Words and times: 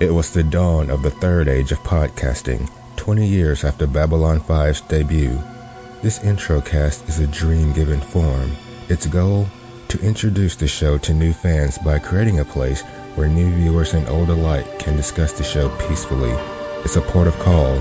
It 0.00 0.12
was 0.12 0.30
the 0.30 0.42
dawn 0.42 0.90
of 0.90 1.02
the 1.02 1.10
third 1.10 1.46
age 1.46 1.70
of 1.70 1.84
podcasting, 1.84 2.68
20 2.96 3.28
years 3.28 3.62
after 3.62 3.86
Babylon 3.86 4.40
5's 4.40 4.80
debut. 4.80 5.40
This 6.02 6.20
intro 6.24 6.60
cast 6.60 7.08
is 7.08 7.20
a 7.20 7.28
dream 7.28 7.72
given 7.72 8.00
form. 8.00 8.50
Its 8.88 9.06
goal? 9.06 9.46
To 9.90 10.00
introduce 10.00 10.56
the 10.56 10.66
show 10.66 10.98
to 10.98 11.14
new 11.14 11.32
fans 11.32 11.78
by 11.78 12.00
creating 12.00 12.40
a 12.40 12.44
place 12.44 12.82
where 13.14 13.28
new 13.28 13.48
viewers 13.54 13.94
and 13.94 14.08
old 14.08 14.30
alike 14.30 14.80
can 14.80 14.96
discuss 14.96 15.34
the 15.34 15.44
show 15.44 15.68
peacefully. 15.86 16.32
It's 16.84 16.96
a 16.96 17.00
port 17.00 17.28
of 17.28 17.38
call, 17.38 17.78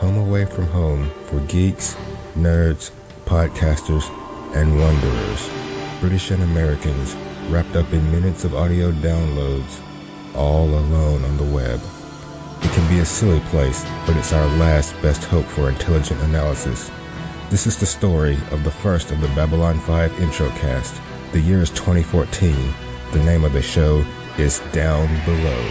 home 0.00 0.16
away 0.16 0.46
from 0.46 0.66
home 0.66 1.10
for 1.26 1.40
geeks, 1.40 1.94
nerds, 2.34 2.90
podcasters, 3.26 4.08
and 4.54 4.80
wanderers. 4.80 5.50
British 6.00 6.30
and 6.30 6.42
Americans 6.42 7.14
wrapped 7.50 7.76
up 7.76 7.92
in 7.92 8.10
minutes 8.10 8.44
of 8.44 8.54
audio 8.54 8.90
downloads 8.92 9.89
all 10.34 10.68
alone 10.68 11.24
on 11.24 11.36
the 11.36 11.44
web. 11.44 11.80
It 12.62 12.70
can 12.72 12.88
be 12.88 13.00
a 13.00 13.06
silly 13.06 13.40
place, 13.50 13.84
but 14.06 14.16
it's 14.16 14.32
our 14.32 14.46
last 14.58 14.94
best 15.02 15.24
hope 15.24 15.46
for 15.46 15.68
intelligent 15.68 16.20
analysis. 16.22 16.90
This 17.48 17.66
is 17.66 17.78
the 17.78 17.86
story 17.86 18.38
of 18.50 18.62
the 18.64 18.70
first 18.70 19.10
of 19.10 19.20
the 19.20 19.28
Babylon 19.28 19.80
5 19.80 20.20
intro 20.20 20.48
cast. 20.50 20.94
The 21.32 21.40
year 21.40 21.60
is 21.60 21.70
2014. 21.70 22.54
The 23.12 23.24
name 23.24 23.44
of 23.44 23.52
the 23.52 23.62
show 23.62 24.04
is 24.38 24.60
Down 24.72 25.08
Below. 25.24 25.62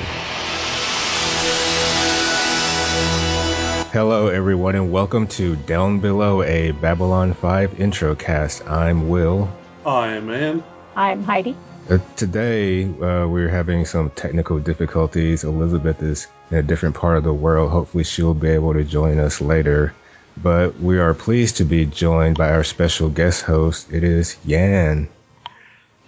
Hello, 3.91 4.27
everyone, 4.27 4.75
and 4.75 4.91
welcome 4.91 5.27
to 5.27 5.55
Down 5.55 5.99
Below, 5.99 6.43
a 6.43 6.71
Babylon 6.71 7.33
5 7.33 7.79
intro 7.79 8.13
cast. 8.15 8.67
I'm 8.67 9.09
Will. 9.09 9.49
I 9.85 10.09
am 10.09 10.29
Ann. 10.29 10.63
I'm 10.95 11.23
Heidi. 11.23 11.55
Uh, 11.89 11.97
today, 12.15 12.83
uh, 12.85 13.25
we're 13.27 13.49
having 13.49 13.83
some 13.85 14.11
technical 14.11 14.59
difficulties. 14.59 15.43
Elizabeth 15.43 16.03
is 16.03 16.27
in 16.51 16.57
a 16.57 16.61
different 16.63 16.95
part 16.95 17.17
of 17.17 17.23
the 17.23 17.33
world. 17.33 17.71
Hopefully, 17.71 18.03
she'll 18.03 18.35
be 18.35 18.49
able 18.49 18.73
to 18.73 18.83
join 18.83 19.17
us 19.19 19.41
later. 19.41 19.93
But 20.37 20.79
we 20.79 20.99
are 20.99 21.13
pleased 21.15 21.57
to 21.57 21.65
be 21.65 21.85
joined 21.85 22.37
by 22.37 22.51
our 22.51 22.63
special 22.63 23.09
guest 23.09 23.41
host. 23.41 23.91
It 23.91 24.03
is 24.03 24.37
Jan. 24.47 25.09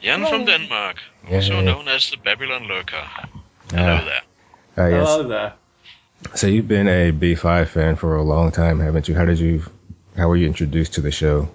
Jan 0.01 0.25
from 0.25 0.45
Denmark, 0.45 0.97
also 1.29 1.53
Yay. 1.53 1.65
known 1.65 1.87
as 1.87 2.09
the 2.11 2.17
Babylon 2.17 2.67
Lurker. 2.67 3.03
Hello 3.71 3.99
Ah. 3.99 4.05
there. 4.05 4.85
Uh, 4.85 4.89
yes. 4.89 5.07
Hello 5.09 5.27
there. 5.27 5.53
So 6.35 6.47
you've 6.47 6.67
been 6.67 6.87
a 6.87 7.11
B5 7.11 7.67
fan 7.69 7.95
for 7.95 8.15
a 8.15 8.23
long 8.23 8.51
time, 8.51 8.79
haven't 8.79 9.07
you? 9.09 9.15
How 9.15 9.25
did 9.25 9.39
you? 9.39 9.63
How 10.15 10.27
were 10.27 10.37
you 10.37 10.45
introduced 10.47 10.93
to 10.93 11.01
the 11.01 11.11
show? 11.11 11.49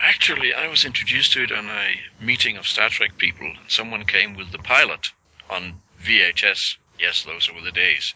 Actually, 0.00 0.54
I 0.54 0.68
was 0.68 0.84
introduced 0.84 1.32
to 1.32 1.42
it 1.42 1.52
on 1.52 1.68
a 1.68 2.00
meeting 2.20 2.56
of 2.56 2.66
Star 2.66 2.88
Trek 2.88 3.18
people. 3.18 3.52
Someone 3.66 4.04
came 4.04 4.34
with 4.34 4.52
the 4.52 4.58
pilot 4.58 5.08
on 5.50 5.82
VHS. 6.02 6.76
Yes, 6.98 7.24
those 7.24 7.50
were 7.52 7.60
the 7.60 7.72
days. 7.72 8.14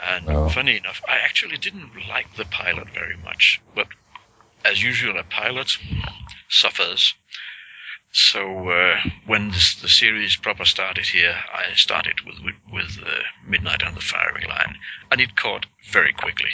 And 0.00 0.28
Oh. 0.28 0.48
funny 0.48 0.76
enough, 0.76 1.00
I 1.08 1.18
actually 1.18 1.56
didn't 1.56 2.08
like 2.08 2.34
the 2.34 2.44
pilot 2.44 2.90
very 2.90 3.16
much. 3.16 3.60
But 3.74 3.88
as 4.64 4.82
usual, 4.82 5.18
a 5.18 5.24
pilot 5.24 5.76
suffers. 6.48 7.14
So 8.10 8.68
uh, 8.70 9.00
when 9.26 9.50
this, 9.50 9.74
the 9.76 9.88
series 9.88 10.36
proper 10.36 10.64
started 10.64 11.06
here, 11.06 11.36
I 11.52 11.74
started 11.74 12.20
with 12.22 12.38
with, 12.40 12.54
with 12.72 12.98
uh, 13.04 13.22
Midnight 13.44 13.82
on 13.82 13.94
the 13.94 14.00
Firing 14.00 14.48
Line, 14.48 14.78
and 15.10 15.20
it 15.20 15.36
caught 15.36 15.66
very 15.90 16.12
quickly. 16.12 16.50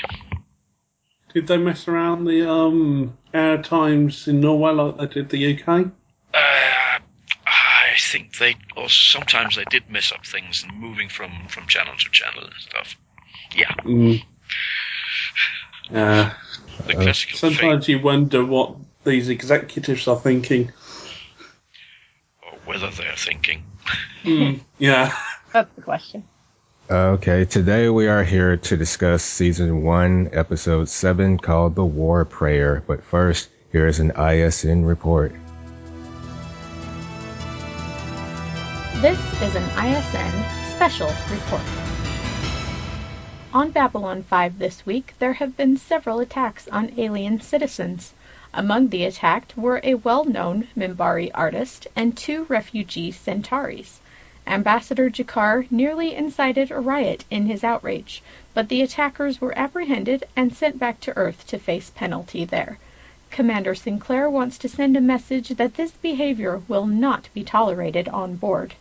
Did 1.35 1.49
they 1.49 1.57
mess 1.57 1.89
around 1.89 2.25
the 2.27 2.49
um 2.49 3.19
air 3.33 3.61
times 3.61 4.29
in 4.29 4.41
Norway 4.41 4.71
like 4.73 4.97
they 4.99 5.07
did 5.23 5.29
the 5.31 5.61
UK? 5.61 5.69
Uh, 6.33 6.99
I 7.47 7.97
think 7.99 8.39
they, 8.39 8.57
or 8.77 8.89
sometimes 8.89 9.57
they 9.57 9.65
did 9.65 9.89
mess 9.91 10.13
up 10.13 10.25
things 10.25 10.63
and 10.65 10.79
moving 10.81 11.09
from 11.09 11.31
from 11.49 11.67
channel 11.67 11.95
to 11.99 12.11
channel 12.11 12.45
and 12.45 12.53
stuff. 12.59 12.97
Yeah, 13.55 13.73
Mm. 13.85 14.23
Yeah. 15.91 16.35
the 16.87 16.97
Uh, 16.97 17.03
classical 17.03 17.39
fate, 17.39 17.57
Sometimes 17.57 17.89
you 17.89 18.01
wonder 18.01 18.45
what 18.45 18.77
these 19.05 19.29
executives 19.29 20.07
are 20.09 20.19
thinking. 20.19 20.73
or 22.43 22.59
whether 22.65 22.91
they're 22.91 23.17
thinking. 23.17 23.65
Mm. 24.23 24.61
Yeah. 24.79 25.15
That's 25.53 25.73
the 25.75 25.83
question. 25.83 26.29
Okay, 26.91 27.47
today 27.47 27.89
we 27.89 28.09
are 28.09 28.23
here 28.23 28.59
to 28.59 28.77
discuss 28.77 29.23
season 29.23 29.85
one, 29.85 30.29
episode 30.35 30.87
seven, 30.91 31.39
called 31.39 31.75
"The 31.75 31.85
War 31.85 32.27
Prayer." 32.27 32.83
But 32.87 33.03
first, 33.03 33.49
here 33.73 33.87
is 33.87 34.01
an 34.01 34.13
ISN 34.19 34.85
report. 34.85 35.33
This 39.01 39.19
is 39.41 39.55
an 39.57 39.65
ISN 39.79 40.75
special 40.75 41.11
report. 41.31 41.63
On 43.55 43.71
Babylon 43.71 44.23
5 44.23 44.59
this 44.59 44.85
week, 44.85 45.15
there 45.19 45.33
have 45.33 45.57
been 45.57 45.79
several 45.79 46.21
attacks 46.21 46.69
on 46.69 46.93
alien 46.99 47.41
citizens. 47.41 48.13
Among 48.53 48.89
the 48.89 49.05
attacked 49.05 49.57
were 49.57 49.81
a 49.83 49.95
well 49.95 50.27
known 50.27 50.69
Minbari 50.77 51.31
artist 51.33 51.87
and 51.97 52.15
two 52.15 52.45
refugee 52.51 53.11
Centauris. 53.11 54.01
Ambassador 54.47 55.09
G'Kar 55.09 55.67
nearly 55.71 56.15
incited 56.15 56.71
a 56.71 56.79
riot 56.79 57.25
in 57.31 57.47
his 57.47 57.65
outrage, 57.65 58.23
but 58.53 58.69
the 58.69 58.83
attackers 58.83 59.41
were 59.41 59.59
apprehended 59.59 60.25
and 60.37 60.55
sent 60.55 60.79
back 60.79 61.01
to 61.01 61.17
Earth 61.17 61.47
to 61.47 61.59
face 61.59 61.91
penalty 61.95 62.45
there. 62.45 62.79
Commander 63.31 63.75
Sinclair 63.75 64.31
wants 64.31 64.59
to 64.59 64.69
send 64.69 64.97
a 64.97 65.01
message 65.01 65.49
that 65.49 65.75
this 65.75 65.91
behavior 65.91 66.63
will 66.69 66.87
not 66.87 67.29
be 67.35 67.43
tolerated 67.43 68.09
on 68.09 68.37
board. 68.37 68.75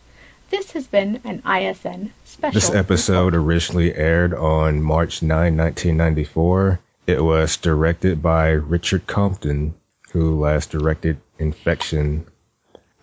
This 0.50 0.72
has 0.72 0.86
been 0.86 1.20
an 1.24 1.42
ISN 1.44 2.12
special. 2.24 2.60
This 2.60 2.70
episode 2.70 3.34
originally 3.34 3.94
aired 3.94 4.32
on 4.32 4.82
March 4.82 5.22
9, 5.22 5.56
1994. 5.56 6.78
It 7.06 7.20
was 7.20 7.56
directed 7.56 8.22
by 8.22 8.50
Richard 8.50 9.06
Compton, 9.06 9.74
who 10.12 10.38
last 10.38 10.70
directed 10.70 11.16
Infection. 11.38 12.26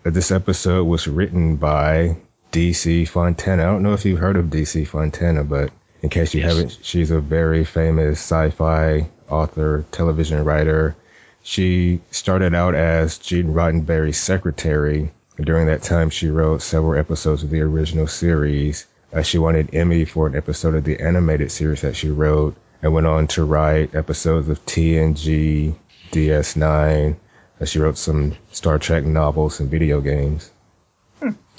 This 0.03 0.31
episode 0.31 0.85
was 0.85 1.07
written 1.07 1.57
by 1.57 2.15
DC 2.51 3.07
Fontana. 3.07 3.63
I 3.63 3.65
don't 3.67 3.83
know 3.83 3.93
if 3.93 4.05
you've 4.05 4.19
heard 4.19 4.35
of 4.35 4.45
DC 4.45 4.85
Fontana, 4.87 5.43
but 5.43 5.71
in 6.01 6.09
case 6.09 6.33
you 6.33 6.41
Yes. 6.41 6.53
haven't, 6.53 6.79
she's 6.81 7.11
a 7.11 7.19
very 7.19 7.63
famous 7.63 8.19
sci-fi 8.19 9.07
author, 9.29 9.85
television 9.91 10.43
writer. 10.43 10.95
She 11.43 12.01
started 12.11 12.53
out 12.53 12.75
as 12.75 13.17
Gene 13.17 13.53
Roddenberry's 13.53 14.17
secretary. 14.17 15.11
During 15.39 15.67
that 15.67 15.81
time, 15.81 16.09
she 16.09 16.27
wrote 16.29 16.61
several 16.61 16.99
episodes 16.99 17.43
of 17.43 17.49
the 17.49 17.61
original 17.61 18.07
series. 18.07 18.85
Uh, 19.13 19.21
she 19.23 19.37
won 19.37 19.55
an 19.55 19.69
Emmy 19.73 20.05
for 20.05 20.27
an 20.27 20.35
episode 20.35 20.75
of 20.75 20.83
the 20.83 20.99
animated 20.99 21.51
series 21.51 21.81
that 21.81 21.95
she 21.95 22.09
wrote, 22.09 22.55
and 22.83 22.93
went 22.93 23.07
on 23.07 23.27
to 23.27 23.43
write 23.43 23.95
episodes 23.95 24.49
of 24.49 24.63
TNG, 24.65 25.73
DS9. 26.11 27.15
Uh, 27.59 27.65
she 27.65 27.79
wrote 27.79 27.97
some 27.97 28.35
Star 28.51 28.77
Trek 28.79 29.03
novels 29.05 29.59
and 29.59 29.69
video 29.69 30.01
games. 30.01 30.49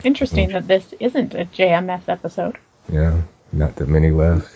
Interesting 0.05 0.51
that 0.51 0.67
this 0.67 0.93
isn't 0.99 1.35
a 1.35 1.45
JMS 1.45 2.09
episode. 2.09 2.57
Yeah, 2.91 3.23
not 3.53 3.77
that 3.77 3.89
many 3.89 4.11
left. 4.11 4.49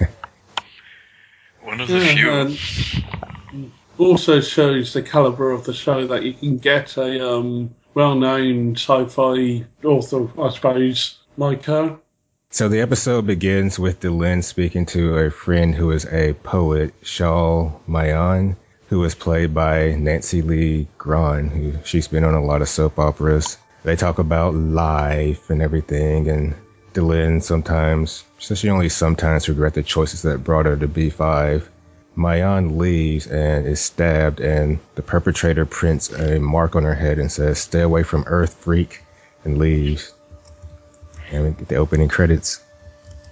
One 1.62 1.80
of 1.80 1.88
the 1.88 1.98
Yeah, 1.98 2.48
few. 2.48 3.62
and 3.62 3.72
also 3.98 4.40
shows 4.40 4.92
the 4.92 5.02
caliber 5.02 5.50
of 5.50 5.64
the 5.64 5.74
show 5.74 6.06
that 6.08 6.22
you 6.22 6.32
can 6.32 6.58
get 6.58 6.96
a 6.96 7.34
um, 7.34 7.74
well-known 7.94 8.76
sci-fi 8.76 9.64
author, 9.84 10.28
I 10.40 10.50
suppose, 10.50 11.18
like 11.36 11.64
her. 11.64 11.98
So 12.50 12.68
the 12.68 12.80
episode 12.80 13.26
begins 13.26 13.78
with 13.78 14.00
Delenn 14.00 14.42
speaking 14.44 14.86
to 14.86 15.16
a 15.18 15.30
friend 15.30 15.74
who 15.74 15.90
is 15.90 16.06
a 16.06 16.34
poet, 16.34 16.94
Shal 17.02 17.80
Mayan, 17.86 18.56
who 18.88 19.02
is 19.04 19.14
played 19.14 19.52
by 19.54 19.92
Nancy 19.94 20.40
Lee 20.42 20.86
Grahn, 20.98 21.48
who 21.48 21.72
she's 21.84 22.08
been 22.08 22.24
on 22.24 22.34
a 22.34 22.44
lot 22.44 22.62
of 22.62 22.68
soap 22.68 22.98
operas. 22.98 23.58
They 23.84 23.96
talk 23.96 24.18
about 24.18 24.54
life 24.54 25.50
and 25.50 25.62
everything, 25.62 26.28
and 26.28 26.54
Delenn 26.94 27.42
sometimes, 27.42 28.24
so 28.38 28.54
she 28.54 28.70
only 28.70 28.88
sometimes 28.88 29.48
regret 29.48 29.74
the 29.74 29.82
choices 29.82 30.22
that 30.22 30.42
brought 30.42 30.66
her 30.66 30.76
to 30.76 30.88
B5. 30.88 31.68
Mayan 32.16 32.78
leaves 32.78 33.26
and 33.26 33.66
is 33.66 33.80
stabbed, 33.80 34.40
and 34.40 34.78
the 34.94 35.02
perpetrator 35.02 35.66
prints 35.66 36.10
a 36.12 36.38
mark 36.40 36.76
on 36.76 36.84
her 36.84 36.94
head 36.94 37.18
and 37.18 37.30
says, 37.30 37.58
"Stay 37.58 37.82
away 37.82 38.04
from 38.04 38.24
Earth, 38.26 38.54
freak," 38.54 39.02
and 39.44 39.58
leaves. 39.58 40.14
And 41.30 41.44
we 41.44 41.50
get 41.50 41.68
the 41.68 41.76
opening 41.76 42.08
credits. 42.08 42.60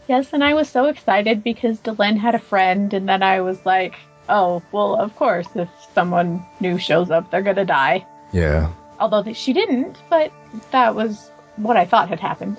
Yes, 0.08 0.32
and 0.32 0.44
I 0.44 0.54
was 0.54 0.68
so 0.68 0.86
excited 0.86 1.44
because 1.44 1.78
Delenn 1.78 2.18
had 2.18 2.34
a 2.34 2.40
friend, 2.40 2.92
and 2.92 3.08
then 3.08 3.22
I 3.22 3.40
was 3.40 3.64
like, 3.64 3.94
oh, 4.28 4.62
well, 4.72 4.96
of 4.96 5.14
course, 5.16 5.48
if 5.54 5.68
someone 5.94 6.44
new 6.60 6.76
shows 6.78 7.10
up, 7.10 7.30
they're 7.30 7.42
gonna 7.42 7.64
die. 7.64 8.04
Yeah. 8.32 8.72
Although 9.02 9.24
th- 9.24 9.36
she 9.36 9.52
didn't, 9.52 9.96
but 10.08 10.32
that 10.70 10.94
was 10.94 11.30
what 11.56 11.76
I 11.76 11.84
thought 11.84 12.08
had 12.08 12.20
happened. 12.20 12.56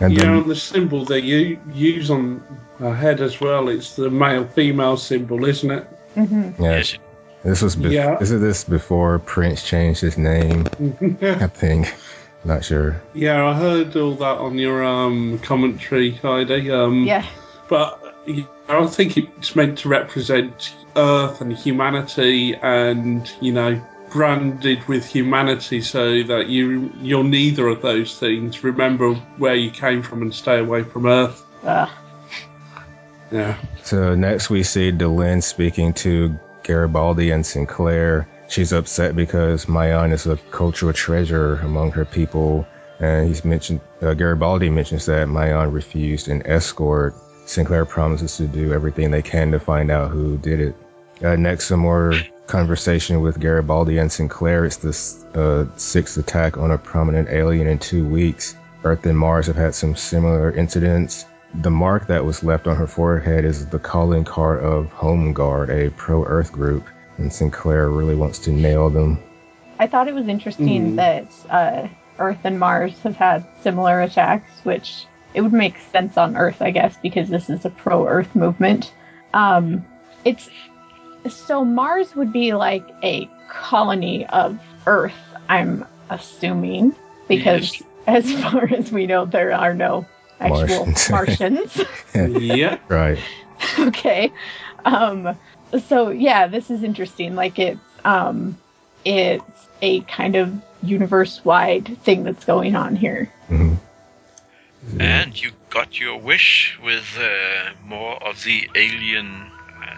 And 0.00 0.12
yeah, 0.12 0.24
then, 0.24 0.34
and 0.38 0.50
the 0.50 0.54
symbol 0.56 1.04
that 1.06 1.22
you 1.22 1.58
use 1.72 2.10
on 2.10 2.42
her 2.78 2.94
head 2.94 3.20
as 3.22 3.40
well, 3.40 3.68
it's 3.70 3.96
the 3.96 4.10
male-female 4.10 4.98
symbol, 4.98 5.44
isn't 5.46 5.70
it? 5.70 5.88
Mm-hmm. 6.14 6.62
yeah, 6.62 6.76
Yes, 6.76 6.98
this 7.42 7.62
was 7.62 7.74
bef- 7.76 7.90
Yeah. 7.92 8.18
Isn't 8.20 8.40
this 8.42 8.64
before 8.64 9.18
Prince 9.20 9.66
changed 9.66 10.02
his 10.02 10.18
name? 10.18 10.66
I 11.22 11.46
think. 11.46 11.94
Not 12.44 12.64
sure. 12.64 13.00
Yeah, 13.14 13.46
I 13.46 13.54
heard 13.54 13.96
all 13.96 14.14
that 14.16 14.38
on 14.38 14.58
your 14.58 14.84
um, 14.84 15.38
commentary, 15.38 16.10
Heidi. 16.10 16.70
Um, 16.70 17.04
Yeah. 17.04 17.24
But 17.68 18.16
you 18.26 18.46
know, 18.68 18.84
I 18.84 18.86
think 18.88 19.16
it's 19.16 19.56
meant 19.56 19.78
to 19.78 19.88
represent 19.88 20.74
Earth 20.96 21.40
and 21.40 21.52
humanity, 21.56 22.54
and 22.56 23.30
you 23.40 23.52
know, 23.52 23.80
branded 24.12 24.86
with 24.88 25.06
humanity, 25.06 25.80
so 25.80 26.22
that 26.22 26.48
you 26.48 26.92
you're 27.00 27.24
neither 27.24 27.68
of 27.68 27.82
those 27.82 28.18
things. 28.18 28.62
Remember 28.62 29.14
where 29.38 29.54
you 29.54 29.70
came 29.70 30.02
from 30.02 30.22
and 30.22 30.34
stay 30.34 30.58
away 30.58 30.82
from 30.82 31.06
Earth. 31.06 31.44
Ugh. 31.64 31.88
Yeah. 33.30 33.56
So 33.82 34.14
next 34.14 34.50
we 34.50 34.62
see 34.62 34.92
Delenn 34.92 35.42
speaking 35.42 35.94
to 35.94 36.38
Garibaldi 36.62 37.30
and 37.30 37.44
Sinclair. 37.44 38.28
She's 38.48 38.72
upset 38.72 39.16
because 39.16 39.66
Mayan 39.66 40.12
is 40.12 40.26
a 40.26 40.36
cultural 40.50 40.92
treasure 40.92 41.54
among 41.56 41.92
her 41.92 42.04
people, 42.04 42.66
and 43.00 43.26
he's 43.26 43.44
mentioned 43.44 43.80
uh, 44.02 44.12
Garibaldi 44.12 44.68
mentions 44.68 45.06
that 45.06 45.26
Mayan 45.28 45.72
refused 45.72 46.28
an 46.28 46.46
escort. 46.46 47.14
Sinclair 47.46 47.84
promises 47.86 48.36
to 48.36 48.46
do 48.46 48.72
everything 48.72 49.10
they 49.10 49.22
can 49.22 49.52
to 49.52 49.58
find 49.58 49.90
out 49.90 50.10
who 50.10 50.36
did 50.38 50.60
it. 50.60 50.76
Uh, 51.24 51.36
next, 51.36 51.66
some 51.66 51.80
more 51.80 52.14
conversation 52.52 53.22
with 53.22 53.40
Garibaldi 53.40 53.96
and 53.96 54.12
Sinclair. 54.12 54.66
It's 54.66 54.76
the 54.76 54.92
uh, 55.34 55.78
sixth 55.78 56.18
attack 56.18 56.58
on 56.58 56.70
a 56.70 56.76
prominent 56.76 57.30
alien 57.30 57.66
in 57.66 57.78
two 57.78 58.06
weeks. 58.06 58.54
Earth 58.84 59.06
and 59.06 59.18
Mars 59.18 59.46
have 59.46 59.56
had 59.56 59.74
some 59.74 59.96
similar 59.96 60.52
incidents. 60.52 61.24
The 61.54 61.70
mark 61.70 62.08
that 62.08 62.26
was 62.26 62.44
left 62.44 62.66
on 62.66 62.76
her 62.76 62.86
forehead 62.86 63.46
is 63.46 63.66
the 63.66 63.78
calling 63.78 64.24
card 64.24 64.62
of 64.62 64.90
Home 64.92 65.32
Guard, 65.32 65.70
a 65.70 65.90
pro 65.92 66.24
Earth 66.26 66.52
group, 66.52 66.84
and 67.16 67.32
Sinclair 67.32 67.88
really 67.88 68.14
wants 68.14 68.38
to 68.40 68.50
nail 68.52 68.90
them. 68.90 69.18
I 69.78 69.86
thought 69.86 70.08
it 70.08 70.14
was 70.14 70.28
interesting 70.28 70.92
Mm. 70.92 70.96
that 70.96 71.26
uh, 71.48 71.88
Earth 72.18 72.40
and 72.44 72.60
Mars 72.60 72.98
have 73.00 73.16
had 73.16 73.46
similar 73.62 74.02
attacks, 74.02 74.50
which 74.62 75.06
it 75.32 75.40
would 75.40 75.54
make 75.54 75.78
sense 75.90 76.18
on 76.18 76.36
Earth, 76.36 76.60
I 76.60 76.70
guess, 76.70 76.98
because 77.02 77.30
this 77.30 77.48
is 77.48 77.64
a 77.64 77.70
pro-Earth 77.70 78.36
movement. 78.36 78.92
Um, 79.32 79.86
it's 80.24 80.50
so 81.28 81.64
Mars 81.64 82.14
would 82.14 82.32
be 82.32 82.54
like 82.54 82.88
a 83.02 83.28
colony 83.48 84.26
of 84.26 84.58
Earth, 84.86 85.12
I'm 85.48 85.84
assuming, 86.10 86.94
because 87.28 87.82
as 88.06 88.32
far 88.42 88.64
as 88.72 88.90
we 88.92 89.06
know, 89.06 89.24
there 89.24 89.52
are 89.52 89.74
no 89.74 90.06
actual 90.40 90.86
Martians. 91.10 91.10
Martians. 92.14 92.42
yeah. 92.42 92.78
Right. 92.88 93.18
okay. 93.78 94.32
Um, 94.84 95.36
so 95.86 96.10
yeah, 96.10 96.46
this 96.48 96.70
is 96.70 96.82
interesting. 96.82 97.34
Like 97.34 97.58
it's 97.58 97.80
um, 98.04 98.58
it's 99.04 99.68
a 99.80 100.00
kind 100.02 100.36
of 100.36 100.60
universe-wide 100.82 101.98
thing 102.02 102.24
that's 102.24 102.44
going 102.44 102.74
on 102.74 102.96
here. 102.96 103.32
hmm 103.48 103.74
And 104.98 105.40
you 105.40 105.52
got 105.70 106.00
your 106.00 106.18
wish 106.18 106.78
with 106.82 107.16
uh, 107.18 107.70
more 107.86 108.22
of 108.22 108.42
the 108.42 108.68
alien, 108.74 109.51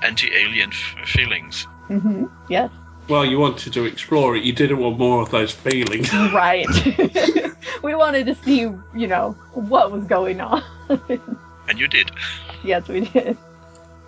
anti-alien 0.05 0.71
f- 0.71 1.09
feelings. 1.09 1.65
hmm 1.89 2.27
Yes. 2.49 2.71
Well, 3.09 3.25
you 3.25 3.39
wanted 3.39 3.75
to 3.75 3.85
explore 3.85 4.35
it. 4.37 4.45
You 4.45 4.53
didn't 4.55 4.79
want 4.79 4.99
more 4.99 5.21
of 5.23 5.31
those 5.31 5.53
feelings. 5.53 6.11
Right. 6.33 6.67
we 7.83 7.95
wanted 7.95 8.27
to 8.27 8.35
see, 8.37 8.61
you 8.61 9.07
know, 9.07 9.33
what 9.53 9.93
was 9.93 10.05
going 10.05 10.41
on. 10.41 10.63
And 11.69 11.79
you 11.79 11.87
did. 11.89 12.11
yes, 12.63 12.89
we 12.89 13.01
did. 13.01 13.37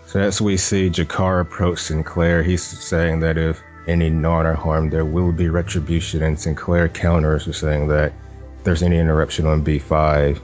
So 0.07 0.21
as 0.21 0.41
we 0.41 0.57
see 0.57 0.89
G'Kar 0.89 1.41
approach 1.41 1.81
Sinclair, 1.81 2.43
he's 2.43 2.63
saying 2.63 3.21
that 3.21 3.37
if 3.39 3.61
any 3.87 4.11
Narn 4.11 4.45
are 4.45 4.55
harmed, 4.55 4.93
there 4.93 5.05
will 5.05 5.33
be 5.33 5.49
retribution, 5.49 6.23
and 6.23 6.39
Sinclair 6.39 6.89
counters 6.89 7.47
with 7.47 7.57
saying 7.57 7.89
that 7.89 8.13
if 8.59 8.65
there's 8.65 8.83
any 8.83 8.99
interruption 8.99 9.47
on 9.47 9.65
B5, 9.65 10.41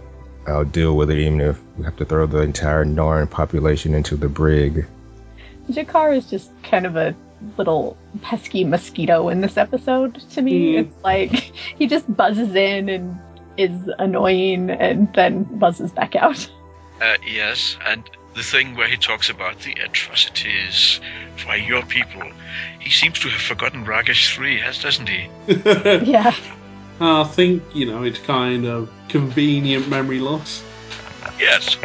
I'll 0.47 0.65
deal 0.65 0.97
with 0.97 1.11
it 1.11 1.19
even 1.19 1.41
if 1.41 1.59
we 1.79 1.85
have 1.85 1.97
to 1.97 2.05
throw 2.05 2.27
the 2.27 2.39
entire 2.43 2.85
Narn 2.85 3.31
population 3.31 3.95
into 3.95 4.17
the 4.17 4.29
brig. 4.29 4.87
G'Kar 5.71 6.17
is 6.17 6.29
just 6.29 6.51
kind 6.63 6.87
of 6.87 6.97
a 6.97 7.15
little 7.57 7.97
pesky 8.23 8.65
mosquito 8.65 9.29
in 9.29 9.41
this 9.41 9.57
episode 9.57 10.15
to 10.31 10.43
me. 10.43 10.75
Mm. 10.75 10.81
It's 10.81 11.05
like 11.05 11.31
he 11.79 11.87
just 11.87 12.15
buzzes 12.15 12.55
in 12.55 12.89
and 12.89 13.19
is 13.57 13.91
annoying 13.99 14.71
and 14.71 15.13
then 15.15 15.45
buzzes 15.45 15.93
back 15.93 16.17
out. 16.17 16.51
Uh, 17.01 17.17
yes, 17.27 17.77
and 17.85 18.09
the 18.35 18.43
thing 18.43 18.77
where 18.77 18.89
he 18.89 18.97
talks 18.97 19.29
about 19.29 19.59
the 19.61 19.73
atrocities 19.73 21.01
by 21.45 21.57
your 21.57 21.83
people, 21.83 22.23
he 22.81 22.91
seems 22.91 23.19
to 23.21 23.29
have 23.29 23.41
forgotten 23.41 23.85
Ragesh 23.85 24.35
3, 24.35 24.61
has 24.61 24.81
doesn't 24.81 25.09
he? 25.09 25.29
yeah. 25.49 26.35
I 27.01 27.25
think, 27.25 27.63
you 27.75 27.87
know, 27.87 28.05
it's 28.05 28.21
kind 28.21 28.65
of 28.65 28.91
convenient 29.09 29.89
memory 29.89 30.21
loss. 30.21 30.63
Yes. 31.39 31.77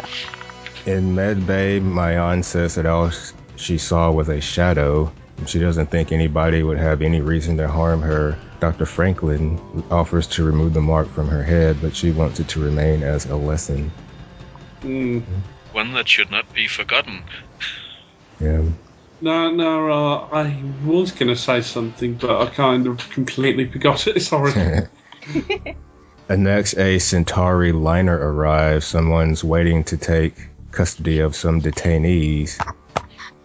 In 0.86 1.14
Med 1.14 1.46
Bay, 1.46 1.80
Mayan 1.80 2.42
says 2.42 2.76
that 2.76 2.86
all 2.86 3.10
she 3.58 3.78
saw 3.78 4.10
was 4.10 4.28
a 4.28 4.40
shadow. 4.40 5.12
She 5.46 5.58
doesn't 5.58 5.90
think 5.90 6.12
anybody 6.12 6.62
would 6.62 6.78
have 6.78 7.02
any 7.02 7.20
reason 7.20 7.56
to 7.58 7.68
harm 7.68 8.02
her. 8.02 8.38
Dr. 8.60 8.86
Franklin 8.86 9.84
offers 9.90 10.26
to 10.28 10.44
remove 10.44 10.74
the 10.74 10.80
mark 10.80 11.08
from 11.10 11.28
her 11.28 11.42
head, 11.42 11.78
but 11.80 11.94
she 11.94 12.10
wants 12.10 12.40
it 12.40 12.48
to 12.48 12.60
remain 12.60 13.02
as 13.02 13.26
a 13.26 13.36
lesson. 13.36 13.92
Mm. 14.82 15.22
One 15.72 15.92
that 15.92 16.08
should 16.08 16.30
not 16.30 16.52
be 16.52 16.66
forgotten. 16.66 17.22
Yeah. 18.40 18.62
No, 19.20 19.50
no, 19.50 19.90
uh, 19.90 20.28
I 20.32 20.62
was 20.84 21.12
going 21.12 21.28
to 21.28 21.36
say 21.36 21.60
something, 21.60 22.14
but 22.14 22.40
I 22.40 22.46
kind 22.50 22.86
of 22.86 23.10
completely 23.10 23.70
forgot 23.70 24.06
it. 24.06 24.20
Sorry. 24.22 24.52
And 26.28 26.44
next, 26.44 26.76
a 26.76 26.98
Centauri 26.98 27.72
liner 27.72 28.14
arrives. 28.14 28.84
Someone's 28.84 29.42
waiting 29.42 29.84
to 29.84 29.96
take 29.96 30.34
custody 30.70 31.20
of 31.20 31.34
some 31.34 31.62
detainees. 31.62 32.58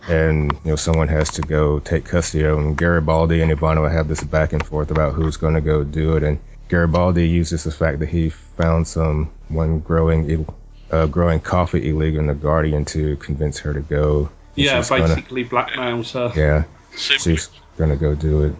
And, 0.08 0.52
you 0.66 0.72
know, 0.72 0.76
someone 0.76 1.08
has 1.08 1.32
to 1.32 1.42
go 1.42 1.80
take 1.80 2.06
custody 2.06 2.44
of 2.44 2.58
them. 2.58 2.76
Garibaldi 2.76 3.42
and 3.42 3.52
Ivanova 3.52 3.92
have 3.92 4.08
this 4.08 4.24
back 4.24 4.54
and 4.54 4.66
forth 4.66 4.92
about 4.92 5.14
who's 5.14 5.38
going 5.38 5.54
to 5.54 5.62
go 5.62 5.84
do 5.84 6.18
it. 6.18 6.24
And 6.24 6.40
Garibaldi 6.68 7.28
uses 7.28 7.64
the 7.64 7.72
fact 7.72 8.00
that 8.00 8.10
he 8.10 8.30
found 8.30 8.88
some 8.88 9.32
one 9.48 9.80
growing 9.80 10.46
uh, 10.92 11.06
growing 11.08 11.40
coffee 11.40 11.90
illegal 11.90 12.20
in 12.20 12.28
the 12.28 12.34
Guardian 12.34 12.86
to 12.86 13.16
convince 13.18 13.60
her 13.60 13.74
to 13.74 13.80
go. 13.82 14.30
Yeah, 14.56 14.78
she's 14.82 14.90
gonna- 14.90 15.08
basically 15.08 15.46
blackmails 15.46 16.12
her. 16.14 16.32
yeah, 16.40 16.64
Simply. 16.96 17.36
she's 17.36 17.50
gonna 17.78 17.96
go 17.96 18.14
do 18.14 18.44
it. 18.44 18.56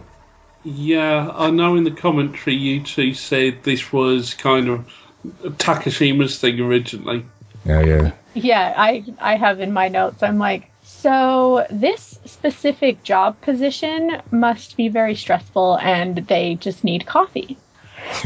Yeah, 0.64 1.30
I 1.32 1.50
know 1.50 1.76
in 1.76 1.84
the 1.84 1.90
commentary 1.90 2.56
you 2.56 2.82
two 2.82 3.14
said 3.14 3.62
this 3.62 3.92
was 3.92 4.34
kind 4.34 4.68
of 4.68 4.90
Takashima's 5.42 6.38
thing 6.38 6.58
originally. 6.60 7.24
Yeah, 7.64 7.80
yeah. 7.82 8.10
Yeah, 8.34 8.74
I 8.76 9.04
I 9.20 9.36
have 9.36 9.60
in 9.60 9.72
my 9.72 9.88
notes. 9.88 10.22
I'm 10.22 10.38
like, 10.38 10.70
so 11.04 11.66
this 11.68 12.18
specific 12.24 13.02
job 13.02 13.38
position 13.42 14.22
must 14.30 14.74
be 14.74 14.88
very 14.88 15.14
stressful 15.14 15.76
and 15.76 16.16
they 16.16 16.54
just 16.54 16.82
need 16.82 17.04
coffee. 17.04 17.58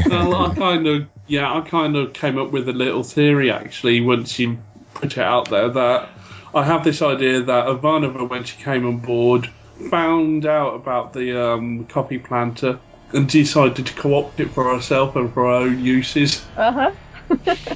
well, 0.09 0.33
I 0.33 0.55
kind 0.55 0.87
of, 0.87 1.07
yeah, 1.27 1.53
I 1.53 1.59
kind 1.59 1.97
of 1.97 2.13
came 2.13 2.37
up 2.37 2.51
with 2.51 2.69
a 2.69 2.71
little 2.71 3.03
theory 3.03 3.51
actually 3.51 3.99
once 3.99 4.39
you 4.39 4.59
put 4.93 5.17
it 5.17 5.17
out 5.17 5.49
there 5.49 5.67
that 5.67 6.07
I 6.55 6.63
have 6.63 6.85
this 6.85 7.01
idea 7.01 7.41
that 7.41 7.65
Ivanova, 7.65 8.29
when 8.29 8.45
she 8.45 8.55
came 8.63 8.87
on 8.87 8.99
board, 8.99 9.49
found 9.89 10.45
out 10.45 10.75
about 10.75 11.11
the 11.11 11.49
um, 11.49 11.83
coffee 11.83 12.17
planter 12.17 12.79
and 13.11 13.27
decided 13.27 13.87
to 13.87 13.93
co-opt 13.93 14.39
it 14.39 14.51
for 14.51 14.73
herself 14.73 15.17
and 15.17 15.33
for 15.33 15.43
her 15.43 15.65
own 15.65 15.83
uses. 15.83 16.41
Uh-huh. 16.55 16.91
That's 17.43 17.67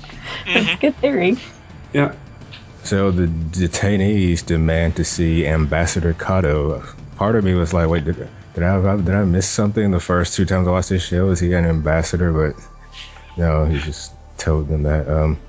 a 0.46 0.78
good 0.80 0.96
theory. 0.96 1.36
Yeah. 1.92 2.16
So 2.84 3.12
the 3.12 3.28
detainees 3.28 4.46
demand 4.46 4.98
to 4.98 5.06
see 5.06 5.48
Ambassador 5.48 6.14
Cotto. 6.14 6.84
Part 7.16 7.36
of 7.36 7.44
me 7.44 7.54
was 7.54 7.74
like, 7.74 7.90
wait, 7.90 8.04
did, 8.04 8.28
did 8.54 8.64
I 8.64 8.96
did 8.98 9.16
I 9.16 9.24
miss 9.24 9.48
something 9.48 9.92
the 9.92 10.00
first 10.00 10.36
two 10.36 10.46
times 10.46 10.68
I 10.68 10.72
watched 10.72 10.90
this 10.90 11.04
show? 11.04 11.30
Is 11.30 11.40
he 11.40 11.54
an 11.54 11.66
ambassador? 11.66 12.34
But 12.34 12.62
no, 13.38 13.66
he 13.66 13.80
just 13.80 14.12
told 14.38 14.68
them 14.68 14.84
that. 14.84 15.08
Um, 15.08 15.40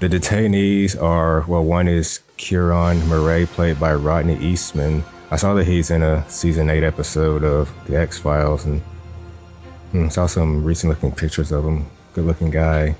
the 0.00 0.08
detainees 0.08 1.00
are 1.00 1.44
well, 1.48 1.64
one 1.64 1.88
is 1.88 2.20
Kieran 2.36 3.06
Murray, 3.08 3.46
played 3.46 3.80
by 3.80 3.94
Rodney 3.94 4.36
Eastman. 4.36 5.04
I 5.30 5.36
saw 5.36 5.54
that 5.54 5.66
he's 5.66 5.90
in 5.90 6.02
a 6.02 6.28
season 6.28 6.68
eight 6.68 6.84
episode 6.84 7.44
of 7.44 7.72
The 7.86 7.98
X 7.98 8.18
Files, 8.18 8.66
and 8.66 8.82
hmm, 9.92 10.08
saw 10.10 10.26
some 10.26 10.64
recent 10.64 10.90
looking 10.90 11.12
pictures 11.12 11.50
of 11.50 11.64
him. 11.64 11.86
Good 12.12 12.26
looking 12.26 12.50
guy. 12.50 12.94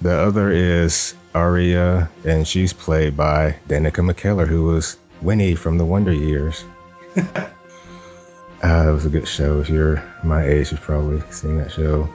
The 0.00 0.12
other 0.12 0.50
is 0.50 1.14
Aria, 1.34 2.10
and 2.24 2.46
she's 2.46 2.72
played 2.72 3.16
by 3.16 3.56
Danica 3.68 4.08
McKellar, 4.08 4.46
who 4.46 4.64
was 4.64 4.96
Winnie 5.22 5.54
from 5.54 5.78
the 5.78 5.84
Wonder 5.84 6.12
Years. 6.12 6.64
uh, 7.16 7.22
it 8.62 8.92
was 8.92 9.06
a 9.06 9.10
good 9.10 9.28
show. 9.28 9.60
If 9.60 9.68
you're 9.68 10.02
my 10.22 10.44
age, 10.44 10.70
you've 10.70 10.80
probably 10.80 11.22
seen 11.30 11.58
that 11.58 11.72
show. 11.72 12.08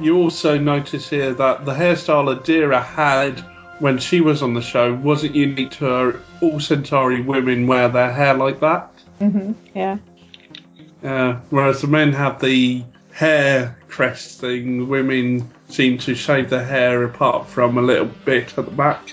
You 0.00 0.18
also 0.18 0.58
notice 0.58 1.08
here 1.08 1.32
that 1.34 1.64
the 1.64 1.72
hairstyle 1.72 2.36
Adira 2.36 2.82
had 2.82 3.40
when 3.78 3.98
she 3.98 4.20
was 4.20 4.42
on 4.42 4.54
the 4.54 4.62
show 4.62 4.94
wasn't 4.94 5.34
unique 5.34 5.72
to 5.72 5.84
her. 5.84 6.20
All 6.40 6.60
Centauri 6.60 7.22
women 7.22 7.66
wear 7.66 7.88
their 7.88 8.12
hair 8.12 8.34
like 8.34 8.60
that. 8.60 8.90
Mm-hmm. 9.20 9.52
Yeah. 9.74 9.98
Uh, 11.02 11.40
whereas 11.50 11.80
the 11.80 11.86
men 11.86 12.12
have 12.12 12.40
the 12.40 12.84
hair 13.16 13.76
crest 13.88 14.40
thing. 14.40 14.88
Women 14.88 15.50
seem 15.70 15.96
to 15.98 16.14
shave 16.14 16.50
their 16.50 16.64
hair 16.64 17.02
apart 17.02 17.48
from 17.48 17.78
a 17.78 17.82
little 17.82 18.10
bit 18.24 18.56
at 18.58 18.66
the 18.66 18.70
back. 18.70 19.12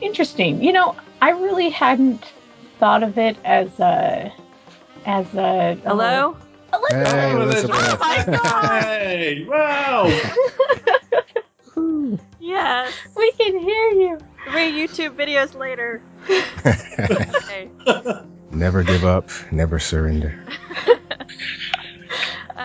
Interesting. 0.00 0.62
You 0.64 0.72
know, 0.72 0.96
I 1.20 1.30
really 1.30 1.68
hadn't 1.68 2.24
thought 2.78 3.02
of 3.02 3.18
it 3.18 3.36
as 3.44 3.68
a 3.78 4.32
as 5.04 5.26
a 5.34 5.74
Hello? 5.84 6.36
Elizabeth. 6.72 7.08
Hey, 7.12 7.32
Oh, 7.34 7.42
Elizabeth. 7.42 7.76
Oh 7.78 7.96
my 8.00 8.24
god. 8.26 8.82
Hey, 8.84 9.44
wow! 9.46 10.20
Yes. 12.40 12.92
we 13.16 13.30
can 13.32 13.58
hear 13.58 13.90
you. 13.90 14.18
Three 14.50 14.72
YouTube 14.72 15.14
videos 15.16 15.54
later. 15.54 16.02
Okay. 16.66 17.70
never 18.50 18.82
give 18.82 19.04
up, 19.04 19.30
never 19.52 19.78
surrender. 19.78 20.38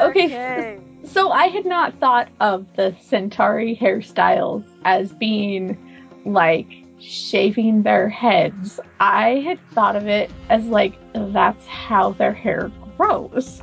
Okay. 0.02 0.26
Okay. 0.26 0.80
So 1.06 1.32
I 1.32 1.48
had 1.48 1.66
not 1.66 2.00
thought 2.00 2.30
of 2.40 2.66
the 2.76 2.96
Centauri 3.02 3.76
hairstyles 3.76 4.64
as 4.84 5.12
being 5.14 5.78
like 6.26 6.68
shaving 7.00 7.84
their 7.84 8.10
heads. 8.10 8.80
I 9.00 9.44
had 9.46 9.60
thought 9.72 9.96
of 9.96 10.08
it 10.08 10.32
as 10.50 10.66
like 10.66 10.96
that's 11.14 11.66
how 11.68 12.12
their 12.14 12.34
hair 12.34 12.72
grows. 12.98 13.62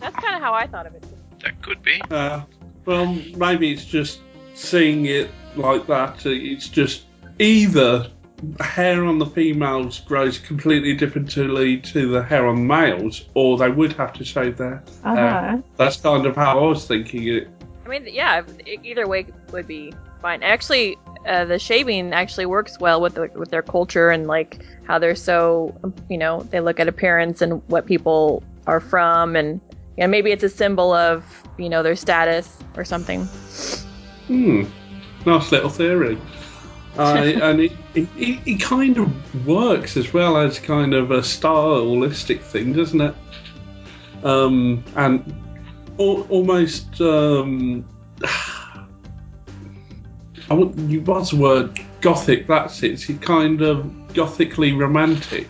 That's 0.00 0.16
kind 0.16 0.34
of 0.34 0.42
how 0.42 0.52
I 0.52 0.66
thought 0.66 0.86
of 0.86 0.94
it. 0.94 1.02
too. 1.02 1.16
That 1.42 1.62
could 1.62 1.82
be. 1.82 2.00
Uh, 2.10 2.42
well, 2.84 3.14
maybe 3.36 3.72
it's 3.72 3.84
just 3.84 4.20
seeing 4.54 5.06
it 5.06 5.30
like 5.56 5.86
that. 5.86 6.26
It's 6.26 6.68
just 6.68 7.04
either 7.38 8.10
hair 8.60 9.04
on 9.04 9.18
the 9.18 9.26
females 9.26 10.00
grows 10.00 10.38
completely 10.38 10.94
differently 10.94 11.78
to 11.78 12.08
the 12.08 12.22
hair 12.22 12.46
on 12.46 12.66
males, 12.66 13.24
or 13.34 13.58
they 13.58 13.70
would 13.70 13.92
have 13.94 14.12
to 14.14 14.24
shave 14.24 14.56
their 14.56 14.82
Uh-huh. 15.04 15.58
That's 15.76 15.96
kind 15.96 16.26
of 16.26 16.36
how 16.36 16.58
I 16.58 16.68
was 16.68 16.86
thinking 16.86 17.28
it. 17.28 17.48
I 17.84 17.88
mean, 17.88 18.06
yeah, 18.10 18.42
e- 18.66 18.78
either 18.82 19.06
way 19.06 19.26
would 19.52 19.66
be 19.66 19.92
fine. 20.20 20.42
Actually, 20.42 20.96
uh, 21.26 21.44
the 21.44 21.58
shaving 21.58 22.12
actually 22.12 22.46
works 22.46 22.78
well 22.78 23.00
with 23.00 23.14
the, 23.14 23.30
with 23.34 23.50
their 23.50 23.62
culture 23.62 24.10
and 24.10 24.26
like 24.26 24.64
how 24.84 24.98
they're 24.98 25.14
so, 25.14 25.74
you 26.08 26.18
know, 26.18 26.42
they 26.50 26.60
look 26.60 26.80
at 26.80 26.88
appearance 26.88 27.42
and 27.42 27.62
what 27.68 27.86
people 27.86 28.42
are 28.66 28.80
from, 28.80 29.36
and 29.36 29.60
yeah, 29.96 30.06
maybe 30.06 30.32
it's 30.32 30.44
a 30.44 30.48
symbol 30.48 30.92
of 30.92 31.24
you 31.58 31.68
know 31.68 31.82
their 31.82 31.96
status 31.96 32.56
or 32.76 32.84
something. 32.84 33.24
Hmm. 34.26 34.64
Nice 35.26 35.52
little 35.52 35.70
theory. 35.70 36.18
Uh, 36.96 37.32
and 37.42 37.60
it, 37.60 37.72
it, 37.94 38.08
it, 38.16 38.60
kind 38.60 38.98
of 38.98 39.46
works 39.46 39.96
as 39.96 40.12
well 40.12 40.36
as 40.36 40.60
kind 40.60 40.94
of 40.94 41.10
a 41.10 41.24
stylistic 41.24 42.40
thing, 42.40 42.72
doesn't 42.72 43.00
it? 43.00 43.14
Um, 44.22 44.84
and 44.94 45.34
al- 45.98 46.22
almost, 46.28 47.00
um, 47.00 47.84
I 50.50 50.54
want 50.54 50.78
you 50.78 51.00
what's 51.02 51.30
the 51.30 51.36
word? 51.36 51.80
Gothic. 52.00 52.46
That's 52.46 52.82
it. 52.82 52.92
It's 52.92 53.06
kind 53.24 53.60
of 53.62 53.84
gothically 54.12 54.72
romantic. 54.78 55.48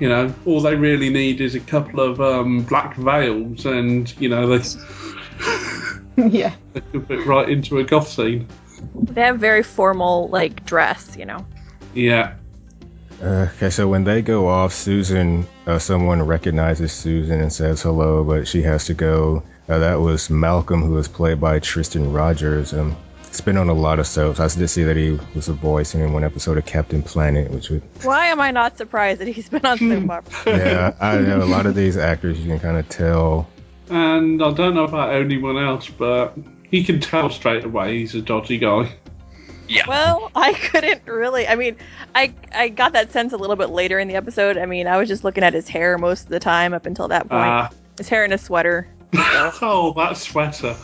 You 0.00 0.08
know, 0.08 0.34
all 0.46 0.60
they 0.60 0.74
really 0.74 1.10
need 1.10 1.40
is 1.40 1.54
a 1.54 1.60
couple 1.60 2.00
of 2.00 2.20
um, 2.20 2.64
black 2.64 2.96
veils, 2.96 3.66
and 3.66 4.12
you 4.20 4.28
know 4.28 4.58
they, 4.58 4.68
yeah. 6.28 6.54
they 6.72 6.80
could 6.80 7.06
fit 7.06 7.24
right 7.26 7.48
into 7.48 7.78
a 7.78 7.84
goth 7.84 8.08
scene. 8.08 8.48
They 8.94 9.22
have 9.22 9.38
very 9.38 9.62
formal 9.62 10.28
like 10.28 10.64
dress, 10.64 11.16
you 11.16 11.24
know. 11.24 11.46
Yeah. 11.94 12.34
Uh, 13.22 13.48
okay, 13.54 13.70
so 13.70 13.86
when 13.86 14.02
they 14.02 14.20
go 14.20 14.48
off, 14.48 14.72
Susan, 14.72 15.46
uh, 15.66 15.78
someone 15.78 16.22
recognizes 16.22 16.92
Susan 16.92 17.40
and 17.40 17.52
says 17.52 17.80
hello, 17.80 18.24
but 18.24 18.48
she 18.48 18.62
has 18.62 18.86
to 18.86 18.94
go. 18.94 19.44
Uh, 19.68 19.78
that 19.78 20.00
was 20.00 20.28
Malcolm, 20.28 20.82
who 20.82 20.94
was 20.94 21.06
played 21.06 21.40
by 21.40 21.60
Tristan 21.60 22.12
Rogers. 22.12 22.72
Um, 22.72 22.96
it's 23.32 23.40
been 23.40 23.56
on 23.56 23.68
a 23.68 23.74
lot 23.74 24.00
of 24.00 24.06
soaps. 24.06 24.40
I 24.40 24.48
did 24.48 24.68
see 24.68 24.82
that 24.82 24.96
he 24.96 25.18
was 25.34 25.48
a 25.48 25.52
voice 25.52 25.94
in 25.94 26.12
one 26.12 26.24
episode 26.24 26.58
of 26.58 26.66
Captain 26.66 27.00
Planet, 27.02 27.50
which 27.50 27.70
would, 27.70 27.82
Why 28.02 28.26
am 28.26 28.40
I 28.40 28.50
not 28.50 28.76
surprised 28.76 29.20
that 29.20 29.28
he's 29.28 29.48
been 29.48 29.64
on 29.64 29.78
soap 29.78 30.10
opera? 30.10 30.32
yeah, 30.58 30.94
I 31.00 31.18
know 31.18 31.42
a 31.42 31.46
lot 31.46 31.66
of 31.66 31.76
these 31.76 31.96
actors 31.96 32.38
you 32.40 32.46
can 32.46 32.58
kind 32.58 32.76
of 32.76 32.88
tell. 32.88 33.48
And 33.88 34.42
I 34.42 34.52
don't 34.52 34.74
know 34.74 34.84
about 34.84 35.14
anyone 35.14 35.56
else, 35.56 35.88
but 35.88 36.36
he 36.72 36.82
can 36.82 36.98
tell 36.98 37.30
straight 37.30 37.64
away 37.64 37.98
he's 37.98 38.16
a 38.16 38.22
dodgy 38.22 38.58
guy. 38.58 38.92
Yeah. 39.68 39.84
Well, 39.86 40.32
I 40.34 40.54
couldn't 40.54 41.06
really. 41.06 41.46
I 41.46 41.54
mean, 41.54 41.76
I 42.14 42.34
I 42.52 42.68
got 42.68 42.94
that 42.94 43.12
sense 43.12 43.32
a 43.32 43.36
little 43.36 43.56
bit 43.56 43.70
later 43.70 44.00
in 44.00 44.08
the 44.08 44.16
episode. 44.16 44.58
I 44.58 44.66
mean, 44.66 44.88
I 44.88 44.96
was 44.96 45.08
just 45.08 45.22
looking 45.22 45.44
at 45.44 45.54
his 45.54 45.68
hair 45.68 45.98
most 45.98 46.24
of 46.24 46.28
the 46.30 46.40
time 46.40 46.74
up 46.74 46.86
until 46.86 47.08
that 47.08 47.28
point. 47.28 47.44
Ah, 47.44 47.70
his 47.96 48.08
hair 48.08 48.24
in 48.24 48.32
a 48.32 48.38
sweater. 48.38 48.88
oh, 49.14 49.92
that 49.96 50.16
sweater. 50.16 50.74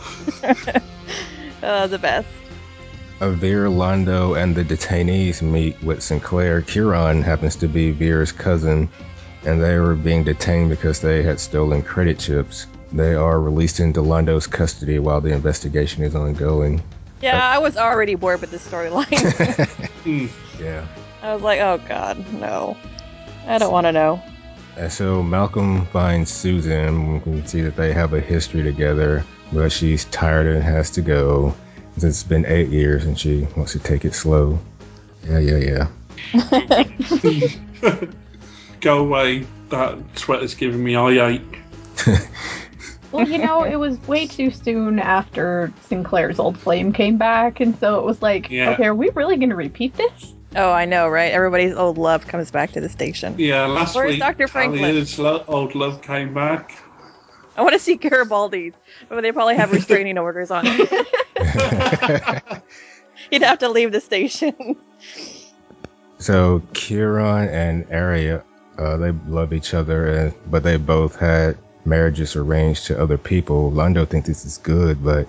Uh, 1.61 1.87
the 1.87 1.99
best. 1.99 2.27
Uh, 3.19 3.31
Vir, 3.31 3.67
Londo, 3.67 4.41
and 4.41 4.55
the 4.55 4.63
detainees 4.63 5.41
meet 5.41 5.81
with 5.83 6.01
Sinclair. 6.01 6.61
Kieran 6.61 7.21
happens 7.21 7.57
to 7.57 7.67
be 7.67 7.91
Vir's 7.91 8.31
cousin, 8.31 8.87
and 9.43 9.61
they 9.61 9.77
were 9.77 9.95
being 9.95 10.23
detained 10.23 10.69
because 10.69 11.01
they 11.01 11.21
had 11.23 11.39
stolen 11.39 11.81
credit 11.81 12.19
chips. 12.19 12.65
They 12.91 13.13
are 13.13 13.39
released 13.39 13.79
into 13.79 14.01
Londo's 14.01 14.47
custody 14.47 14.99
while 14.99 15.21
the 15.21 15.31
investigation 15.31 16.03
is 16.03 16.15
ongoing. 16.15 16.81
Yeah, 17.21 17.39
I 17.47 17.57
was 17.59 17.77
already 17.77 18.15
bored 18.15 18.41
with 18.41 18.51
this 18.51 18.67
storyline. 18.67 19.67
Hmm. 19.99 20.27
yeah. 20.61 20.87
I 21.21 21.33
was 21.33 21.43
like, 21.43 21.59
oh 21.59 21.77
god, 21.89 22.31
no. 22.33 22.77
I 23.45 23.57
don't 23.57 23.71
want 23.71 23.85
to 23.85 23.91
know. 23.91 24.21
And 24.77 24.89
so 24.89 25.21
Malcolm 25.21 25.85
finds 25.87 26.31
Susan. 26.31 27.15
We 27.15 27.19
can 27.19 27.45
see 27.45 27.61
that 27.61 27.75
they 27.75 27.91
have 27.91 28.13
a 28.13 28.21
history 28.21 28.63
together, 28.63 29.25
but 29.51 29.73
she's 29.73 30.05
tired 30.05 30.47
and 30.47 30.63
has 30.63 30.91
to 30.91 31.01
go. 31.01 31.53
Since 31.97 32.21
it's 32.21 32.23
been 32.23 32.45
eight 32.45 32.69
years 32.69 33.03
and 33.03 33.19
she 33.19 33.45
wants 33.57 33.73
to 33.73 33.79
take 33.79 34.05
it 34.05 34.13
slow. 34.13 34.57
Yeah, 35.27 35.39
yeah, 35.39 35.87
yeah. 36.31 36.85
Go 38.79 38.99
away. 38.99 39.45
That 39.69 39.97
sweater's 40.15 40.55
giving 40.55 40.81
me 40.81 40.95
eye 40.95 41.27
ache. 41.27 41.59
Well, 43.11 43.27
you 43.27 43.39
know, 43.39 43.63
it 43.63 43.75
was 43.75 43.97
way 44.07 44.27
too 44.27 44.51
soon 44.51 44.99
after 44.99 45.73
Sinclair's 45.87 46.37
old 46.39 46.57
flame 46.59 46.93
came 46.93 47.17
back, 47.17 47.59
and 47.59 47.77
so 47.79 47.99
it 47.99 48.05
was 48.05 48.21
like, 48.21 48.49
Yeah. 48.51 48.71
okay, 48.71 48.85
are 48.85 48.93
we 48.95 49.09
really 49.09 49.37
going 49.37 49.49
to 49.49 49.55
repeat 49.55 49.95
this? 49.95 50.33
Oh, 50.55 50.71
I 50.71 50.85
know, 50.85 51.07
right? 51.07 51.31
Everybody's 51.31 51.73
old 51.75 51.97
love 51.97 52.27
comes 52.27 52.51
back 52.51 52.71
to 52.73 52.81
the 52.81 52.89
station. 52.89 53.35
Yeah, 53.37 53.65
last 53.65 53.95
Where's 53.95 54.11
week 54.11 54.19
Dr. 54.19 54.47
Franklin? 54.47 54.81
Talia's 54.81 55.17
lo- 55.19 55.43
old 55.47 55.75
love 55.75 56.01
came 56.01 56.33
back. 56.33 56.77
I 57.57 57.61
want 57.61 57.73
to 57.73 57.79
see 57.79 57.97
Garibaldi's, 57.97 58.73
but 59.09 59.21
they 59.21 59.31
probably 59.31 59.55
have 59.55 59.71
restraining 59.71 60.17
orders 60.25 60.49
on 60.51 60.63
it. 60.67 62.61
You'd 63.31 63.41
have 63.43 63.59
to 63.59 63.69
leave 63.69 63.91
the 63.91 64.01
station. 64.01 64.75
So 66.19 66.61
Kieran 66.73 67.49
and 67.49 67.91
Aria, 67.93 68.43
uh, 68.77 68.97
they 68.97 69.11
love 69.11 69.53
each 69.53 69.73
other, 69.73 70.07
and, 70.07 70.33
but 70.49 70.63
they 70.63 70.77
both 70.77 71.15
had 71.15 71.57
marriages 71.85 72.35
arranged 72.35 72.87
to 72.87 73.01
other 73.01 73.17
people. 73.17 73.71
Londo 73.71 74.07
thinks 74.07 74.27
this 74.27 74.45
is 74.45 74.57
good, 74.57 75.03
but 75.03 75.27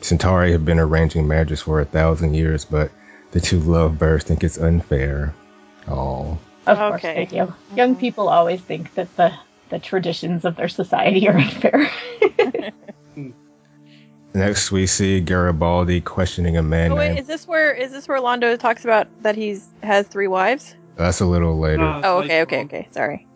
Centauri 0.00 0.52
have 0.52 0.64
been 0.64 0.78
arranging 0.78 1.26
marriages 1.28 1.60
for 1.62 1.80
a 1.80 1.84
thousand 1.84 2.34
years, 2.34 2.64
but 2.64 2.90
the 3.32 3.40
two 3.40 3.60
lovebirds 3.60 4.24
think 4.24 4.44
it's 4.44 4.58
unfair. 4.58 5.34
Oh, 5.88 6.38
Of 6.66 6.78
course 6.78 7.04
Okay. 7.04 7.14
they 7.14 7.36
do. 7.38 7.54
Young 7.74 7.96
people 7.96 8.28
always 8.28 8.60
think 8.60 8.94
that 8.94 9.14
the, 9.16 9.32
the 9.70 9.78
traditions 9.78 10.44
of 10.44 10.56
their 10.56 10.68
society 10.68 11.28
are 11.28 11.36
unfair. 11.38 11.90
next 14.34 14.70
we 14.70 14.86
see 14.86 15.20
Garibaldi 15.20 16.00
questioning 16.00 16.56
a 16.56 16.62
man 16.62 16.92
Oh 16.92 16.96
wait, 16.96 17.08
named. 17.08 17.18
is 17.20 17.26
this 17.26 17.48
where 17.48 17.72
is 17.72 17.90
this 17.90 18.06
where 18.06 18.20
Londo 18.20 18.56
talks 18.58 18.84
about 18.84 19.08
that 19.22 19.34
he's 19.34 19.66
has 19.82 20.06
three 20.06 20.28
wives? 20.28 20.74
That's 20.96 21.20
a 21.20 21.26
little 21.26 21.58
later, 21.58 21.82
Uh, 21.82 22.00
Oh, 22.04 22.18
okay, 22.18 22.42
okay, 22.42 22.64
okay. 22.64 22.88
Sorry. 22.92 23.26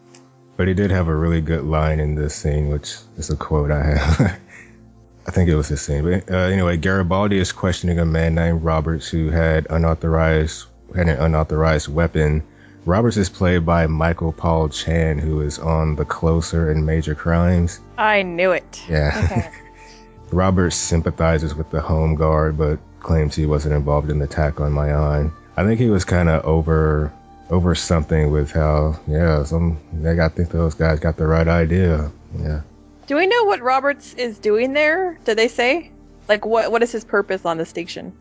But 0.56 0.68
he 0.68 0.74
did 0.74 0.90
have 0.90 1.08
a 1.08 1.14
really 1.14 1.40
good 1.40 1.64
line 1.64 2.00
in 2.00 2.14
this 2.14 2.34
scene, 2.34 2.68
which 2.68 2.96
is 3.16 3.30
a 3.30 3.36
quote 3.36 3.70
I 3.70 3.82
have. 3.82 4.40
I 5.26 5.30
think 5.30 5.48
it 5.48 5.56
was 5.56 5.68
the 5.68 5.76
scene. 5.76 6.04
But 6.04 6.30
uh, 6.30 6.36
anyway, 6.36 6.76
Garibaldi 6.76 7.38
is 7.38 7.52
questioning 7.52 7.98
a 7.98 8.04
man 8.04 8.34
named 8.34 8.62
Roberts 8.62 9.08
who 9.08 9.30
had 9.30 9.66
unauthorized 9.70 10.66
had 10.94 11.08
an 11.08 11.18
unauthorized 11.18 11.88
weapon. 11.88 12.44
Roberts 12.84 13.16
is 13.16 13.30
played 13.30 13.64
by 13.64 13.86
Michael 13.86 14.32
Paul 14.32 14.68
Chan, 14.68 15.18
who 15.18 15.40
is 15.40 15.58
on 15.58 15.96
The 15.96 16.04
Closer 16.04 16.70
and 16.70 16.84
Major 16.84 17.14
Crimes. 17.14 17.80
I 17.96 18.22
knew 18.22 18.52
it. 18.52 18.84
Yeah. 18.88 19.22
Okay. 19.24 19.50
Roberts 20.30 20.76
sympathizes 20.76 21.54
with 21.54 21.70
the 21.70 21.80
Home 21.80 22.16
Guard, 22.16 22.58
but 22.58 22.78
claims 23.00 23.34
he 23.34 23.46
wasn't 23.46 23.74
involved 23.74 24.10
in 24.10 24.18
the 24.18 24.26
attack 24.26 24.60
on 24.60 24.72
Mayan. 24.72 25.32
I 25.56 25.64
think 25.64 25.80
he 25.80 25.90
was 25.90 26.04
kind 26.04 26.28
of 26.28 26.44
over 26.44 27.12
over 27.50 27.74
something 27.74 28.30
with 28.30 28.50
how 28.50 28.98
yeah 29.06 29.42
some 29.44 29.78
they 29.92 30.14
got 30.16 30.34
think 30.34 30.50
those 30.50 30.74
guys 30.74 31.00
got 31.00 31.16
the 31.16 31.26
right 31.26 31.48
idea. 31.48 32.10
Yeah. 32.38 32.62
Do 33.06 33.16
we 33.16 33.26
know 33.26 33.44
what 33.44 33.60
Roberts 33.60 34.14
is 34.14 34.38
doing 34.38 34.72
there? 34.72 35.18
Did 35.24 35.36
they 35.36 35.48
say? 35.48 35.90
Like 36.28 36.46
what 36.46 36.72
what 36.72 36.82
is 36.82 36.90
his 36.90 37.04
purpose 37.04 37.44
on 37.44 37.58
the 37.58 37.66
station? 37.66 38.12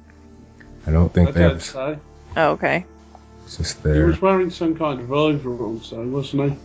I 0.85 0.91
don't 0.91 1.13
think 1.13 1.33
don't 1.33 1.53
that's 1.53 1.71
say. 1.71 1.97
Oh, 2.35 2.51
okay. 2.51 2.85
it's 3.45 3.57
just 3.57 3.81
He 3.83 3.89
was 3.99 4.21
wearing 4.21 4.49
some 4.49 4.75
kind 4.75 4.99
of 4.99 5.11
overalls, 5.11 5.91
though, 5.91 6.05
wasn't 6.07 6.51
he? 6.51 6.57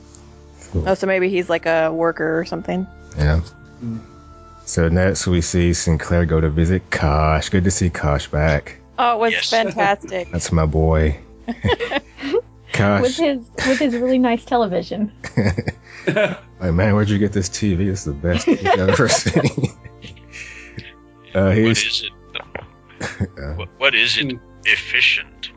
Oh, 0.75 0.95
so 0.95 1.07
maybe 1.07 1.29
he's 1.29 1.49
like 1.49 1.67
a 1.67 1.93
worker 1.93 2.39
or 2.39 2.45
something. 2.45 2.87
Yeah. 3.17 3.41
Hmm. 3.81 3.99
So 4.65 4.89
next 4.89 5.27
we 5.27 5.41
see 5.41 5.73
Sinclair 5.73 6.27
go 6.27 6.41
to 6.41 6.51
visit 6.51 6.91
Kosh. 6.91 7.49
Good 7.49 7.65
to 7.65 7.71
see 7.71 7.91
Kosh 7.91 8.29
back. 8.29 8.79
Oh, 8.99 9.15
it 9.15 9.19
was 9.19 9.33
Yes. 9.33 9.51
fantastic. 9.51 10.31
That's 10.33 10.53
my 10.53 10.67
boy. 10.67 11.19
with 12.75 13.17
his 13.17 13.39
with 13.67 13.79
his 13.79 13.95
really 13.95 14.19
nice 14.19 14.45
television. 14.45 15.13
like 16.07 16.39
man, 16.73 16.95
where'd 16.95 17.09
you 17.11 17.19
get 17.19 17.33
this 17.33 17.49
TV? 17.49 17.89
It's 17.91 18.05
the 18.05 18.13
best 18.13 18.47
TV 18.47 18.67
I've 18.67 18.89
ever 18.91 19.09
seen. 19.09 19.77
uh, 21.35 21.45
What 21.47 21.57
he's 21.57 21.85
is 21.85 22.05
it? 22.05 22.13
What, 23.57 23.69
what 23.79 23.95
is 23.95 24.19
it? 24.19 24.39
Efficient. 24.65 25.51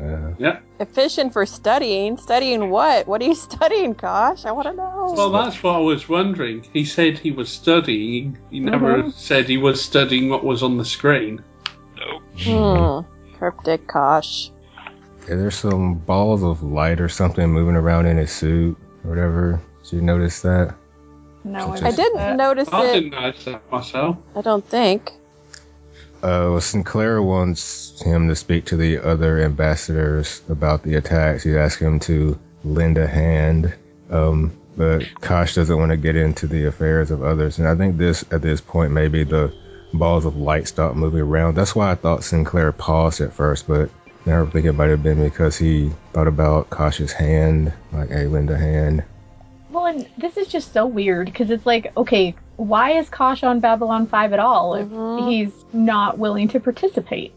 uh, 0.00 0.32
Efficient 0.80 1.32
for 1.32 1.44
studying. 1.46 2.16
Studying 2.16 2.70
what? 2.70 3.06
What 3.06 3.20
are 3.20 3.24
you 3.24 3.34
studying, 3.34 3.94
Kosh? 3.94 4.44
I 4.46 4.52
want 4.52 4.68
to 4.68 4.74
know. 4.74 5.12
Well, 5.16 5.30
that's 5.30 5.62
what 5.62 5.76
I 5.76 5.78
was 5.80 6.08
wondering. 6.08 6.64
He 6.72 6.84
said 6.84 7.18
he 7.18 7.30
was 7.30 7.50
studying. 7.50 8.38
He 8.50 8.58
never 8.60 9.02
Mhm. 9.04 9.12
said 9.12 9.48
he 9.48 9.58
was 9.58 9.82
studying 9.84 10.28
what 10.30 10.44
was 10.44 10.62
on 10.62 10.78
the 10.78 10.84
screen. 10.84 11.42
No. 11.96 13.04
Hmm. 13.04 13.34
Cryptic, 13.38 13.86
Kosh. 13.86 14.50
Yeah, 15.28 15.36
there's 15.36 15.54
some 15.56 15.94
balls 15.94 16.42
of 16.42 16.62
light 16.62 17.00
or 17.00 17.08
something 17.08 17.46
moving 17.48 17.76
around 17.76 18.06
in 18.06 18.16
his 18.16 18.32
suit 18.32 18.76
or 19.04 19.10
whatever. 19.10 19.60
Did 19.84 19.92
you 19.92 20.02
notice 20.02 20.42
that? 20.42 20.74
No, 21.44 21.72
I 21.72 21.88
I 21.88 21.90
didn't 21.90 22.36
notice 22.36 22.68
I 22.72 22.84
it. 22.86 22.92
didn't 22.94 23.10
notice 23.10 23.44
that 23.44 23.70
myself. 23.70 24.16
I 24.36 24.42
don't 24.42 24.64
think. 24.64 25.10
Uh, 26.22 26.54
well, 26.54 26.60
Sinclair 26.60 27.20
wants 27.20 28.00
him 28.00 28.28
to 28.28 28.36
speak 28.36 28.66
to 28.66 28.76
the 28.76 28.98
other 28.98 29.42
ambassadors 29.42 30.40
about 30.48 30.84
the 30.84 30.94
attacks. 30.94 31.42
He's 31.42 31.56
asking 31.56 31.86
him 31.88 32.00
to 32.00 32.38
lend 32.62 32.96
a 32.96 33.08
hand, 33.08 33.74
um, 34.08 34.56
but 34.76 35.02
Kosh 35.20 35.56
doesn't 35.56 35.76
want 35.76 35.90
to 35.90 35.96
get 35.96 36.14
into 36.14 36.46
the 36.46 36.66
affairs 36.66 37.10
of 37.10 37.24
others. 37.24 37.58
And 37.58 37.66
I 37.66 37.74
think 37.74 37.96
this, 37.96 38.24
at 38.30 38.40
this 38.40 38.60
point, 38.60 38.92
maybe 38.92 39.24
the 39.24 39.52
balls 39.92 40.24
of 40.24 40.36
light 40.36 40.68
stop 40.68 40.94
moving 40.94 41.22
around. 41.22 41.56
That's 41.56 41.74
why 41.74 41.90
I 41.90 41.96
thought 41.96 42.22
Sinclair 42.22 42.70
paused 42.70 43.20
at 43.20 43.32
first, 43.32 43.66
but 43.66 43.90
now 44.26 44.42
I 44.44 44.46
think 44.50 44.66
it 44.66 44.72
might 44.72 44.90
have 44.90 45.02
been 45.02 45.22
because 45.22 45.56
he 45.56 45.90
thought 46.12 46.28
about 46.28 46.70
Kosh's 46.70 47.12
hand, 47.12 47.72
like, 47.92 48.10
hey, 48.10 48.26
lend 48.26 48.50
a 48.50 48.56
hand. 48.58 49.04
Well, 49.70 49.86
and 49.86 50.06
this 50.18 50.36
is 50.36 50.48
just 50.48 50.72
so 50.72 50.86
weird 50.86 51.26
because 51.26 51.50
it's 51.50 51.64
like, 51.66 51.96
okay, 51.96 52.34
why 52.56 52.92
is 52.98 53.08
Kosh 53.08 53.42
on 53.42 53.60
Babylon 53.60 54.06
5 54.06 54.32
at 54.34 54.38
all 54.38 54.74
if 54.74 54.86
Mhm. 54.88 55.26
he's 55.26 55.52
not 55.72 56.18
willing 56.18 56.48
to 56.48 56.60
participate? 56.60 57.32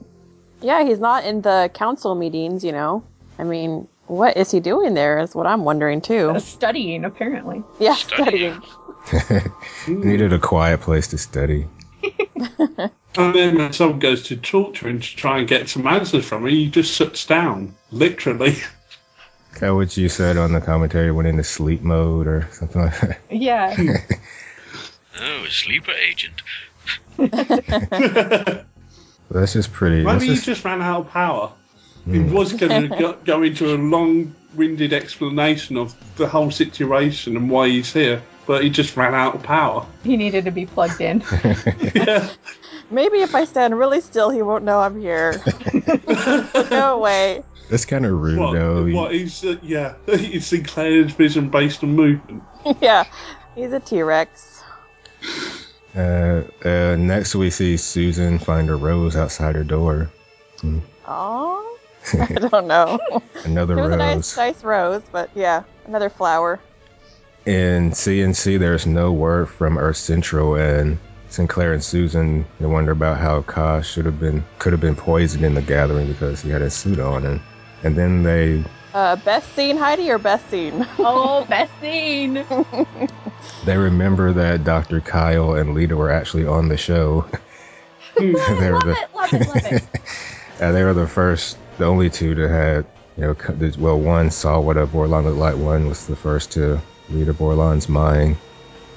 Yeah, 0.61 0.83
he's 0.83 0.99
not 0.99 1.23
in 1.23 1.41
the 1.41 1.69
council 1.73 2.13
meetings, 2.15 2.63
you 2.63 2.71
know. 2.71 3.03
I 3.39 3.43
mean, 3.43 3.87
what 4.07 4.37
is 4.37 4.51
he 4.51 4.59
doing 4.59 4.93
there? 4.93 5.19
Is 5.19 5.33
what 5.33 5.47
I'm 5.47 5.63
wondering 5.63 6.01
too. 6.01 6.31
Uh, 6.31 6.39
Studying, 6.39 7.05
apparently. 7.05 7.63
Yeah, 7.79 7.95
Studying. 7.95 8.61
studying. 9.05 9.51
he 9.85 9.93
needed 9.93 10.33
a 10.33 10.39
quiet 10.39 10.81
place 10.81 11.07
to 11.09 11.17
study. 11.17 11.67
And 13.17 13.33
then 13.33 13.57
when 13.57 13.71
someone 13.71 13.99
goes 13.99 14.23
to 14.23 14.35
talk 14.35 14.75
to 14.75 14.87
him 14.89 14.99
to 14.99 15.15
try 15.15 15.37
and 15.39 15.47
get 15.47 15.69
some 15.69 15.87
answers 15.87 16.25
from 16.25 16.43
him, 16.45 16.49
he 16.49 16.69
just 16.69 16.97
sits 16.97 17.25
down, 17.25 17.73
literally. 17.91 18.57
That 19.61 19.69
what 19.73 19.95
you 19.95 20.09
said 20.09 20.35
on 20.35 20.51
the 20.51 20.59
commentary 20.59 21.13
went 21.13 21.29
into 21.29 21.45
sleep 21.45 21.81
mode 21.81 22.27
or 22.27 22.49
something 22.51 22.81
like 22.81 22.99
that. 22.99 23.19
Yeah. 23.29 23.73
Oh, 25.17 25.45
a 25.45 25.49
sleeper 25.49 25.93
agent. 25.93 26.41
That's 29.31 29.53
just 29.53 29.71
pretty. 29.73 30.03
Maybe 30.03 30.05
that's 30.11 30.23
he 30.23 30.29
just- 30.31 30.45
just 30.45 30.65
ran 30.65 30.81
out 30.81 31.01
of 31.05 31.11
power. 31.11 31.51
He 32.05 32.19
Hmm. 32.19 32.33
was 32.33 32.51
going 32.53 32.89
to 32.89 32.97
go, 32.97 33.13
go 33.13 33.41
into 33.43 33.73
a 33.73 33.77
long-winded 33.77 34.91
explanation 34.93 35.77
of 35.77 35.95
the 36.17 36.27
whole 36.27 36.51
situation 36.51 37.35
and 37.37 37.49
why 37.49 37.69
he's 37.69 37.91
here, 37.93 38.21
but 38.47 38.63
he 38.63 38.69
just 38.69 38.95
ran 38.97 39.13
out 39.15 39.35
of 39.35 39.43
power. 39.43 39.85
he 40.03 40.17
needed 40.17 40.45
to 40.45 40.51
be 40.51 40.65
plugged 40.65 41.01
in. 41.01 41.23
Yeah. 41.95 42.29
Maybe 42.91 43.21
if 43.21 43.33
I 43.33 43.45
stand 43.45 43.77
really 43.79 43.99
still, 44.01 44.29
he 44.29 44.43
won't 44.43 44.63
know 44.63 44.79
I'm 44.79 44.99
here. 45.01 45.41
no 46.69 46.99
way. 46.99 47.43
That's 47.69 47.85
kind 47.85 48.05
of 48.05 48.11
rude, 48.11 48.37
What, 48.37 48.53
though. 48.53 48.85
what 48.91 49.11
he's 49.11 49.43
uh, 49.43 49.57
yeah, 49.63 49.95
it's 50.07 50.45
Sinclair's 50.47 51.11
vision 51.13 51.49
based 51.49 51.83
on 51.83 51.95
movement. 51.95 52.43
yeah, 52.81 53.05
he's 53.55 53.73
a 53.73 53.79
T 53.79 54.03
Rex. 54.03 54.61
Uh, 55.95 56.43
uh, 56.63 56.95
next, 56.99 57.33
we 57.35 57.49
see 57.49 57.77
Susan 57.77 58.37
find 58.37 58.69
a 58.69 58.75
rose 58.75 59.15
outside 59.15 59.55
her 59.55 59.63
door. 59.63 60.11
Aw, 61.07 61.75
I 62.19 62.25
don't 62.33 62.67
know. 62.67 62.99
Another 63.45 63.77
It 63.79 63.81
was 63.81 63.93
a 63.93 63.97
nice, 63.97 64.37
nice 64.37 64.63
rose, 64.63 65.01
but 65.11 65.29
yeah, 65.33 65.63
another 65.87 66.09
flower. 66.09 66.59
In 67.45 67.91
CNC, 67.91 68.57
there's 68.57 68.87
no 68.87 69.11
word 69.11 69.49
from 69.49 69.77
Earth 69.77 69.97
Central, 69.97 70.55
and 70.55 70.97
Sinclair 71.29 71.73
and 71.73 71.83
Susan 71.83 72.45
they 72.59 72.65
wonder 72.65 72.91
about 72.91 73.17
how 73.17 73.43
Kosh 73.43 73.87
should 73.87 74.05
have 74.05 74.19
been 74.19 74.43
could 74.57 74.73
have 74.73 74.81
been 74.81 74.95
poisoned 74.95 75.45
in 75.45 75.53
the 75.53 75.61
gathering 75.61 76.07
because 76.07 76.41
he 76.41 76.49
had 76.49 76.63
a 76.63 76.71
suit 76.71 76.99
on, 76.99 77.23
and 77.23 77.41
and 77.83 77.95
then 77.95 78.23
they 78.23 78.63
Uh, 78.95 79.15
best 79.17 79.53
scene, 79.55 79.77
Heidi, 79.77 80.09
or 80.09 80.17
best 80.17 80.49
scene? 80.49 80.87
oh, 80.99 81.45
best 81.45 81.71
scene! 81.81 82.33
they 83.65 83.77
remember 83.77 84.33
that 84.33 84.63
Dr. 84.63 84.99
Kyle 85.01 85.53
and 85.53 85.75
Lyta 85.75 85.93
were 85.93 86.09
actually 86.09 86.47
on 86.47 86.67
the 86.67 86.77
show. 86.77 87.27
they 88.17 88.31
were 88.31 88.79
the 88.79 88.97
it, 88.97 89.13
love 89.13 89.33
it, 89.33 89.47
love 89.47 89.71
it. 89.71 89.83
Uh, 90.59 90.71
they 90.71 90.83
were 90.83 90.93
the 90.93 91.05
first, 91.05 91.57
the 91.77 91.85
only 91.85 92.09
two 92.09 92.33
to 92.33 92.47
had, 92.47 92.85
you 93.17 93.23
know, 93.23 93.35
well, 93.77 93.99
one 93.99 94.31
saw 94.31 94.59
what 94.59 94.77
a 94.77 94.87
Vorlon 94.87 95.25
looked 95.25 95.37
like. 95.37 95.57
One 95.57 95.89
was 95.89 96.07
the 96.07 96.15
first 96.15 96.53
to 96.53 96.81
read 97.09 97.29
a 97.29 97.33
Vorlon's 97.33 97.89
mind. 97.89 98.37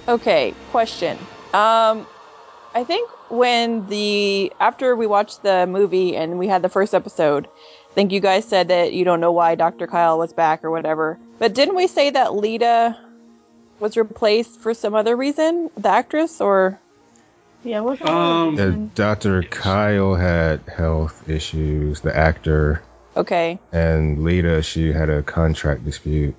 Okay, 0.07 0.55
question. 0.71 1.19
Um, 1.53 2.07
I 2.75 2.85
think 2.85 3.11
when 3.31 3.87
the 3.89 4.53
after 4.61 4.95
we 4.97 5.07
watched 5.07 5.43
the 5.43 5.67
movie 5.67 6.17
and 6.17 6.39
we 6.39 6.49
had 6.49 6.63
the 6.63 6.69
first 6.69 6.95
episode, 6.95 7.47
I 7.91 7.95
think 7.95 8.13
you 8.13 8.21
guys 8.21 8.45
said 8.45 8.69
that 8.69 8.93
you 8.93 9.05
don't 9.05 9.21
know 9.21 9.33
why 9.33 9.55
Dr. 9.55 9.87
Kyle 9.87 10.19
was 10.19 10.33
back 10.33 10.65
or 10.65 10.71
whatever. 10.71 11.19
But 11.39 11.55
didn't 11.55 11.75
we 11.75 11.87
say 11.87 12.11
that 12.11 12.29
Lyta 12.29 12.97
was 13.81 13.97
replaced 13.97 14.61
for 14.61 14.75
some 14.75 14.95
other 14.95 15.17
reason, 15.17 15.71
the 15.77 15.89
actress, 15.89 16.41
or 16.41 16.79
Yeah, 17.65 17.81
what's 17.81 18.01
Um, 18.03 18.59
Uh, 18.59 18.89
Dr. 18.95 19.43
Kyle 19.43 20.15
had 20.15 20.61
health 20.69 21.29
issues, 21.29 22.01
the 22.01 22.17
actor, 22.17 22.83
okay? 23.17 23.59
and 23.73 24.23
Lita, 24.25 24.63
she 24.63 24.93
had 24.93 25.11
a 25.11 25.23
contract 25.23 25.85
dispute. 25.85 26.35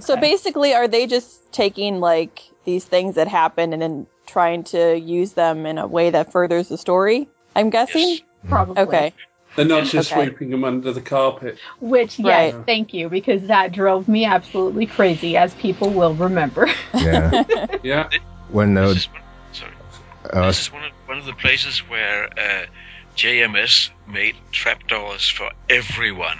So 0.00 0.16
basically, 0.16 0.74
are 0.74 0.88
they 0.88 1.06
just 1.06 1.50
taking 1.52 2.00
like 2.00 2.42
these 2.64 2.84
things 2.84 3.14
that 3.16 3.28
happen 3.28 3.72
and 3.72 3.82
then 3.82 4.06
trying 4.26 4.64
to 4.64 4.98
use 4.98 5.32
them 5.32 5.66
in 5.66 5.78
a 5.78 5.86
way 5.86 6.10
that 6.10 6.32
furthers 6.32 6.68
the 6.68 6.78
story? 6.78 7.28
I'm 7.56 7.70
guessing. 7.70 8.08
Yes. 8.08 8.20
probably. 8.48 8.82
Okay. 8.82 9.14
They're 9.56 9.66
not 9.66 9.84
just 9.84 10.10
Okay. 10.12 10.28
sweeping 10.28 10.50
them 10.50 10.64
under 10.64 10.92
the 10.92 11.02
carpet. 11.02 11.58
Which, 11.80 12.18
yes, 12.18 12.54
Right. 12.54 12.66
thank 12.66 12.94
you, 12.94 13.10
because 13.10 13.42
that 13.48 13.72
drove 13.72 14.08
me 14.08 14.24
absolutely 14.24 14.86
crazy, 14.86 15.36
as 15.36 15.52
people 15.54 15.90
will 15.90 16.14
remember. 16.14 16.68
Yeah. 16.94 17.44
Yeah. 17.82 18.08
when 18.50 18.72
no, 18.74 18.88
This 18.94 19.02
is 19.04 19.08
one, 19.08 19.22
sorry. 19.52 19.72
uh, 20.32 20.46
this 20.46 20.60
is 20.62 20.72
one 20.72 20.84
of, 20.84 20.92
one 21.06 21.18
of 21.18 21.26
the 21.26 21.34
places 21.34 21.80
where 21.88 22.28
uh, 22.38 22.66
JMS 23.16 23.90
made 24.08 24.36
trapdoors 24.52 25.28
for 25.28 25.50
everyone. 25.68 26.38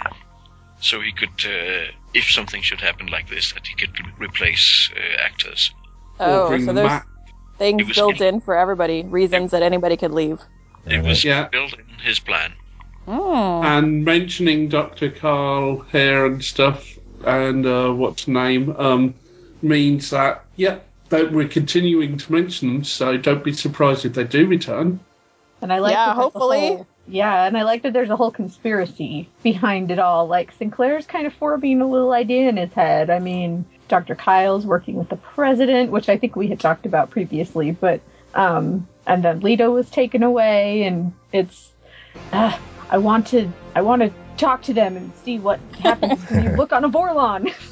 So 0.81 0.99
he 0.99 1.11
could, 1.11 1.29
uh, 1.45 1.91
if 2.13 2.29
something 2.31 2.61
should 2.61 2.81
happen 2.81 3.07
like 3.07 3.29
this, 3.29 3.51
that 3.53 3.65
he 3.67 3.75
could 3.75 3.97
re- 3.99 4.27
replace 4.27 4.89
uh, 4.95 5.21
actors. 5.23 5.73
Or 6.19 6.27
Oh, 6.27 6.47
bring 6.49 6.61
so 6.61 6.65
them 6.67 6.75
there's 6.75 6.87
back. 6.89 7.07
things 7.57 7.95
built 7.95 8.21
in- 8.21 8.35
in 8.35 8.41
for 8.41 8.55
everybody, 8.57 9.03
reasons 9.03 9.51
that 9.51 9.61
anybody 9.63 9.97
could 9.97 10.11
leave. 10.11 10.39
It 10.85 11.03
was 11.03 11.23
Yeah. 11.23 11.47
built 11.49 11.73
in 11.73 11.85
his 12.03 12.19
plan. 12.19 12.53
Hmm. 13.05 13.65
And 13.65 14.05
mentioning 14.05 14.69
Dr. 14.69 15.09
Carl 15.09 15.85
here 15.91 16.25
and 16.25 16.43
stuff, 16.43 16.97
and 17.25 17.65
uh, 17.65 17.91
what's 17.91 18.27
name, 18.27 18.75
um, 18.77 19.13
means 19.61 20.09
that, 20.11 20.43
yeah, 20.55 20.77
that 21.09 21.31
we're 21.31 21.47
continuing 21.47 22.17
to 22.17 22.31
mention 22.31 22.67
them, 22.73 22.83
so 22.83 23.17
don't 23.17 23.43
be 23.43 23.53
surprised 23.53 24.05
if 24.05 24.13
they 24.13 24.23
do 24.23 24.45
return. 24.47 24.99
And 25.61 25.71
I 25.71 25.79
like 25.79 25.91
Yeah, 25.93 26.07
that 26.07 26.15
there's 26.15 26.17
a 26.17 26.21
hopefully. 26.21 26.85
Whole- 27.05 27.13
yeah, 27.13 27.45
and 27.45 27.57
I 27.57 27.63
like 27.63 27.83
that 27.83 27.93
there's 27.93 28.09
a 28.09 28.15
whole 28.15 28.31
conspiracy 28.31 29.29
behind 29.43 29.91
it 29.91 29.99
all. 29.99 30.27
Like 30.27 30.51
Sinclair's 30.53 31.05
kind 31.05 31.27
of 31.27 31.33
forming 31.33 31.81
a 31.81 31.87
little 31.87 32.11
idea 32.13 32.49
in 32.49 32.57
his 32.57 32.73
head. 32.73 33.09
I 33.09 33.19
mean, 33.19 33.65
Dr. 33.87 34.15
Kyle's 34.15 34.65
working 34.65 34.95
with 34.95 35.09
the 35.09 35.17
president, 35.17 35.91
which 35.91 36.09
I 36.09 36.17
think 36.17 36.35
we 36.35 36.47
had 36.47 36.59
talked 36.59 36.85
about 36.85 37.09
previously, 37.09 37.71
but 37.71 38.01
um, 38.35 38.87
and 39.05 39.23
then 39.23 39.41
Lyta 39.41 39.71
was 39.71 39.89
taken 39.89 40.23
away, 40.23 40.83
and 40.83 41.13
it's. 41.31 41.71
Uh, 42.31 42.57
I 42.89 42.97
want 42.97 43.27
to. 43.27 43.51
I 43.75 43.81
want 43.81 44.01
to 44.01 44.11
talk 44.37 44.61
to 44.63 44.73
them 44.73 44.97
and 44.97 45.11
see 45.23 45.39
what 45.39 45.59
happens 45.79 46.19
when 46.29 46.43
you 46.43 46.49
look 46.57 46.71
on 46.73 46.83
a 46.83 46.89
Vorlon. 46.89 47.53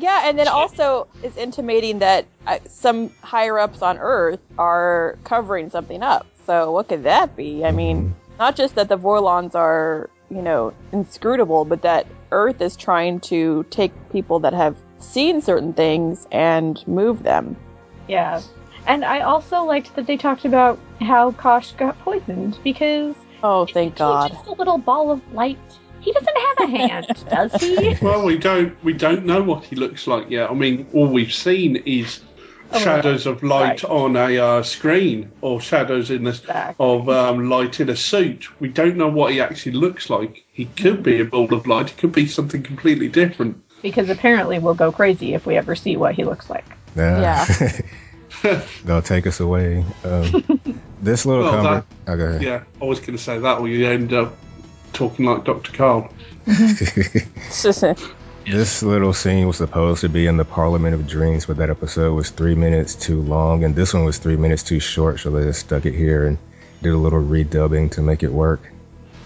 Yeah, 0.00 0.28
and 0.28 0.38
then 0.38 0.46
also 0.46 1.08
is 1.24 1.36
intimating 1.36 1.98
that 1.98 2.24
uh, 2.46 2.60
some 2.68 3.10
higher 3.20 3.58
ups 3.58 3.82
on 3.82 3.98
Earth 3.98 4.38
are 4.56 5.18
covering 5.24 5.70
something 5.70 6.04
up. 6.04 6.24
So 6.46 6.70
what 6.70 6.88
could 6.88 7.02
that 7.02 7.36
be? 7.36 7.64
I 7.64 7.72
mean, 7.72 8.14
not 8.38 8.56
just 8.56 8.74
that 8.76 8.88
the 8.88 8.98
Vorlons 8.98 9.54
are, 9.54 10.08
you 10.30 10.42
know, 10.42 10.72
inscrutable, 10.92 11.64
but 11.64 11.82
that 11.82 12.06
Earth 12.32 12.60
is 12.60 12.76
trying 12.76 13.20
to 13.20 13.64
take 13.70 13.92
people 14.12 14.38
that 14.40 14.52
have 14.52 14.76
seen 15.00 15.40
certain 15.40 15.72
things 15.72 16.26
and 16.32 16.86
move 16.86 17.22
them. 17.22 17.56
Yeah. 18.08 18.40
And 18.86 19.04
I 19.04 19.20
also 19.20 19.62
liked 19.64 19.94
that 19.96 20.06
they 20.06 20.16
talked 20.16 20.44
about 20.44 20.78
how 21.00 21.32
Kosh 21.32 21.72
got 21.72 21.98
poisoned 22.00 22.58
because 22.64 23.14
Oh, 23.42 23.66
thank 23.66 23.92
he's 23.92 23.98
God. 23.98 24.30
just 24.32 24.46
a 24.46 24.52
little 24.52 24.78
ball 24.78 25.10
of 25.12 25.20
light. 25.32 25.58
He 26.00 26.12
doesn't 26.12 26.36
have 26.36 26.68
a 26.68 26.76
hand, 26.78 27.24
does 27.30 27.60
he? 27.60 27.96
Well, 28.00 28.24
we 28.24 28.38
don't 28.38 28.82
we 28.84 28.92
don't 28.92 29.24
know 29.26 29.42
what 29.42 29.64
he 29.64 29.76
looks 29.76 30.06
like 30.06 30.30
yet. 30.30 30.50
I 30.50 30.54
mean, 30.54 30.86
all 30.92 31.06
we've 31.08 31.32
seen 31.32 31.76
is 31.76 32.20
Oh, 32.70 32.78
shadows 32.78 33.24
of 33.26 33.42
light 33.42 33.82
right. 33.82 33.84
on 33.84 34.16
a 34.16 34.38
uh, 34.38 34.62
screen 34.62 35.32
or 35.40 35.60
shadows 35.60 36.10
in 36.10 36.24
this 36.24 36.40
Exactly. 36.40 36.84
of 36.84 37.08
um, 37.08 37.48
light 37.48 37.80
in 37.80 37.88
a 37.88 37.96
suit. 37.96 38.48
We 38.60 38.68
don't 38.68 38.96
know 38.96 39.08
what 39.08 39.32
he 39.32 39.40
actually 39.40 39.72
looks 39.72 40.10
like. 40.10 40.44
He 40.52 40.66
could 40.66 41.02
be 41.02 41.20
a 41.20 41.24
ball 41.24 41.52
of 41.54 41.66
light. 41.66 41.90
He 41.90 41.96
could 41.96 42.12
be 42.12 42.26
something 42.26 42.62
completely 42.62 43.08
different. 43.08 43.62
Because 43.80 44.10
apparently 44.10 44.58
we'll 44.58 44.74
go 44.74 44.92
crazy 44.92 45.32
if 45.32 45.46
we 45.46 45.56
ever 45.56 45.74
see 45.74 45.96
what 45.96 46.14
he 46.14 46.24
looks 46.24 46.50
like. 46.50 46.66
Yeah. 46.94 47.46
yeah. 47.60 47.80
They'll 48.84 49.02
take 49.02 49.26
us 49.26 49.40
away. 49.40 49.84
Um, 50.04 50.82
this 51.02 51.24
little 51.24 51.44
Well, 51.44 51.64
conver- 51.64 51.84
oh, 52.06 52.16
go 52.16 52.24
ahead. 52.26 52.42
Yeah, 52.42 52.64
I 52.80 52.84
was 52.84 53.00
going 53.00 53.16
to 53.16 53.22
say 53.22 53.38
that, 53.38 53.58
or 53.58 53.68
you 53.68 53.86
end 53.86 54.12
up 54.12 54.36
talking 54.92 55.24
like 55.24 55.44
Dr. 55.44 55.72
Carl. 55.72 56.12
This 58.50 58.82
little 58.82 59.12
scene 59.12 59.46
was 59.46 59.56
supposed 59.58 60.00
to 60.02 60.08
be 60.08 60.26
in 60.26 60.36
the 60.36 60.44
Parliament 60.44 60.94
of 60.94 61.06
Dreams, 61.06 61.46
but 61.46 61.58
that 61.58 61.70
episode 61.70 62.14
was 62.14 62.30
three 62.30 62.54
minutes 62.54 62.94
too 62.94 63.20
long, 63.20 63.64
and 63.64 63.74
this 63.74 63.92
one 63.92 64.04
was 64.04 64.18
three 64.18 64.36
minutes 64.36 64.62
too 64.62 64.80
short, 64.80 65.20
so 65.20 65.30
they 65.30 65.42
just 65.44 65.60
stuck 65.60 65.84
it 65.86 65.94
here 65.94 66.26
and 66.26 66.38
did 66.82 66.92
a 66.92 66.96
little 66.96 67.20
redubbing 67.20 67.90
to 67.92 68.02
make 68.02 68.22
it 68.22 68.32
work. 68.32 68.60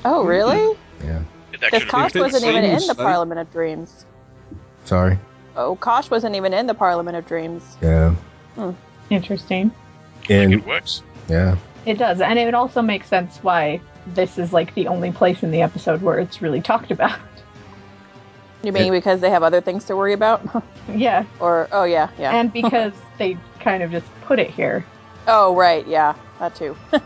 oh, 0.04 0.24
really? 0.24 0.76
Yeah. 1.04 1.22
It 1.52 1.60
Because 1.60 1.84
Kosh 1.84 2.14
wasn't 2.14 2.44
even 2.44 2.64
in 2.64 2.86
the 2.86 2.94
Parliament 2.94 3.40
of 3.40 3.52
Dreams. 3.52 4.04
Sorry. 4.84 5.18
Oh, 5.56 5.76
Kosh 5.76 6.10
wasn't 6.10 6.34
even 6.34 6.52
in 6.54 6.66
the 6.66 6.74
Parliament 6.74 7.16
of 7.16 7.26
Dreams. 7.26 7.62
Yeah. 7.80 8.14
Hmm. 8.56 8.70
Interesting. 9.10 9.70
And 10.30 10.54
it 10.54 10.66
works. 10.66 11.02
yeah. 11.28 11.56
It 11.84 11.98
does, 11.98 12.20
and 12.20 12.38
it 12.38 12.54
also 12.54 12.80
makes 12.80 13.08
sense 13.08 13.38
why 13.38 13.80
this 14.06 14.38
is 14.38 14.52
like 14.52 14.74
the 14.74 14.88
only 14.88 15.12
place 15.12 15.42
in 15.42 15.50
the 15.50 15.62
episode 15.62 16.00
where 16.02 16.18
it's 16.18 16.40
really 16.40 16.60
talked 16.60 16.90
about. 16.90 17.18
You 18.62 18.72
mean 18.72 18.92
because 18.92 19.20
they 19.20 19.30
have 19.30 19.42
other 19.42 19.60
things 19.60 19.84
to 19.86 19.96
worry 19.96 20.12
about? 20.12 20.64
yeah, 20.88 21.24
or 21.40 21.68
oh 21.72 21.84
yeah, 21.84 22.10
yeah. 22.18 22.36
and 22.36 22.52
because 22.52 22.92
they 23.18 23.36
kind 23.60 23.82
of 23.82 23.90
just 23.90 24.06
put 24.22 24.38
it 24.38 24.50
here. 24.50 24.86
oh 25.26 25.54
right, 25.54 25.86
yeah, 25.86 26.14
that 26.38 26.54
too. 26.54 26.76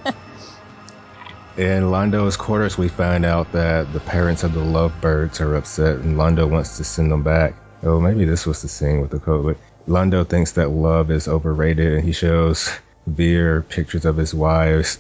In 1.57 1.85
Londo's 1.85 2.37
quarters, 2.37 2.77
we 2.77 2.89
find 2.89 3.25
out 3.25 3.53
that 3.53 3.91
the 3.95 4.01
parents 4.01 4.45
of 4.45 4.53
the 4.53 4.61
lovebirds 4.61 5.41
are 5.41 5.55
upset, 5.55 5.97
and 5.97 6.17
Londo 6.17 6.47
wants 6.49 6.77
to 6.77 6.85
send 6.85 7.11
them 7.11 7.23
back. 7.23 7.55
Oh, 7.83 7.99
maybe 7.99 8.27
this 8.27 8.45
was 8.45 8.61
the 8.61 8.69
scene 8.69 9.01
with 9.01 9.11
the 9.11 9.19
code, 9.19 9.47
but 9.47 9.91
Londo 9.91 10.29
thinks 10.29 10.53
that 10.53 10.69
love 10.69 11.11
is 11.11 11.29
overrated, 11.29 11.95
and 11.95 12.05
he 12.05 12.13
shows 12.13 12.71
Vir 13.07 13.63
pictures 13.63 14.05
of 14.05 14.19
his 14.19 14.35
wives, 14.35 14.99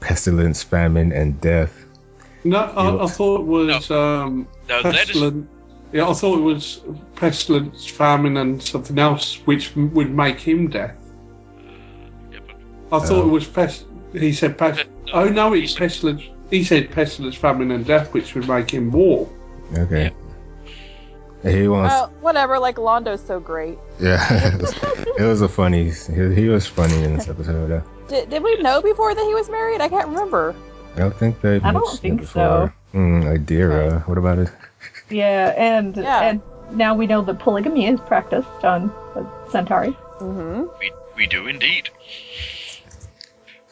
pestilence, 0.00 0.62
famine, 0.62 1.10
and 1.10 1.40
death. 1.40 1.72
No, 2.44 2.58
I, 2.58 3.04
I 3.04 3.06
thought 3.08 3.40
it 3.40 3.46
was 3.46 3.90
um, 3.90 4.46
Now 4.68 4.82
that 4.82 4.94
is 4.94 5.06
pestilence. 5.06 5.48
Yeah, 5.92 6.08
I 6.08 6.12
thought 6.12 6.38
it 6.38 6.42
was 6.42 6.80
pestilence, 7.16 7.86
famine, 7.86 8.36
and 8.36 8.62
something 8.62 8.98
else 8.98 9.36
which 9.44 9.76
m- 9.76 9.92
would 9.94 10.10
make 10.10 10.38
him 10.38 10.68
death. 10.68 10.94
yeah, 12.32 12.38
but 12.90 13.02
I 13.02 13.06
thought 13.06 13.24
it 13.26 13.30
was 13.30 13.46
pest. 13.48 13.86
He 14.12 14.32
said 14.32 14.56
pest. 14.56 14.84
Oh 15.12 15.28
no, 15.28 15.52
it's 15.52 15.74
pestilence. 15.74 16.22
He 16.50 16.62
said 16.64 16.90
pestilence, 16.90 17.34
famine, 17.36 17.70
and 17.72 17.84
death, 17.84 18.12
which 18.12 18.34
would 18.34 18.48
make 18.48 18.70
him 18.70 18.90
war. 18.90 19.28
Okay. 19.78 20.10
He 21.42 21.66
wants. 21.68 21.94
Uh, 21.94 22.08
whatever. 22.20 22.58
Like 22.58 22.76
Londo's 22.78 23.24
so 23.24 23.40
great. 23.40 23.78
yeah. 24.00 24.56
it 25.18 25.22
was 25.22 25.40
a 25.40 25.48
funny. 25.48 25.90
He, 25.90 26.34
he 26.34 26.48
was 26.48 26.66
funny 26.66 27.02
in 27.02 27.16
this 27.16 27.28
episode. 27.28 27.70
uh, 27.72 27.80
Did, 28.08 28.30
did 28.30 28.42
we 28.42 28.56
know 28.62 28.82
before 28.82 29.14
that 29.14 29.24
he 29.24 29.34
was 29.34 29.48
married? 29.48 29.80
I 29.80 29.88
can't 29.88 30.08
remember. 30.08 30.54
I 30.96 30.98
don't 31.00 31.16
think 31.16 31.40
they've 31.40 31.64
I 31.64 31.72
don't 31.72 31.80
mentioned 31.82 31.98
it 31.98 32.00
think 32.02 32.20
before. 32.20 32.74
Hmm, 32.92 33.22
Adira. 33.22 34.06
What 34.06 34.18
about 34.18 34.38
it? 34.40 34.50
Yeah, 35.10 35.54
and 35.56 35.96
Yeah. 35.96 36.20
and 36.22 36.42
now 36.72 36.94
we 36.94 37.06
know 37.06 37.22
that 37.22 37.38
polygamy 37.38 37.86
is 37.86 38.00
practiced 38.00 38.64
on 38.64 38.92
the 39.14 39.26
Centauri. 39.50 39.96
Mm-hmm. 40.20 40.66
we, 40.78 40.92
we 41.16 41.26
do 41.26 41.46
indeed. 41.46 41.88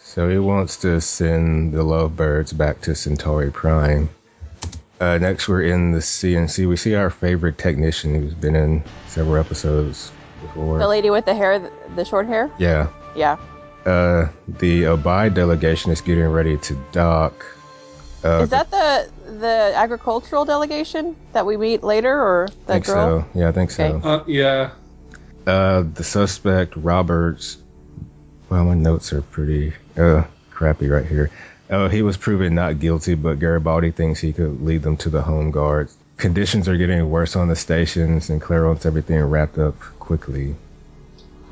So 0.02 0.28
he 0.28 0.38
wants 0.38 0.78
to 0.78 1.00
send 1.00 1.72
the 1.74 1.82
lovebirds 1.82 2.52
back 2.52 2.80
to 2.82 2.94
Centauri 2.94 3.50
Prime. 3.50 4.08
Uh, 5.00 5.18
next, 5.18 5.46
we're 5.48 5.62
in 5.62 5.92
the 5.92 5.98
CNC. 5.98 6.66
We 6.68 6.76
see 6.76 6.94
our 6.96 7.10
favorite 7.10 7.56
technician 7.56 8.14
who's 8.16 8.34
been 8.34 8.56
in 8.56 8.82
several 9.06 9.36
episodes 9.36 10.10
before. 10.40 10.78
The 10.78 10.88
lady 10.88 11.10
with 11.10 11.24
the 11.24 11.34
hair, 11.34 11.60
the, 11.60 11.70
the 11.94 12.04
short 12.04 12.26
hair. 12.26 12.50
Yeah. 12.58 12.88
Yeah. 13.14 13.36
Uh, 13.86 14.28
the 14.48 14.84
Abbai 14.84 15.32
delegation 15.32 15.92
is 15.92 16.00
getting 16.00 16.26
ready 16.26 16.56
to 16.58 16.74
dock. 16.90 17.46
Uh, 18.24 18.40
Is 18.42 18.50
that 18.50 18.70
the 18.72 19.08
the 19.40 19.72
agricultural 19.74 20.44
delegation 20.44 21.16
that 21.32 21.46
we 21.46 21.56
meet 21.56 21.82
later, 21.82 22.12
or 22.12 22.48
that 22.48 22.66
the 22.66 22.72
think 22.74 22.86
girl? 22.86 23.20
so. 23.32 23.38
Yeah, 23.38 23.48
I 23.48 23.52
think 23.52 23.70
so. 23.70 23.84
Okay. 23.84 24.08
Uh, 24.08 24.24
yeah, 24.26 24.70
Uh, 25.46 25.82
the 25.94 26.04
suspect, 26.04 26.74
Roberts. 26.76 27.56
Well, 28.50 28.64
my 28.64 28.74
notes 28.74 29.12
are 29.12 29.22
pretty 29.22 29.72
uh, 29.96 30.24
crappy 30.50 30.88
right 30.88 31.06
here. 31.06 31.30
Oh, 31.70 31.88
he 31.88 32.02
was 32.02 32.16
proven 32.16 32.54
not 32.54 32.80
guilty, 32.80 33.14
but 33.14 33.38
Garibaldi 33.38 33.90
thinks 33.90 34.20
he 34.20 34.32
could 34.32 34.62
lead 34.62 34.82
them 34.82 34.96
to 34.98 35.10
the 35.10 35.20
home 35.22 35.50
guards. 35.50 35.94
Conditions 36.16 36.68
are 36.68 36.76
getting 36.76 37.08
worse 37.10 37.36
on 37.36 37.48
the 37.48 37.56
stations, 37.56 38.30
and 38.30 38.40
Claire 38.40 38.66
wants 38.66 38.86
everything 38.86 39.20
wrapped 39.22 39.58
up 39.58 39.78
quickly. 39.98 40.54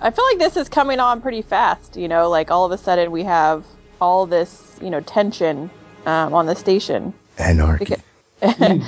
I 0.01 0.11
feel 0.11 0.25
like 0.25 0.39
this 0.39 0.57
is 0.57 0.69
coming 0.69 1.01
on 1.01 1.21
pretty 1.21 1.43
fast. 1.43 1.97
You 1.97 2.09
know, 2.09 2.29
like 2.31 2.51
all 2.51 2.65
of 2.65 2.73
a 2.73 2.79
sudden 2.79 3.11
we 3.11 3.25
have 3.25 3.65
all 4.01 4.27
this, 4.27 4.77
you 4.83 4.91
know, 4.91 5.01
tension 5.01 5.71
um, 6.05 6.35
on 6.35 6.47
the 6.47 6.55
station, 6.57 7.15
Anarchy. 7.39 7.97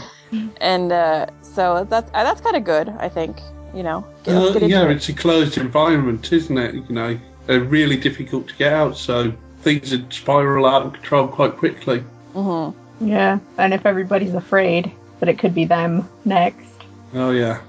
And 0.60 0.92
uh, 0.92 1.26
so 1.40 1.86
that's 1.88 2.10
uh, 2.12 2.22
that's 2.22 2.40
kind 2.40 2.56
of 2.56 2.64
good. 2.64 2.88
I 2.88 3.08
think. 3.08 3.40
You 3.74 3.82
know, 3.82 4.06
get, 4.24 4.34
uh, 4.34 4.52
get 4.52 4.70
yeah. 4.70 4.84
it. 4.84 4.92
It's 4.92 5.08
a 5.10 5.12
closed 5.12 5.58
environment, 5.58 6.32
isn't 6.32 6.56
it? 6.56 6.74
You 6.74 6.84
know, 6.88 7.18
they're 7.46 7.60
really 7.60 7.98
difficult 7.98 8.48
to 8.48 8.54
get 8.56 8.72
out, 8.72 8.96
so 8.96 9.32
things 9.60 9.90
would 9.90 10.12
spiral 10.12 10.64
out 10.64 10.86
of 10.86 10.92
control 10.94 11.28
quite 11.28 11.56
quickly. 11.56 12.02
Mm-hmm. 12.34 13.08
Yeah, 13.08 13.38
and 13.58 13.74
if 13.74 13.84
everybody's 13.84 14.34
afraid 14.34 14.90
that 15.20 15.28
it 15.28 15.38
could 15.38 15.54
be 15.54 15.66
them 15.66 16.08
next. 16.24 16.66
Oh 17.14 17.30
yeah. 17.30 17.60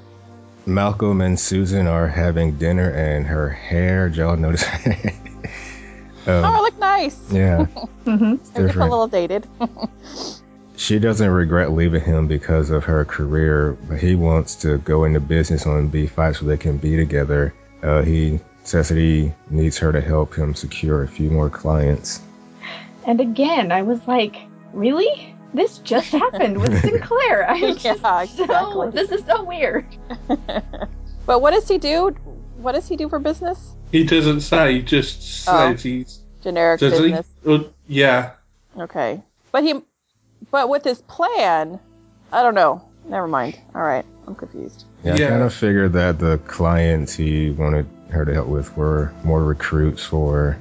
Malcolm 0.65 1.21
and 1.21 1.39
Susan 1.39 1.87
are 1.87 2.07
having 2.07 2.57
dinner, 2.57 2.91
and 2.91 3.25
her 3.25 3.49
hair. 3.49 4.09
Did 4.09 4.17
y'all 4.17 4.37
notice? 4.37 4.65
Oh, 6.27 6.41
I 6.43 6.57
um, 6.57 6.61
look 6.61 6.77
nice. 6.77 7.17
yeah, 7.31 7.65
mm-hmm. 8.05 8.35
Maybe 8.53 8.69
it's 8.69 8.75
a 8.75 8.79
little 8.79 9.07
dated. 9.07 9.47
she 10.79 10.97
doesn't 10.97 11.29
regret 11.29 11.71
leaving 11.73 12.01
him 12.01 12.27
because 12.27 12.69
of 12.69 12.85
her 12.85 13.03
career, 13.03 13.77
but 13.87 13.99
he 13.99 14.15
wants 14.15 14.55
to 14.55 14.77
go 14.77 15.03
into 15.03 15.19
business 15.19 15.67
on 15.67 15.91
B5 15.91 16.37
so 16.37 16.45
they 16.45 16.55
can 16.57 16.77
be 16.77 16.95
together. 16.95 17.53
Uh, 17.83 18.01
he 18.01 18.39
says 18.63 18.87
that 18.89 18.97
he 18.97 19.33
needs 19.49 19.77
her 19.79 19.91
to 19.91 19.99
help 19.99 20.33
him 20.33 20.55
secure 20.55 21.03
a 21.03 21.07
few 21.07 21.29
more 21.29 21.49
clients. 21.49 22.21
And 23.05 23.19
again, 23.19 23.71
I 23.73 23.81
was 23.81 23.99
like, 24.07 24.37
really? 24.71 25.35
This 25.53 25.79
just 25.79 26.11
happened 26.11 26.59
with 26.61 26.79
Sinclair. 26.81 27.49
I 27.49 27.59
was 27.59 27.83
Yeah, 27.83 27.95
just 27.95 28.37
so, 28.37 28.89
this 28.93 29.11
is 29.11 29.25
so 29.25 29.43
weird. 29.43 29.85
but 31.25 31.41
what 31.41 31.51
does 31.51 31.67
he 31.67 31.77
do? 31.77 32.09
What 32.57 32.73
does 32.73 32.87
he 32.87 32.95
do 32.95 33.09
for 33.09 33.19
business? 33.19 33.75
He 33.91 34.03
doesn't 34.05 34.41
say. 34.41 34.75
He 34.75 34.81
just 34.81 35.47
Oh. 35.49 35.71
says 35.71 35.83
he's. 35.83 36.19
Generic 36.41 36.79
business. 36.79 37.27
he? 37.43 37.53
Uh, 37.53 37.63
yeah. 37.87 38.31
Okay. 38.77 39.21
But 39.51 39.63
he 39.63 39.81
but 40.51 40.69
with 40.69 40.83
his 40.83 41.01
plan, 41.03 41.79
I 42.31 42.41
don't 42.43 42.55
know. 42.55 42.83
Never 43.05 43.27
mind. 43.27 43.59
All 43.73 43.81
right. 43.81 44.05
I'm 44.27 44.35
confused. 44.35 44.85
Yeah, 45.03 45.13
I 45.15 45.17
kind 45.17 45.41
of 45.43 45.53
figured 45.53 45.93
that 45.93 46.19
the 46.19 46.37
clients 46.39 47.15
he 47.15 47.49
wanted 47.51 47.87
her 48.09 48.25
to 48.25 48.33
help 48.33 48.47
with 48.47 48.75
were 48.77 49.11
more 49.23 49.43
recruits 49.43 50.03
for. 50.05 50.57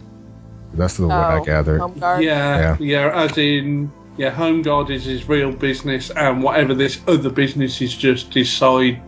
That's 0.74 0.96
the 0.96 1.06
what 1.06 1.16
I 1.16 1.38
Oh, 1.38 1.44
gathered. 1.44 1.80
Home 1.80 1.98
guard. 1.98 2.22
Yeah, 2.22 2.76
yeah, 2.78 3.10
as 3.24 3.36
in, 3.38 3.90
yeah, 4.18 4.30
Home 4.30 4.62
Guard 4.62 4.90
is 4.90 5.04
his 5.04 5.26
real 5.28 5.50
business, 5.52 6.10
and 6.10 6.42
whatever 6.42 6.74
this 6.74 7.00
other 7.08 7.30
business 7.30 7.80
is 7.80 7.94
just 7.94 8.32
his 8.34 8.50
side 8.50 9.00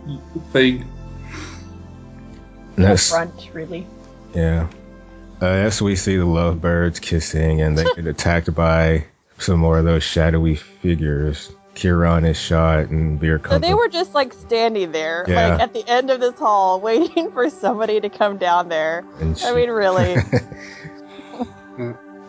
thing. 0.51 0.85
And 2.75 2.85
that's- 2.85 3.09
Front, 3.09 3.49
really. 3.53 3.85
Yeah. 4.33 4.67
Uh, 5.41 5.45
as 5.45 5.81
we 5.81 5.95
see 5.95 6.17
the 6.17 6.25
lovebirds 6.25 6.99
kissing 6.99 7.61
and 7.61 7.77
they 7.77 7.83
get 7.83 8.05
attacked 8.07 8.53
by 8.53 9.05
some 9.41 9.59
more 9.59 9.77
of 9.79 9.85
those 9.85 10.03
shadowy 10.03 10.55
figures. 10.55 11.51
Kieran 11.73 12.25
is 12.25 12.37
shot 12.37 12.87
and 12.89 13.17
Beer 13.19 13.41
So 13.47 13.57
they 13.57 13.73
were 13.73 13.87
just 13.87 14.13
like 14.13 14.33
standing 14.33 14.91
there, 14.91 15.23
Yeah. 15.27 15.49
like 15.51 15.61
at 15.61 15.73
the 15.73 15.87
end 15.87 16.09
of 16.11 16.19
this 16.19 16.37
hall, 16.37 16.79
waiting 16.81 17.31
for 17.31 17.49
somebody 17.49 17.99
to 18.01 18.09
come 18.09 18.37
down 18.37 18.67
there. 18.69 19.05
and 19.19 19.41
I 19.45 19.53
mean, 19.55 19.69
really. 19.69 20.15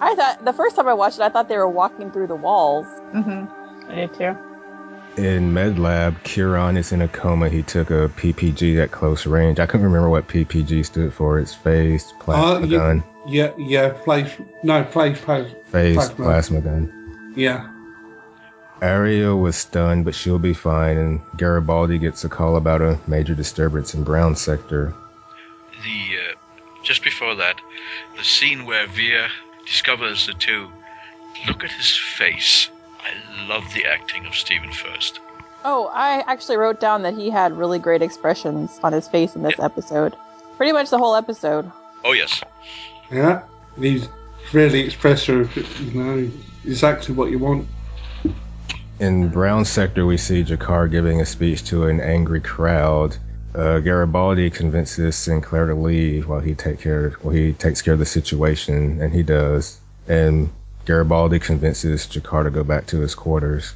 I 0.01 0.15
thought 0.17 0.45
the 0.45 0.53
first 0.53 0.77
time 0.77 0.89
I 0.89 0.95
watched 0.95 1.19
it, 1.19 1.23
I 1.23 1.29
thought 1.29 1.49
they 1.49 1.57
were 1.59 1.69
walking 1.69 2.11
through 2.11 2.27
the 2.29 2.35
walls. 2.37 2.87
Mm-hmm. 3.13 3.91
I 3.91 3.95
did 3.95 4.15
too. 4.15 4.37
In 5.23 5.53
med 5.53 5.79
lab, 5.79 6.23
Kieran 6.23 6.77
is 6.79 6.91
in 6.93 7.03
a 7.03 7.09
coma. 7.09 7.49
He 7.51 7.63
took 7.63 7.91
a 7.91 8.09
PPG 8.17 8.83
at 8.83 8.91
close 8.93 9.27
range. 9.27 9.61
I 9.61 9.67
couldn't 9.67 9.85
remember 9.87 10.09
what 10.09 10.27
PPG 10.27 10.87
stood 10.87 11.13
for. 11.13 11.39
It's 11.39 11.55
phased 11.55 12.15
plasma 12.19 12.65
Uh, 12.65 12.67
yeah. 12.67 12.79
gun. 12.79 13.05
Yeah, 13.29 13.51
yeah, 13.59 13.91
place, 13.91 14.31
no, 14.65 14.83
place, 14.85 15.21
place, 15.21 15.53
Phased 15.67 15.97
plasma. 15.99 16.25
plasma 16.25 16.61
gun. 16.63 17.02
Yeah. 17.35 17.69
Ariel 18.81 19.39
was 19.39 19.55
stunned, 19.55 20.05
but 20.05 20.15
she'll 20.15 20.39
be 20.41 20.55
fine. 20.55 20.97
And 20.97 21.21
Garibaldi 21.37 21.99
gets 21.99 22.25
a 22.25 22.29
call 22.29 22.57
about 22.57 22.83
a 22.83 22.99
major 23.07 23.35
disturbance 23.35 23.95
in 23.95 24.03
Brown 24.03 24.35
sector. 24.35 24.93
The 25.85 26.17
uh, 26.19 26.35
just 26.83 27.05
before 27.05 27.37
that, 27.37 27.61
the 28.17 28.25
scene 28.25 28.67
where 28.67 28.87
Vir 28.89 29.29
discovers 29.65 30.27
the 30.27 30.35
two. 30.35 30.69
Look 31.47 31.65
at 31.65 31.71
his 31.71 31.97
face. 31.97 32.69
I 33.01 33.47
love 33.49 33.65
the 33.73 33.87
acting 33.87 34.27
of 34.27 34.35
Stephen 34.35 34.73
Furst. 34.73 35.21
Oh, 35.65 35.91
I 35.93 36.25
actually 36.27 36.57
wrote 36.57 36.81
down 36.81 37.03
that 37.03 37.15
he 37.15 37.31
had 37.31 37.57
really 37.57 37.79
great 37.79 38.03
expressions 38.03 38.79
on 38.83 38.93
his 38.93 39.07
face 39.09 39.37
in 39.37 39.43
this 39.43 39.59
episode. 39.61 40.17
Pretty 40.57 40.73
much 40.73 40.91
the 40.91 40.99
whole 40.99 41.15
episode. 41.15 41.71
Oh 42.05 42.13
yes, 42.13 42.43
Yeah, 43.11 43.43
he's 43.79 44.09
really 44.53 44.81
expressive, 44.81 45.55
you 45.81 46.01
know, 46.01 46.31
exactly 46.65 47.15
what 47.15 47.31
you 47.31 47.39
want. 47.39 47.69
In 49.01 49.29
Brown 49.31 49.65
sector, 49.65 50.07
we 50.07 50.17
see 50.17 50.45
G'Kar 50.45 50.91
giving 50.91 51.21
a 51.21 51.27
speech 51.27 51.65
to 51.65 51.87
an 51.87 52.01
angry 52.01 52.41
crowd. 52.41 53.17
Uh, 53.55 53.81
Garibaldi 53.81 54.51
convinces 54.51 55.17
Sinclair 55.17 55.67
to 55.67 55.75
leave 55.75 56.29
while 56.29 56.41
he 56.41 56.55
take 56.55 56.81
care. 56.81 57.15
Well, 57.23 57.35
he 57.35 57.53
takes 57.53 57.83
care 57.83 57.95
of 57.95 57.99
the 57.99 58.07
situation, 58.07 59.03
and 59.03 59.13
he 59.13 59.23
does. 59.23 59.79
And 60.09 60.51
Garibaldi 60.87 61.39
convinces 61.41 62.07
G'Kar 62.07 62.45
to 62.45 62.51
go 62.51 62.65
back 62.65 62.87
to 62.89 63.01
his 63.01 63.15
quarters. 63.15 63.75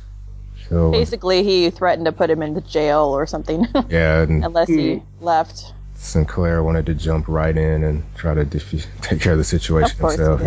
So 0.69 0.91
Basically, 0.91 1.43
he 1.45 1.71
threatened 1.71 2.07
to 2.07 2.13
put 2.13 2.31
him 2.31 2.43
in 2.43 2.55
the 2.55 2.61
jail 2.61 3.05
or 3.05 3.27
something 3.27 3.67
yeah, 3.89 4.23
and 4.23 4.45
unless 4.45 4.69
he 4.69 5.01
left. 5.21 5.73
Sinclair 5.95 6.63
wanted 6.63 6.87
to 6.87 6.95
jump 6.95 7.29
right 7.29 7.57
in 7.57 7.85
and 7.85 8.03
try 8.17 8.35
to 8.35 8.45
defu- 8.45 8.85
take 9.01 9.21
care 9.21 9.33
of 9.33 9.39
the 9.39 9.45
situation 9.45 9.91
Of 9.93 9.99
course 9.99 10.17
he 10.17 10.23
himself. 10.23 10.41
did. 10.41 10.47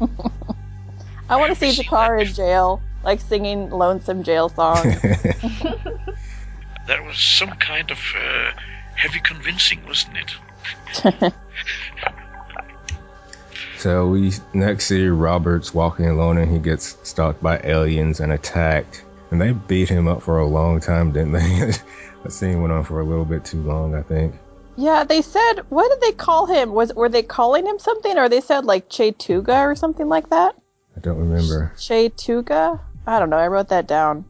Yeah. 0.00 0.52
I 1.32 1.36
want 1.36 1.58
to 1.58 1.72
see 1.72 1.82
G'Kar 1.82 2.20
in 2.20 2.34
jail, 2.34 2.82
like 3.02 3.18
singing 3.22 3.70
lonesome 3.70 4.22
jail 4.22 4.50
songs. 4.50 5.00
that 6.86 7.02
was 7.06 7.18
some 7.18 7.52
kind 7.52 7.90
of 7.90 7.98
uh, 8.14 8.50
heavy 8.94 9.18
convincing, 9.20 9.80
wasn't 9.86 10.18
it? 10.18 11.32
So 13.78 14.06
we 14.06 14.32
next 14.52 14.86
see 14.86 15.08
Roberts 15.08 15.74
walking 15.74 16.06
alone 16.06 16.38
and 16.38 16.52
he 16.52 16.60
gets 16.60 16.96
stalked 17.02 17.42
by 17.42 17.58
aliens 17.64 18.20
and 18.20 18.30
attacked. 18.30 19.04
And 19.32 19.40
they 19.40 19.50
beat 19.50 19.88
him 19.88 20.06
up 20.06 20.22
for 20.22 20.38
a 20.38 20.46
long 20.46 20.78
time, 20.78 21.10
didn't 21.10 21.32
they? 21.32 21.72
that 22.22 22.30
scene 22.30 22.60
went 22.60 22.72
on 22.72 22.84
for 22.84 23.00
a 23.00 23.04
little 23.04 23.24
bit 23.24 23.44
too 23.44 23.60
long, 23.60 23.96
I 23.96 24.02
think. 24.02 24.36
yeah, 24.76 25.02
they 25.02 25.20
said 25.20 25.62
what 25.70 25.88
did 25.88 26.00
they 26.00 26.14
call 26.14 26.46
him? 26.46 26.72
Was 26.72 26.94
were 26.94 27.08
they 27.08 27.24
calling 27.24 27.66
him 27.66 27.80
something, 27.80 28.16
or 28.18 28.28
they 28.28 28.40
said 28.40 28.66
like 28.66 28.88
Che 28.88 29.12
Tuga 29.12 29.62
or 29.62 29.74
something 29.74 30.08
like 30.08 30.30
that? 30.30 30.54
I 30.96 31.00
don't 31.00 31.18
remember. 31.18 31.72
Chetuga? 31.76 32.80
I 33.06 33.18
don't 33.18 33.30
know. 33.30 33.38
I 33.38 33.48
wrote 33.48 33.68
that 33.68 33.86
down. 33.86 34.24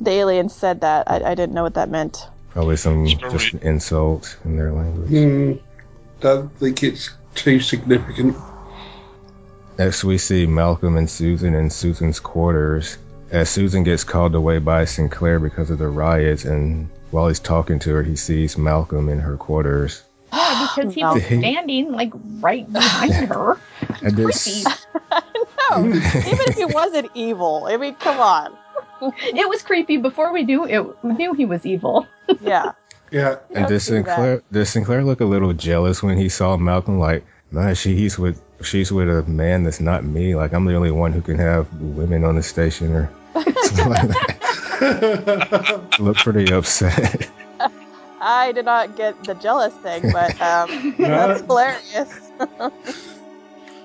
The 0.00 0.10
aliens 0.10 0.54
said 0.54 0.80
that. 0.82 1.10
I, 1.10 1.16
I 1.32 1.34
didn't 1.34 1.54
know 1.54 1.62
what 1.62 1.74
that 1.74 1.88
meant. 1.88 2.26
Probably 2.50 2.76
some 2.76 3.06
probably- 3.06 3.38
just 3.38 3.52
an 3.54 3.60
insult 3.60 4.36
in 4.44 4.56
their 4.56 4.72
language. 4.72 5.08
Hmm, 5.10 5.52
don't 6.20 6.50
think 6.58 6.82
it's 6.82 7.10
too 7.34 7.60
significant. 7.60 8.36
Next 9.78 10.04
we 10.04 10.16
see 10.16 10.46
Malcolm 10.46 10.96
and 10.96 11.08
Susan 11.08 11.54
in 11.54 11.68
Susan's 11.70 12.18
quarters. 12.20 12.96
As 13.30 13.50
Susan 13.50 13.82
gets 13.82 14.04
called 14.04 14.34
away 14.34 14.58
by 14.58 14.84
Sinclair 14.86 15.38
because 15.38 15.68
of 15.70 15.78
the 15.78 15.88
riots, 15.88 16.44
and 16.44 16.88
while 17.10 17.28
he's 17.28 17.40
talking 17.40 17.78
to 17.80 17.92
her, 17.94 18.02
he 18.02 18.16
sees 18.16 18.56
Malcolm 18.56 19.08
in 19.08 19.18
her 19.18 19.36
quarters. 19.36 20.02
Yeah, 20.36 20.68
because 20.74 20.94
he 20.94 21.00
No. 21.02 21.14
was 21.14 21.24
standing 21.26 21.92
like 21.92 22.12
right 22.40 22.70
behind 22.70 23.14
her. 23.28 23.58
And 24.02 24.16
this, 24.16 24.44
Creepy. 24.44 24.76
No, 25.70 25.84
even 25.88 25.98
if 26.46 26.54
he 26.54 26.64
wasn't 26.64 27.10
evil. 27.14 27.64
I 27.68 27.76
mean, 27.76 27.94
come 27.96 28.20
on. 28.20 28.56
It 29.24 29.48
was 29.48 29.62
creepy 29.62 29.96
before 29.96 30.32
we 30.32 30.44
knew 30.44 30.64
it. 30.64 31.02
We 31.02 31.12
knew 31.14 31.32
he 31.34 31.44
was 31.44 31.66
evil. 31.66 32.06
Yeah. 32.40 32.72
Yeah, 33.10 33.36
And 33.50 33.62
don't 33.64 33.68
does 33.68 33.86
do 33.86 34.02
that. 34.02 34.06
Sinclair 34.06 34.42
does 34.52 34.68
Sinclair 34.68 35.04
look 35.04 35.20
a 35.20 35.24
little 35.24 35.52
jealous 35.52 36.02
when 36.02 36.16
he 36.18 36.28
saw 36.28 36.56
Malcolm? 36.56 36.98
Like, 36.98 37.24
man, 37.50 37.74
she 37.74 37.94
he's 37.96 38.18
with 38.18 38.40
she's 38.62 38.90
with 38.92 39.08
a 39.08 39.22
man 39.22 39.64
that's 39.64 39.80
not 39.80 40.04
me. 40.04 40.34
Like, 40.34 40.52
I'm 40.52 40.64
the 40.64 40.74
only 40.76 40.90
one 40.90 41.12
who 41.12 41.20
can 41.20 41.38
have 41.38 41.72
women 41.80 42.24
on 42.24 42.36
the 42.36 42.42
station 42.42 42.92
or 42.92 43.10
something 43.34 43.88
like 43.88 44.08
that. 44.08 45.96
Look 45.98 46.16
pretty 46.18 46.52
upset. 46.52 47.28
I 48.26 48.50
did 48.50 48.64
not 48.64 48.96
get 48.96 49.22
the 49.22 49.34
jealous 49.34 49.72
thing, 49.74 50.10
but 50.10 50.40
um, 50.40 50.94
that's 50.98 51.42
hilarious. 51.42 52.30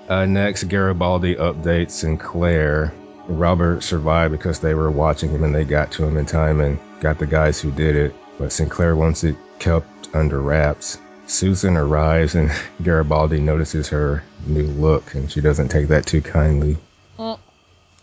Uh, 0.08 0.26
next, 0.26 0.64
Garibaldi 0.64 1.36
updates 1.36 1.92
Sinclair. 1.92 2.92
Robert 3.28 3.84
survived 3.84 4.32
because 4.32 4.58
they 4.58 4.74
were 4.74 4.90
watching 4.90 5.30
him 5.30 5.44
and 5.44 5.54
they 5.54 5.62
got 5.62 5.92
to 5.92 6.04
him 6.04 6.16
in 6.16 6.26
time 6.26 6.60
and 6.60 6.80
got 6.98 7.20
the 7.20 7.26
guys 7.26 7.60
who 7.60 7.70
did 7.70 7.94
it. 7.94 8.14
But 8.36 8.50
Sinclair 8.50 8.96
wants 8.96 9.22
it 9.22 9.36
kept 9.60 10.12
under 10.12 10.40
wraps. 10.40 10.98
Susan 11.26 11.76
arrives 11.76 12.34
and 12.34 12.50
Garibaldi 12.82 13.38
notices 13.38 13.90
her 13.90 14.24
new 14.44 14.64
look 14.66 15.14
and 15.14 15.30
she 15.30 15.40
doesn't 15.40 15.68
take 15.68 15.88
that 15.88 16.04
too 16.04 16.20
kindly. 16.20 16.78
Mm. 17.16 17.38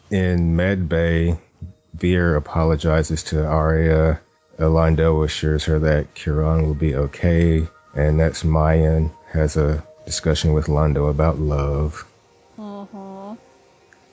In 0.09 0.55
Med 0.55 0.87
Bay, 0.87 1.37
Vir 1.95 2.37
apologizes 2.37 3.23
to 3.23 3.45
Aria. 3.45 4.21
Londo 4.65 5.23
assures 5.25 5.65
her 5.65 5.79
that 5.79 6.13
Kieran 6.15 6.63
will 6.65 6.73
be 6.75 6.95
okay. 6.95 7.67
And 7.95 8.17
next, 8.17 8.43
Mayan 8.43 9.11
has 9.31 9.57
a 9.57 9.83
discussion 10.05 10.53
with 10.53 10.67
Londo 10.67 11.09
about 11.09 11.39
love. 11.39 12.05
hmm 12.55 13.33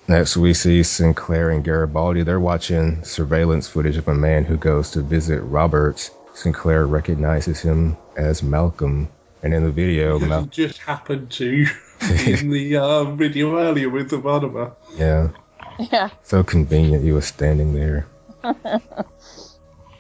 Next, 0.09 0.37
we 0.37 0.54
see 0.54 0.85
Sinclair 0.85 1.50
and 1.50 1.64
Garibaldi. 1.64 2.22
They're 2.22 2.38
watching 2.38 3.02
surveillance 3.02 3.66
footage 3.68 3.96
of 3.96 4.06
a 4.06 4.14
man 4.14 4.44
who 4.44 4.56
goes 4.56 4.92
to 4.92 5.02
visit 5.02 5.40
Roberts. 5.40 6.12
Sinclair 6.35 6.87
recognizes 6.87 7.61
him 7.61 7.96
as 8.16 8.40
Malcolm. 8.42 9.09
And 9.42 9.52
in 9.52 9.64
the 9.64 9.70
video, 9.72 10.18
Mal- 10.20 10.44
it 10.44 10.50
just 10.50 10.78
happened 10.78 11.30
to 11.32 11.66
in 12.26 12.50
the 12.50 12.76
uh, 12.76 13.04
video 13.04 13.59
earlier 13.59 13.88
with 13.90 14.11
the 14.11 14.18
Varnava. 14.18 14.74
yeah, 14.96 15.30
Yeah. 15.78 16.11
so 16.22 16.44
convenient 16.44 17.02
he 17.02 17.11
was 17.12 17.26
standing 17.26 17.74
there. 17.74 18.06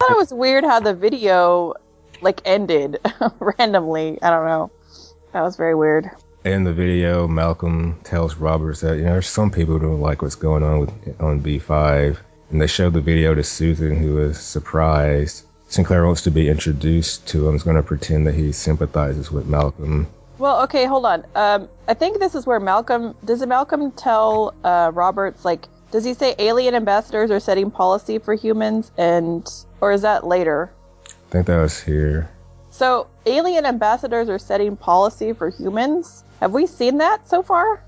I 0.06 0.10
thought 0.10 0.16
it 0.18 0.20
was 0.20 0.34
weird 0.34 0.62
how 0.62 0.78
the 0.78 0.94
video 0.94 1.74
like 2.20 2.40
ended 2.44 2.98
randomly. 3.40 4.22
I 4.22 4.30
don't 4.30 4.46
know. 4.46 4.70
That 5.32 5.42
was 5.42 5.56
very 5.56 5.74
weird. 5.74 6.08
In 6.44 6.62
the 6.62 6.72
video, 6.72 7.26
Malcolm 7.26 7.98
tells 8.04 8.36
Roberts 8.36 8.82
that 8.82 8.98
you 8.98 9.02
know 9.02 9.12
there's 9.12 9.26
some 9.26 9.50
people 9.50 9.78
who 9.78 9.86
don't 9.86 10.00
like 10.00 10.22
what's 10.22 10.36
going 10.36 10.62
on 10.62 10.78
with 10.78 11.20
on 11.20 11.42
B5, 11.42 12.18
and 12.50 12.60
they 12.60 12.68
show 12.68 12.88
the 12.88 13.00
video 13.00 13.34
to 13.34 13.42
Susan, 13.42 13.96
who 13.96 14.18
is 14.20 14.38
surprised. 14.38 15.44
Sinclair 15.66 16.06
wants 16.06 16.22
to 16.22 16.30
be 16.30 16.48
introduced 16.48 17.26
to 17.28 17.48
him. 17.48 17.54
He's 17.54 17.64
going 17.64 17.74
to 17.74 17.82
pretend 17.82 18.28
that 18.28 18.34
he 18.36 18.52
sympathizes 18.52 19.32
with 19.32 19.46
Malcolm. 19.46 20.06
Well, 20.38 20.62
okay, 20.62 20.84
hold 20.84 21.04
on. 21.04 21.26
Um, 21.34 21.68
I 21.88 21.94
think 21.94 22.20
this 22.20 22.36
is 22.36 22.46
where 22.46 22.60
Malcolm 22.60 23.16
does. 23.24 23.44
Malcolm 23.44 23.90
tell 23.90 24.54
uh, 24.62 24.92
Roberts 24.94 25.44
like, 25.44 25.66
does 25.90 26.04
he 26.04 26.14
say 26.14 26.36
alien 26.38 26.76
ambassadors 26.76 27.32
are 27.32 27.40
setting 27.40 27.72
policy 27.72 28.18
for 28.20 28.34
humans, 28.34 28.92
and 28.96 29.50
or 29.80 29.92
is 29.92 30.02
that 30.02 30.26
later? 30.26 30.72
I 31.06 31.30
think 31.30 31.46
that 31.46 31.60
was 31.60 31.80
here. 31.80 32.30
So 32.70 33.06
alien 33.24 33.64
ambassadors 33.64 34.28
are 34.28 34.38
setting 34.38 34.76
policy 34.76 35.32
for 35.32 35.50
humans. 35.50 36.22
Have 36.40 36.52
we 36.52 36.66
seen 36.66 36.98
that 36.98 37.28
so 37.28 37.42
far? 37.42 37.82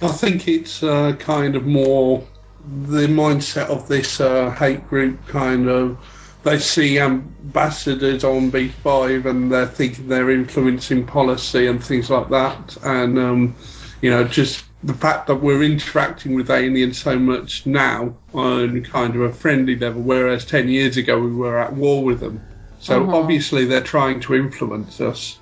I 0.00 0.08
think 0.08 0.48
it's 0.48 0.82
uh, 0.82 1.14
kind 1.18 1.54
of 1.54 1.64
more 1.64 2.26
the 2.64 3.06
mindset 3.06 3.68
of 3.68 3.88
this 3.88 4.20
uh, 4.20 4.50
hate 4.50 4.88
group 4.88 5.26
kind 5.28 5.68
of. 5.68 5.98
They 6.42 6.58
see 6.58 6.98
ambassadors 6.98 8.24
on 8.24 8.50
B5 8.50 9.26
and 9.26 9.52
they're 9.52 9.66
thinking 9.66 10.08
they're 10.08 10.30
influencing 10.30 11.06
policy 11.06 11.68
and 11.68 11.82
things 11.82 12.10
like 12.10 12.30
that. 12.30 12.76
And, 12.82 13.18
um, 13.18 13.54
you 14.00 14.10
know, 14.10 14.24
just 14.24 14.64
the 14.84 14.94
fact 14.94 15.28
that 15.28 15.36
we're 15.36 15.62
interacting 15.62 16.34
with 16.34 16.50
aliens 16.50 16.98
so 16.98 17.18
much 17.18 17.64
now 17.66 18.14
on 18.34 18.82
kind 18.82 19.14
of 19.14 19.22
a 19.22 19.32
friendly 19.32 19.76
level, 19.76 20.02
whereas 20.02 20.44
10 20.44 20.68
years 20.68 20.96
ago 20.96 21.20
we 21.20 21.32
were 21.32 21.58
at 21.58 21.72
war 21.72 22.02
with 22.02 22.20
them. 22.20 22.40
So 22.80 23.00
Mhm. 23.00 23.14
obviously 23.14 23.64
they're 23.64 23.80
trying 23.80 24.20
to 24.20 24.34
influence 24.34 25.00
us. 25.00 25.38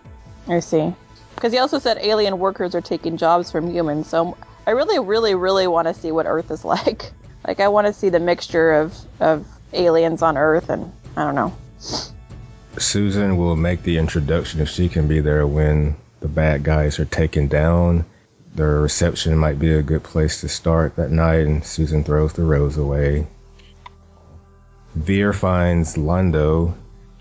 I 0.47 0.61
see. 0.61 0.93
Because 1.35 1.53
he 1.53 1.59
also 1.59 1.79
said 1.79 1.99
alien 2.03 2.39
workers 2.39 2.75
are 2.75 2.83
taking 2.83 3.17
jobs 3.17 3.51
from 3.51 3.71
humans. 3.71 4.09
So 4.09 4.37
I 4.67 4.73
really, 4.73 4.99
really, 4.99 5.35
really 5.35 5.67
want 5.67 5.89
to 5.89 5.95
see 5.95 6.13
what 6.13 6.27
Earth 6.27 6.51
is 6.51 6.65
like. 6.75 7.13
Like 7.47 7.61
I 7.61 7.69
want 7.69 7.87
to 7.87 7.95
see 7.95 8.11
the 8.11 8.21
mixture 8.21 8.73
of 8.75 8.95
of 9.21 9.47
aliens 9.73 10.21
on 10.21 10.37
Earth, 10.37 10.69
and 10.69 10.93
I 11.17 11.25
don't 11.25 11.35
know. 11.35 11.53
Susan 12.79 13.37
will 13.37 13.57
make 13.57 13.83
the 13.83 13.97
introduction 13.97 14.61
if 14.61 14.69
she 14.69 14.89
can 14.89 15.09
be 15.09 15.21
there 15.21 15.47
when 15.47 15.97
the 16.21 16.29
bad 16.29 16.63
guys 16.63 16.99
are 17.01 17.05
taken 17.07 17.49
down. 17.49 18.05
Their 18.55 18.81
reception 18.81 19.39
might 19.39 19.59
be 19.59 19.73
a 19.73 19.83
good 19.83 20.03
place 20.03 20.41
to 20.41 20.49
start 20.49 20.97
that 20.97 21.11
night, 21.11 21.47
and 21.47 21.65
Susan 21.65 22.05
throws 22.05 22.33
the 22.33 22.43
rose 22.43 22.77
away. 22.77 23.27
Vir 24.95 25.33
finds 25.33 25.97
Londo. 25.97 26.75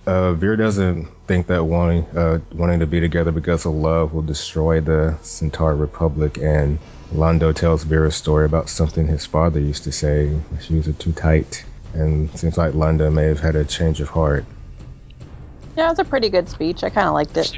Uh, 0.07 0.33
Vir 0.33 0.55
doesn't 0.55 1.07
think 1.27 1.47
that 1.47 1.63
wanting 1.63 2.05
uh, 2.17 2.39
wanting 2.51 2.79
to 2.79 2.87
be 2.87 2.99
together 2.99 3.31
because 3.31 3.65
of 3.67 3.73
love 3.73 4.11
will 4.11 4.23
destroy 4.23 4.81
the 4.81 5.17
Centaur 5.21 5.75
Republic, 5.75 6.37
and 6.37 6.79
Londo 7.13 7.53
tells 7.53 7.83
Vir 7.83 8.05
a 8.05 8.11
story 8.11 8.45
about 8.45 8.69
something 8.69 9.05
his 9.07 9.27
father 9.27 9.59
used 9.59 9.83
to 9.83 9.91
say. 9.91 10.35
Shoes 10.61 10.87
are 10.87 10.93
too 10.93 11.11
tight, 11.11 11.63
and 11.93 12.31
seems 12.39 12.57
like 12.57 12.73
Londo 12.73 13.13
may 13.13 13.25
have 13.25 13.39
had 13.39 13.55
a 13.55 13.65
change 13.65 14.01
of 14.01 14.09
heart. 14.09 14.45
Yeah, 15.77 15.85
it 15.87 15.89
was 15.89 15.99
a 15.99 16.05
pretty 16.05 16.29
good 16.29 16.49
speech. 16.49 16.83
I 16.83 16.89
kind 16.89 17.07
of 17.07 17.13
liked 17.13 17.37
it. 17.37 17.53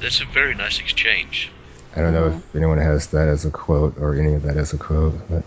That's 0.00 0.20
a 0.20 0.26
very 0.26 0.54
nice 0.54 0.80
exchange. 0.80 1.52
I 1.96 2.00
don't 2.00 2.12
know 2.12 2.26
if 2.26 2.56
anyone 2.56 2.78
has 2.78 3.08
that 3.08 3.28
as 3.28 3.44
a 3.44 3.50
quote 3.50 3.98
or 3.98 4.14
any 4.14 4.34
of 4.34 4.42
that 4.42 4.56
as 4.56 4.72
a 4.72 4.78
quote, 4.78 5.14
but 5.30 5.44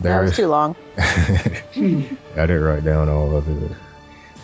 That 0.00 0.22
was 0.22 0.34
too 0.34 0.48
long. 0.48 0.74
I 0.98 2.16
didn't 2.34 2.62
write 2.62 2.84
down 2.84 3.08
all 3.08 3.36
of 3.36 3.48
it. 3.48 3.76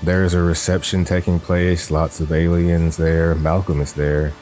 There 0.03 0.25
is 0.25 0.35
a 0.35 0.43
reception 0.43 1.05
taking 1.05 1.41
place, 1.41 1.91
lots 1.91 2.21
of 2.21 2.33
aliens 2.33 2.97
there. 2.97 3.35
Malcolm 3.35 3.81
is 3.81 3.95
there. 3.95 4.33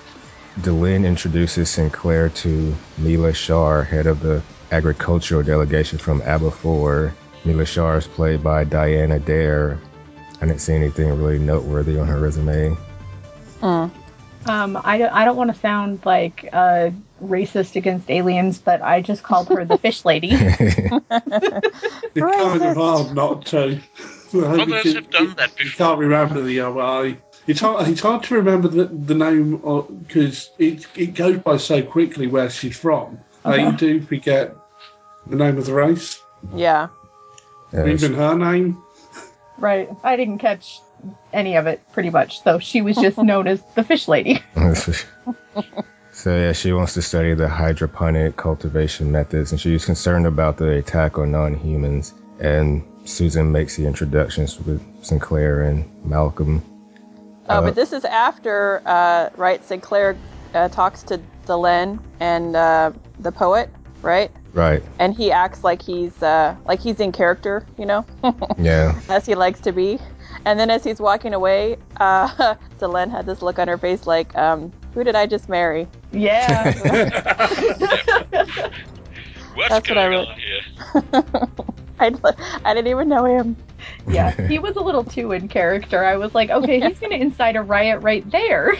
Delenn 0.60 1.06
introduces 1.06 1.70
Sinclair 1.70 2.28
to 2.30 2.74
Mila 2.98 3.32
Shar, 3.32 3.82
head 3.82 4.06
of 4.06 4.20
the 4.20 4.42
agricultural 4.72 5.42
delegation 5.42 5.98
from 5.98 6.20
Abbai 6.22 6.52
4. 6.52 7.14
Mila 7.44 7.64
Shar 7.64 7.98
is 7.98 8.06
played 8.06 8.42
by 8.42 8.64
Diana 8.64 9.18
Dare. 9.20 9.78
I 10.40 10.46
didn't 10.46 10.60
see 10.60 10.74
anything 10.74 11.08
really 11.22 11.38
noteworthy 11.38 11.98
on 11.98 12.06
her 12.06 12.18
resume. 12.18 12.76
Mm. 13.60 13.90
Um, 14.48 14.80
I 14.84 14.98
don't, 14.98 15.12
I 15.12 15.24
don't 15.24 15.36
want 15.36 15.52
to 15.52 15.58
sound 15.60 16.04
like 16.04 16.48
uh, 16.52 16.90
racist 17.22 17.76
against 17.76 18.10
aliens, 18.10 18.58
but 18.58 18.80
I 18.82 19.02
just 19.02 19.22
called 19.22 19.48
her 19.48 19.64
the 19.64 19.76
fish 19.78 20.04
lady. 20.04 20.30
It's 20.32 22.20
kind 22.20 22.62
of 22.62 22.76
hard 22.76 23.14
not 23.14 23.46
to. 23.46 23.80
Others 24.34 24.66
Because 24.66 24.94
have 24.94 25.10
done 25.10 25.34
that 25.36 25.50
You 25.58 25.64
before. 25.64 25.86
can't 25.88 25.98
remember 26.00 26.42
the 26.42 26.60
OI. 26.62 27.16
It's 27.46 27.60
hard, 27.60 27.88
it's 27.88 28.00
hard 28.00 28.24
to 28.24 28.34
remember 28.36 28.68
the, 28.68 28.84
the 28.86 29.14
name 29.14 29.56
because 30.06 30.50
it, 30.58 30.86
it 30.96 31.14
goes 31.14 31.38
by 31.38 31.56
so 31.58 31.82
quickly 31.82 32.26
where 32.26 32.50
she's 32.50 32.76
from. 32.76 33.20
Uh, 33.44 33.54
you 33.54 33.72
do 33.72 34.00
forget 34.02 34.54
the 35.26 35.36
name 35.36 35.56
of 35.58 35.66
the 35.66 35.72
race, 35.74 36.20
Yeah. 36.54 36.88
Yeah, 37.72 37.86
even 37.86 38.14
her 38.14 38.36
name. 38.36 38.82
right. 39.58 39.88
I 40.04 40.16
didn't 40.16 40.38
catch 40.38 40.80
any 41.32 41.56
of 41.56 41.66
it, 41.66 41.80
pretty 41.92 42.10
much. 42.10 42.42
So 42.42 42.58
she 42.58 42.82
was 42.82 42.96
just 42.96 43.18
known 43.30 43.46
as 43.46 43.62
the 43.74 43.84
fish 43.84 44.08
lady. 44.08 44.42
so 46.12 46.36
yeah, 46.36 46.52
she 46.52 46.72
wants 46.72 46.94
to 46.94 47.02
study 47.02 47.34
the 47.34 47.48
hydroponic 47.48 48.36
cultivation 48.36 49.12
methods, 49.12 49.52
and 49.52 49.60
she's 49.60 49.84
concerned 49.84 50.26
about 50.26 50.56
the 50.56 50.70
attack 50.78 51.18
on 51.18 51.32
non-humans. 51.32 52.14
And 52.40 52.84
Susan 53.04 53.52
makes 53.52 53.76
the 53.76 53.86
introductions 53.86 54.58
with 54.60 54.82
Sinclair 55.04 55.62
and 55.62 55.84
Malcolm. 56.04 56.62
Oh, 57.48 57.58
Uh, 57.58 57.60
but 57.62 57.74
this 57.74 57.92
is 57.92 58.04
after, 58.04 58.82
uh, 58.84 59.30
right? 59.36 59.64
Sinclair 59.64 60.18
uh, 60.52 60.68
talks 60.68 61.02
to 61.04 61.20
Delenn 61.46 62.00
and 62.20 62.56
uh, 62.56 62.92
the 63.20 63.32
poet, 63.32 63.70
right? 64.02 64.30
Right. 64.52 64.82
And 64.98 65.14
he 65.14 65.30
acts 65.32 65.62
like 65.64 65.80
he's 65.80 66.20
uh, 66.22 66.56
like 66.66 66.80
he's 66.80 66.98
in 67.00 67.12
character, 67.12 67.64
you 67.78 67.86
know, 67.86 68.04
Yeah. 68.58 69.00
as 69.08 69.24
he 69.26 69.34
likes 69.34 69.60
to 69.60 69.72
be. 69.72 69.98
And 70.46 70.58
then 70.60 70.70
as 70.70 70.84
he's 70.84 71.00
walking 71.00 71.34
away, 71.34 71.76
uh, 71.96 72.54
Delenn 72.78 73.10
had 73.10 73.26
this 73.26 73.42
look 73.42 73.58
on 73.58 73.66
her 73.68 73.76
face 73.76 74.06
like, 74.06 74.34
um, 74.36 74.72
"Who 74.94 75.02
did 75.04 75.16
I 75.16 75.26
just 75.26 75.48
marry?" 75.48 75.88
Yeah. 76.12 76.72
What's 79.54 79.70
That's 79.70 79.88
what 79.88 79.98
I 79.98 80.06
wrote. 80.08 80.28
on 80.28 80.38
here? 80.38 80.60
I, 81.98 82.12
I 82.64 82.74
didn't 82.74 82.88
even 82.90 83.08
know 83.08 83.24
him. 83.24 83.56
yeah. 84.06 84.30
He 84.46 84.58
was 84.58 84.76
a 84.76 84.80
little 84.80 85.02
too 85.02 85.32
in 85.32 85.48
character. 85.48 86.04
I 86.04 86.16
was 86.16 86.34
like, 86.34 86.50
okay, 86.50 86.78
he's 86.78 86.98
going 86.98 87.10
to 87.12 87.18
incite 87.18 87.56
a 87.56 87.62
riot 87.62 88.02
right 88.02 88.28
there. 88.30 88.74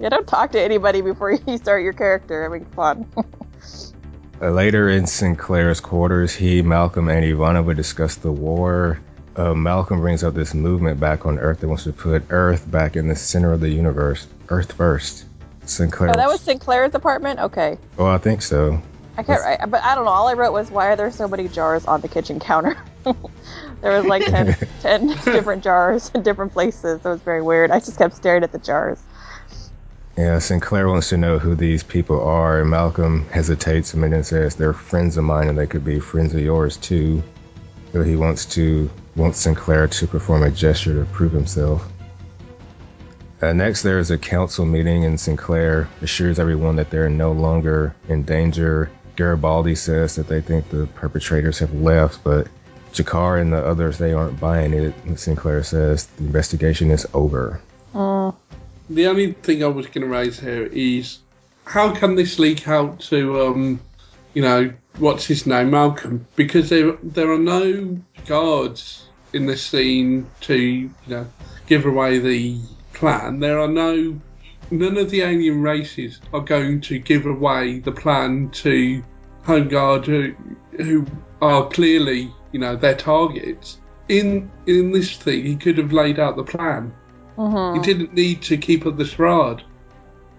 Yeah, 0.00 0.08
don't 0.08 0.26
talk 0.26 0.50
to 0.52 0.60
anybody 0.60 1.02
before 1.02 1.32
you 1.32 1.58
start 1.58 1.82
your 1.82 1.92
character. 1.92 2.44
I 2.44 2.48
mean, 2.48 2.64
come 2.74 2.84
on. 2.84 3.24
Uh, 4.42 4.50
later 4.50 4.88
in 4.88 5.06
Sinclair's 5.06 5.80
quarters, 5.80 6.34
he, 6.34 6.62
Malcolm, 6.62 7.08
and 7.08 7.24
Ivanova 7.24 7.76
discuss 7.76 8.16
the 8.16 8.32
war. 8.32 8.98
Uh, 9.36 9.52
Malcolm 9.54 10.00
brings 10.00 10.22
up 10.22 10.34
this 10.34 10.54
movement 10.54 11.00
back 11.00 11.26
on 11.26 11.38
Earth 11.38 11.60
that 11.60 11.68
wants 11.68 11.84
to 11.84 11.92
put 11.92 12.24
Earth 12.30 12.70
back 12.70 12.96
in 12.96 13.08
the 13.08 13.16
center 13.16 13.52
of 13.52 13.60
the 13.60 13.68
universe. 13.68 14.26
Earth 14.48 14.72
first. 14.72 15.24
Sinclair. 15.66 16.10
Oh, 16.10 16.12
that 16.12 16.28
was 16.28 16.40
Sinclair's 16.40 16.94
apartment. 16.94 17.40
Okay, 17.40 17.78
Oh, 17.98 18.06
I 18.06 18.18
think 18.18 18.42
so. 18.42 18.80
I 19.16 19.22
can't. 19.22 19.40
I, 19.42 19.66
but 19.66 19.82
I 19.82 19.94
don't 19.94 20.04
know. 20.04 20.10
All 20.10 20.28
I 20.28 20.34
wrote 20.34 20.52
was, 20.52 20.70
"Why 20.70 20.88
are 20.88 20.96
there 20.96 21.10
so 21.10 21.26
many 21.28 21.48
jars 21.48 21.86
on 21.86 22.00
the 22.00 22.08
kitchen 22.08 22.38
counter?" 22.40 22.76
there 23.04 23.92
was 23.92 24.04
like 24.06 24.24
10, 24.24 24.56
10 24.82 25.06
different 25.24 25.64
jars 25.64 26.10
in 26.14 26.22
different 26.22 26.52
places. 26.52 27.00
It 27.04 27.08
was 27.08 27.20
very 27.20 27.40
weird. 27.40 27.70
I 27.70 27.78
just 27.78 27.96
kept 27.96 28.16
staring 28.16 28.42
at 28.42 28.52
the 28.52 28.58
jars. 28.58 28.98
Yeah, 30.16 30.38
Sinclair 30.38 30.88
wants 30.88 31.08
to 31.08 31.16
know 31.16 31.38
who 31.38 31.54
these 31.54 31.82
people 31.82 32.22
are, 32.22 32.60
and 32.60 32.70
Malcolm 32.70 33.26
hesitates 33.30 33.94
a 33.94 33.96
minute 33.96 34.16
and 34.16 34.26
says 34.26 34.54
they're 34.54 34.72
friends 34.72 35.16
of 35.16 35.24
mine 35.24 35.48
and 35.48 35.58
they 35.58 35.66
could 35.66 35.84
be 35.84 35.98
friends 35.98 36.34
of 36.34 36.40
yours 36.40 36.76
too. 36.76 37.22
So 37.94 38.02
he 38.02 38.16
wants 38.16 38.46
to 38.56 38.90
wants 39.14 39.38
Sinclair 39.38 39.86
to 39.86 40.08
perform 40.08 40.42
a 40.42 40.50
gesture 40.50 40.94
to 40.94 41.08
prove 41.12 41.30
himself. 41.30 41.86
Uh, 43.40 43.52
next, 43.52 43.82
there 43.82 44.00
is 44.00 44.10
a 44.10 44.18
council 44.18 44.66
meeting, 44.66 45.04
and 45.04 45.20
Sinclair 45.20 45.88
assures 46.02 46.40
everyone 46.40 46.74
that 46.74 46.90
they're 46.90 47.08
no 47.08 47.30
longer 47.30 47.94
in 48.08 48.24
danger. 48.24 48.90
Garibaldi 49.14 49.76
says 49.76 50.16
that 50.16 50.26
they 50.26 50.40
think 50.40 50.70
the 50.70 50.88
perpetrators 50.88 51.60
have 51.60 51.72
left, 51.72 52.24
but 52.24 52.48
G'Kar 52.92 53.40
and 53.40 53.52
the 53.52 53.64
others 53.64 53.96
they 53.96 54.12
aren't 54.12 54.40
buying 54.40 54.72
it. 54.72 54.92
Sinclair 55.16 55.62
says 55.62 56.06
the 56.06 56.24
investigation 56.24 56.90
is 56.90 57.06
over. 57.14 57.60
Mm. 57.94 58.34
The 58.90 59.06
only 59.06 59.34
thing 59.34 59.62
I 59.62 59.68
was 59.68 59.86
going 59.86 60.02
to 60.02 60.12
raise 60.12 60.40
here 60.40 60.66
is 60.66 61.20
how 61.64 61.94
can 61.94 62.16
this 62.16 62.40
leak 62.40 62.66
out 62.66 62.98
to, 63.02 63.40
um, 63.46 63.80
you 64.34 64.42
know, 64.42 64.72
what's 64.98 65.26
his 65.26 65.46
name, 65.46 65.70
Malcolm? 65.70 66.26
Because 66.36 66.68
there 66.68 66.92
there 67.02 67.30
are 67.32 67.38
no 67.38 67.98
guards 68.26 69.06
in 69.32 69.46
this 69.46 69.64
scene 69.64 70.26
to, 70.42 70.56
you 70.56 70.90
know, 71.06 71.26
give 71.66 71.86
away 71.86 72.18
the 72.18 72.58
plan. 72.92 73.40
There 73.40 73.58
are 73.60 73.68
no 73.68 74.20
none 74.70 74.96
of 74.96 75.10
the 75.10 75.22
alien 75.22 75.62
races 75.62 76.20
are 76.32 76.40
going 76.40 76.80
to 76.82 76.98
give 76.98 77.26
away 77.26 77.78
the 77.80 77.92
plan 77.92 78.50
to 78.50 79.02
Home 79.44 79.68
Guard 79.68 80.06
who 80.06 80.34
who 80.76 81.06
are 81.40 81.68
clearly, 81.68 82.32
you 82.52 82.60
know, 82.60 82.76
their 82.76 82.94
targets. 82.94 83.78
In 84.08 84.50
in 84.66 84.92
this 84.92 85.16
thing, 85.16 85.44
he 85.44 85.56
could 85.56 85.78
have 85.78 85.92
laid 85.92 86.18
out 86.18 86.36
the 86.36 86.44
plan. 86.44 86.92
hmm 87.36 87.74
He 87.74 87.80
didn't 87.80 88.14
need 88.14 88.42
to 88.42 88.56
keep 88.56 88.86
up 88.86 88.96
the 88.96 89.04
charade. 89.04 89.62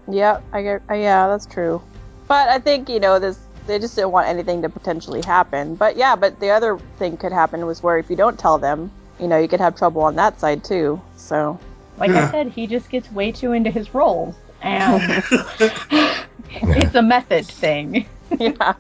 Yeah, 0.10 0.40
I 0.54 0.62
get. 0.62 0.82
Uh, 0.90 0.94
yeah, 0.96 1.28
that's 1.28 1.46
true. 1.46 1.82
But 2.28 2.50
I 2.50 2.60
think 2.60 2.90
you 2.90 3.00
know 3.00 3.20
this. 3.20 3.40
They 3.68 3.80
just 3.80 3.96
didn't 3.96 4.12
want 4.12 4.28
anything 4.28 4.62
to 4.62 4.70
potentially 4.70 5.22
happen. 5.24 5.76
But 5.76 5.98
yeah, 5.98 6.16
but 6.16 6.40
the 6.40 6.52
other 6.52 6.78
thing 6.98 7.18
could 7.18 7.32
happen 7.32 7.66
was 7.66 7.82
where 7.82 7.98
if 7.98 8.10
you 8.10 8.16
don't 8.16 8.38
tell 8.38 8.58
them, 8.58 8.92
you 9.20 9.28
know, 9.28 9.38
you 9.38 9.48
could 9.48 9.60
have 9.62 9.76
trouble 9.76 10.02
on 10.04 10.16
that 10.16 10.40
side 10.40 10.64
too. 10.64 11.02
So 11.18 11.60
Like 11.98 12.12
Yeah. 12.12 12.28
I 12.28 12.32
said, 12.32 12.48
he 12.50 12.68
just 12.68 12.90
gets 12.90 13.12
way 13.12 13.32
too 13.32 13.54
into 13.54 13.72
his 13.72 13.94
roles. 13.94 14.36
And 14.62 15.02
it's 16.50 16.96
a 16.96 17.02
method 17.02 17.48
thing. 17.48 18.06
yeah. 18.40 18.74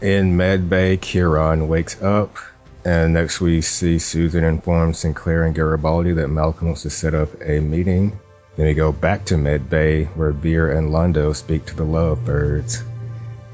In 0.00 0.36
Med 0.36 0.68
Bay, 0.68 0.96
Kiron 0.96 1.68
wakes 1.68 2.02
up, 2.02 2.36
and 2.84 3.14
next 3.14 3.40
we 3.40 3.60
see 3.60 3.98
Susan 4.00 4.42
inform 4.44 4.94
Sinclair 4.94 5.44
and 5.44 5.54
Garibaldi 5.54 6.12
that 6.14 6.28
Malcolm 6.28 6.68
wants 6.68 6.82
to 6.82 6.90
set 6.90 7.14
up 7.14 7.28
a 7.40 7.60
meeting. 7.60 8.18
Then 8.56 8.66
we 8.66 8.74
go 8.74 8.90
back 8.92 9.24
to 9.26 9.38
Med 9.38 9.70
Bay, 9.70 10.04
where 10.04 10.32
Vir 10.32 10.72
and 10.72 10.90
Londo 10.90 11.34
speak 11.34 11.66
to 11.66 11.76
the 11.76 11.84
Lovebirds. 11.84 12.82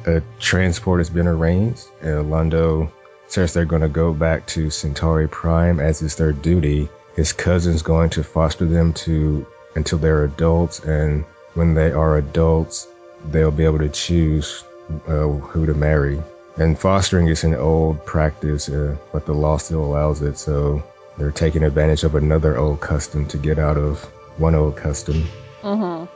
A 0.09 0.23
transport 0.41 1.01
has 1.01 1.11
been 1.11 1.27
arranged, 1.27 1.87
Londo 2.03 2.91
says 3.27 3.53
they're 3.53 3.67
going 3.67 3.83
to 3.83 3.91
go 3.91 4.15
back 4.15 4.47
to 4.47 4.71
Centauri 4.71 5.29
Prime 5.29 5.81
as 5.81 6.01
is 6.01 6.17
their 6.17 6.33
duty. 6.33 6.89
His 7.15 7.35
cousin's 7.35 7.83
going 7.83 8.09
to 8.11 8.25
foster 8.25 8.65
them 8.65 8.95
to 9.05 9.47
until 9.75 9.99
they're 9.99 10.25
adults, 10.25 10.81
and 10.81 11.27
when 11.53 11.75
they 11.75 11.93
are 11.93 12.17
adults, 12.17 12.89
they'll 13.31 13.51
be 13.51 13.67
able 13.67 13.81
to 13.81 13.91
choose 13.91 14.65
uh, 15.07 15.29
who 15.29 15.67
to 15.67 15.75
marry. 15.75 16.19
And 16.57 16.79
fostering 16.79 17.29
is 17.29 17.45
an 17.45 17.55
old 17.55 18.07
practice, 18.07 18.71
uh, 18.71 18.97
but 19.13 19.27
the 19.27 19.35
law 19.35 19.59
still 19.59 19.85
allows 19.85 20.23
it, 20.23 20.39
so 20.39 20.83
they're 21.19 21.33
taking 21.33 21.63
advantage 21.63 22.05
of 22.05 22.15
another 22.15 22.57
old 22.57 22.81
custom 22.81 23.27
to 23.27 23.37
get 23.37 23.59
out 23.59 23.77
of 23.77 24.03
one 24.39 24.55
old 24.55 24.75
custom. 24.75 25.29
hmm 25.61 26.07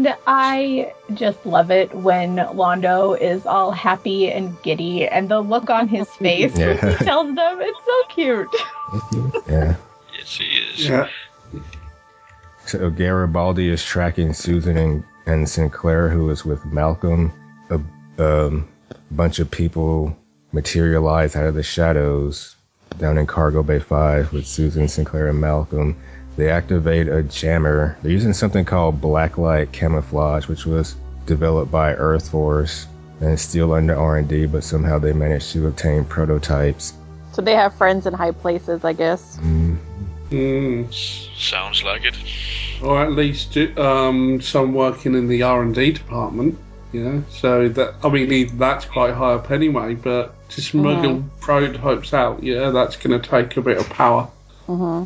And 0.00 0.16
I 0.26 0.94
just 1.12 1.44
love 1.44 1.70
it 1.70 1.94
when 1.94 2.36
Londo 2.36 3.20
is 3.20 3.44
all 3.44 3.70
happy 3.70 4.32
and 4.32 4.56
giddy, 4.62 5.06
and 5.06 5.28
the 5.28 5.40
look 5.40 5.68
on 5.68 5.88
his 5.88 6.08
face 6.16 6.56
when 6.56 6.78
he 6.78 7.04
tells 7.04 7.34
them 7.34 7.58
it's 7.60 7.78
so 7.84 8.14
cute. 8.14 8.48
Yeah. 9.46 9.76
Yes, 10.18 10.36
he 10.36 10.44
is. 10.44 10.88
Yeah. 10.88 11.08
So 12.64 12.88
Garibaldi 12.88 13.68
is 13.68 13.84
tracking 13.84 14.32
Susan 14.32 14.76
and, 14.78 15.04
and 15.26 15.48
Sinclair, 15.48 16.08
who 16.08 16.30
is 16.30 16.46
with 16.46 16.64
Malcolm. 16.64 17.32
A 17.68 17.80
um, 18.18 18.68
bunch 19.10 19.38
of 19.38 19.50
people 19.50 20.16
materialize 20.50 21.36
out 21.36 21.44
of 21.44 21.54
the 21.54 21.62
shadows. 21.62 22.56
down 22.98 23.18
in 23.18 23.26
Cargo 23.26 23.62
Bay 23.62 23.80
5 23.80 24.32
with 24.32 24.46
Susan, 24.46 24.88
Sinclair, 24.88 25.28
and 25.28 25.40
Malcolm. 25.40 26.00
They 26.40 26.48
activate 26.48 27.06
a 27.06 27.22
jammer. 27.22 27.98
They're 28.00 28.12
using 28.12 28.32
something 28.32 28.64
called 28.64 28.98
blacklight 28.98 29.72
camouflage, 29.72 30.48
which 30.48 30.64
was 30.64 30.96
developed 31.26 31.70
by 31.70 31.92
Earth 31.92 32.30
Force 32.30 32.86
and 33.20 33.32
is 33.32 33.42
still 33.42 33.74
under 33.74 33.94
R&D, 33.94 34.46
but 34.46 34.64
somehow 34.64 34.98
they 34.98 35.12
managed 35.12 35.52
to 35.52 35.66
obtain 35.66 36.06
prototypes. 36.06 36.94
So 37.32 37.42
they 37.42 37.54
have 37.54 37.74
friends 37.74 38.06
in 38.06 38.14
high 38.14 38.30
places, 38.30 38.86
I 38.86 38.94
guess. 38.94 39.36
Mm. 39.36 39.76
Mm. 40.30 41.38
Sounds 41.38 41.82
like 41.82 42.06
it. 42.06 42.16
Or 42.82 43.02
at 43.02 43.12
least 43.12 43.58
um, 43.76 44.40
some 44.40 44.72
working 44.72 45.14
in 45.14 45.28
the 45.28 45.42
R 45.42 45.60
and 45.60 45.74
D 45.74 45.92
department. 45.92 46.58
Yeah, 46.92 47.20
so 47.28 47.68
that 47.68 47.96
I 48.02 48.08
mean 48.08 48.56
that's 48.56 48.86
quite 48.86 49.12
high 49.12 49.34
up 49.34 49.50
anyway. 49.50 49.94
But 49.94 50.48
to 50.52 50.62
smuggle 50.62 51.22
prototypes 51.40 52.14
out, 52.14 52.42
yeah, 52.42 52.70
that's 52.70 52.96
going 52.96 53.20
to 53.20 53.28
take 53.28 53.58
a 53.58 53.60
bit 53.60 53.76
of 53.76 53.90
power. 53.90 54.30
hmm 54.64 55.04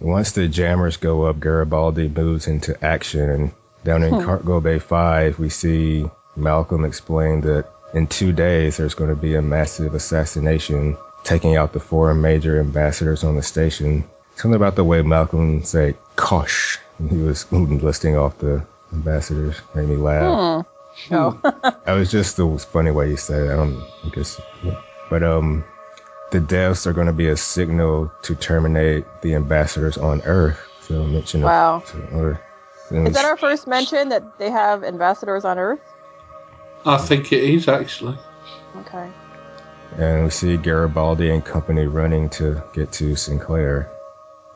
Once 0.00 0.32
the 0.32 0.48
jammers 0.48 0.96
go 0.96 1.24
up, 1.24 1.40
Garibaldi 1.40 2.08
moves 2.08 2.46
into 2.46 2.82
action, 2.84 3.30
and 3.30 3.52
down 3.84 4.02
in 4.02 4.14
Hmm. 4.14 4.24
Cargo 4.24 4.60
Bay 4.60 4.78
5, 4.78 5.38
we 5.38 5.48
see 5.48 6.08
Malcolm 6.36 6.84
explain 6.84 7.42
that 7.42 7.66
in 7.92 8.06
two 8.06 8.32
days 8.32 8.76
there's 8.76 8.94
going 8.94 9.10
to 9.10 9.16
be 9.16 9.34
a 9.34 9.42
massive 9.42 9.94
assassination 9.94 10.96
taking 11.22 11.56
out 11.56 11.72
the 11.72 11.80
four 11.80 12.12
major 12.14 12.58
ambassadors 12.60 13.24
on 13.24 13.36
the 13.36 13.42
station. 13.42 14.04
Something 14.36 14.56
about 14.56 14.74
the 14.76 14.84
way 14.84 15.00
Malcolm 15.02 15.62
said 15.62 15.96
"kosh" 16.16 16.78
when 16.98 17.08
he 17.08 17.16
was 17.18 17.50
listing 17.52 18.16
off 18.16 18.38
the 18.38 18.64
ambassadors 18.92 19.56
made 19.74 19.88
me 19.88 19.96
laugh. 19.96 20.66
Hmm. 20.66 21.14
Oh. 21.14 21.40
That 21.86 21.94
was 21.94 22.10
just 22.10 22.36
the 22.36 22.58
funny 22.58 22.90
way 22.90 23.10
he 23.10 23.16
said 23.16 23.46
it. 23.46 23.52
I 23.52 23.56
don't 23.56 23.82
I 24.04 24.08
guess, 24.10 24.40
but 25.10 25.22
um, 25.22 25.64
the 26.30 26.40
deaths 26.40 26.86
are 26.86 26.92
going 26.92 27.06
to 27.06 27.12
be 27.12 27.28
a 27.28 27.36
signal 27.36 28.12
to 28.22 28.34
terminate 28.34 29.04
the 29.22 29.34
ambassadors 29.34 29.96
on 29.98 30.22
Earth. 30.22 30.58
So 30.80 31.04
mention 31.04 31.40
of- 31.42 31.46
Wow. 31.46 31.82
to 31.86 31.98
Earth. 32.12 32.40
Is 32.90 33.14
that 33.14 33.24
our 33.24 33.36
first 33.36 33.66
mention 33.66 34.10
that 34.10 34.38
they 34.38 34.50
have 34.50 34.84
ambassadors 34.84 35.44
on 35.44 35.58
Earth? 35.58 35.80
I 36.84 36.98
think 36.98 37.32
it 37.32 37.42
is 37.42 37.68
actually. 37.68 38.18
Okay. 38.80 39.10
and 39.96 40.24
we 40.24 40.30
see 40.30 40.56
Garibaldi 40.56 41.30
and 41.30 41.44
company 41.44 41.86
running 41.86 42.28
to 42.30 42.60
get 42.72 42.90
to 42.92 43.14
Sinclair. 43.14 43.88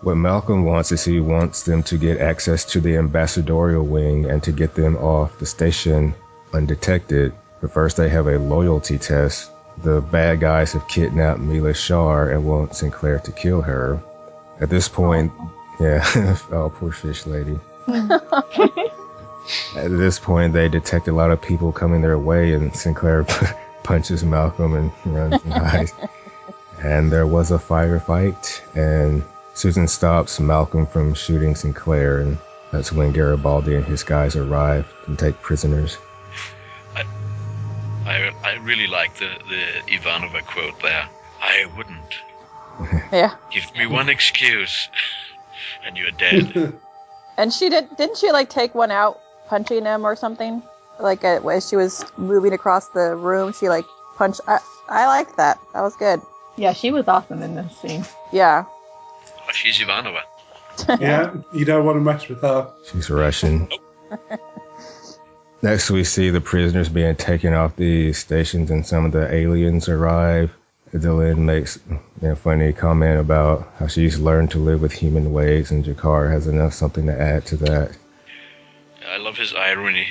What 0.00 0.16
Malcolm 0.16 0.64
wants 0.64 0.90
is 0.90 1.04
he 1.04 1.20
wants 1.20 1.62
them 1.62 1.84
to 1.84 1.96
get 1.96 2.18
access 2.20 2.64
to 2.72 2.80
the 2.80 2.96
ambassadorial 2.96 3.84
wing 3.84 4.28
and 4.28 4.42
to 4.44 4.52
get 4.52 4.74
them 4.74 4.96
off 4.96 5.38
the 5.38 5.46
station 5.46 6.14
undetected. 6.52 7.32
But 7.60 7.72
first, 7.72 7.96
they 7.96 8.08
have 8.08 8.26
a 8.26 8.38
loyalty 8.38 8.98
test. 8.98 9.50
The 9.82 10.00
bad 10.00 10.40
guys 10.40 10.72
have 10.72 10.88
kidnapped 10.88 11.40
Mila 11.40 11.72
Shar 11.74 12.30
and 12.30 12.44
want 12.44 12.74
Sinclair 12.74 13.20
to 13.20 13.32
kill 13.32 13.62
her. 13.62 14.02
At 14.60 14.70
this 14.70 14.88
point, 14.88 15.32
yeah, 15.78 16.04
oh, 16.50 16.72
poor 16.74 16.90
fish 16.90 17.26
lady. 17.26 17.58
At 19.76 19.90
this 19.90 20.18
point, 20.18 20.52
they 20.52 20.68
detect 20.68 21.08
a 21.08 21.12
lot 21.12 21.30
of 21.30 21.40
people 21.40 21.72
coming 21.72 22.02
their 22.02 22.18
way, 22.18 22.52
and 22.52 22.74
Sinclair 22.74 23.24
punches 23.82 24.24
Malcolm 24.24 24.74
and 24.74 24.92
runs 25.04 25.42
and 25.42 25.52
hides. 25.52 25.94
And 26.82 27.10
there 27.10 27.26
was 27.26 27.50
a 27.50 27.58
firefight, 27.58 28.60
and 28.76 29.22
Susan 29.54 29.88
stops 29.88 30.38
Malcolm 30.38 30.86
from 30.86 31.14
shooting 31.14 31.54
Sinclair, 31.54 32.18
and 32.18 32.38
that's 32.70 32.92
when 32.92 33.12
Garibaldi 33.12 33.74
and 33.76 33.84
his 33.84 34.02
guys 34.02 34.36
arrive 34.36 34.92
and 35.06 35.18
take 35.18 35.40
prisoners. 35.40 35.96
I, 38.08 38.32
I 38.42 38.54
really 38.56 38.86
like 38.86 39.14
the, 39.16 39.28
the 39.48 39.92
Ivanova 39.92 40.44
quote 40.44 40.80
there. 40.80 41.08
I 41.40 41.66
wouldn't. 41.76 42.14
Yeah. 43.12 43.34
Give 43.50 43.64
me 43.74 43.86
one 43.86 44.08
excuse, 44.08 44.88
and 45.84 45.96
you're 45.96 46.12
dead. 46.12 46.74
And 47.38 47.52
she 47.52 47.68
did. 47.70 47.96
Didn't 47.96 48.18
she 48.18 48.32
like 48.32 48.50
take 48.50 48.74
one 48.74 48.90
out, 48.90 49.20
punching 49.46 49.84
him 49.84 50.04
or 50.04 50.16
something? 50.16 50.60
Like 50.98 51.24
uh, 51.24 51.40
as 51.46 51.68
she 51.68 51.76
was 51.76 52.04
moving 52.16 52.52
across 52.52 52.88
the 52.88 53.14
room, 53.14 53.52
she 53.52 53.68
like 53.68 53.84
punched. 54.16 54.40
I 54.48 54.58
I 54.88 55.06
liked 55.06 55.36
that. 55.36 55.60
That 55.72 55.82
was 55.82 55.94
good. 55.94 56.20
Yeah, 56.56 56.72
she 56.72 56.90
was 56.90 57.06
awesome 57.06 57.40
in 57.42 57.54
this 57.54 57.78
scene. 57.78 58.04
Yeah. 58.32 58.64
Oh, 58.66 59.52
she's 59.52 59.78
Ivanova. 59.78 60.22
Yeah, 61.00 61.34
you 61.52 61.64
don't 61.64 61.84
want 61.84 61.96
to 61.96 62.00
mess 62.00 62.28
with 62.28 62.40
her. 62.40 62.72
She's 62.90 63.08
Russian. 63.08 63.68
Next, 65.60 65.90
we 65.90 66.04
see 66.04 66.30
the 66.30 66.40
prisoners 66.40 66.88
being 66.88 67.16
taken 67.16 67.52
off 67.52 67.74
the 67.74 68.12
stations, 68.12 68.70
and 68.70 68.86
some 68.86 69.04
of 69.04 69.12
the 69.12 69.32
aliens 69.32 69.88
arrive. 69.88 70.52
Delenn 70.94 71.38
makes 71.38 71.78
a 72.22 72.36
funny 72.36 72.72
comment 72.72 73.20
about 73.20 73.68
how 73.78 73.88
she's 73.88 74.20
learned 74.20 74.52
to 74.52 74.58
live 74.58 74.80
with 74.80 74.92
human 74.92 75.32
ways, 75.32 75.72
and 75.72 75.84
G'Kar 75.84 76.30
has 76.30 76.46
enough 76.46 76.74
something 76.74 77.06
to 77.06 77.20
add 77.20 77.44
to 77.46 77.56
that. 77.58 77.90
I 79.06 79.16
love 79.18 79.36
his 79.36 79.54
irony. 79.54 80.06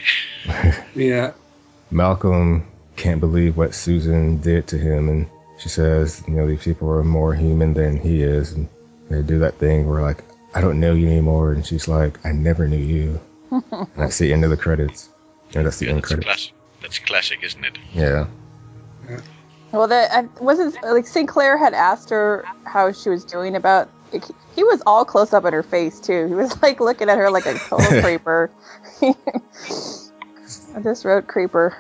Yeah. 0.95 1.33
Malcolm 1.91 2.65
can't 2.95 3.19
believe 3.19 3.55
what 3.55 3.73
Susan 3.73 4.41
did 4.41 4.67
to 4.67 4.77
him, 4.77 5.07
and 5.07 5.29
she 5.59 5.69
says, 5.69 6.23
you 6.27 6.33
know, 6.33 6.47
these 6.47 6.63
people 6.63 6.89
are 6.89 7.03
more 7.03 7.33
human 7.33 7.73
than 7.73 7.97
he 7.97 8.21
is, 8.21 8.51
and 8.51 8.67
they 9.09 9.21
do 9.21 9.39
that 9.39 9.59
thing 9.59 9.87
where 9.87 10.01
like, 10.01 10.23
I 10.53 10.61
don't 10.61 10.79
know 10.79 10.93
you 10.93 11.07
anymore, 11.07 11.53
and 11.53 11.65
she's 11.65 11.87
like, 11.87 12.25
I 12.25 12.31
never 12.33 12.67
knew 12.67 12.77
you. 12.77 13.21
and 13.51 13.87
that's 13.95 14.17
the 14.17 14.33
end 14.33 14.43
of 14.43 14.49
the 14.49 14.57
credits. 14.57 15.09
And 15.55 15.65
that's 15.65 15.77
the 15.77 15.85
Yeah, 15.85 15.91
end 15.91 15.99
that's 15.99 16.07
credits. 16.07 16.25
classic. 16.25 16.53
That's 16.81 16.99
classic, 16.99 17.43
isn't 17.43 17.63
it? 17.65 17.77
Yeah. 17.93 18.27
Well, 19.71 19.87
that 19.87 20.11
I, 20.11 20.43
wasn't 20.43 20.81
like 20.83 21.07
Sinclair 21.07 21.57
had 21.57 21.73
asked 21.73 22.09
her 22.09 22.45
how 22.65 22.91
she 22.91 23.09
was 23.09 23.25
doing 23.25 23.55
about. 23.55 23.89
Like, 24.13 24.23
he 24.55 24.63
was 24.63 24.81
all 24.85 25.03
close 25.03 25.33
up 25.33 25.43
at 25.45 25.51
her 25.53 25.63
face 25.63 25.99
too. 25.99 26.27
He 26.27 26.33
was 26.33 26.61
like 26.61 26.79
looking 26.79 27.09
at 27.09 27.17
her 27.17 27.29
like 27.29 27.45
a 27.45 27.53
total 27.53 28.01
creeper. 28.01 28.49
I 29.01 30.81
just 30.81 31.03
wrote 31.03 31.27
creeper. 31.27 31.75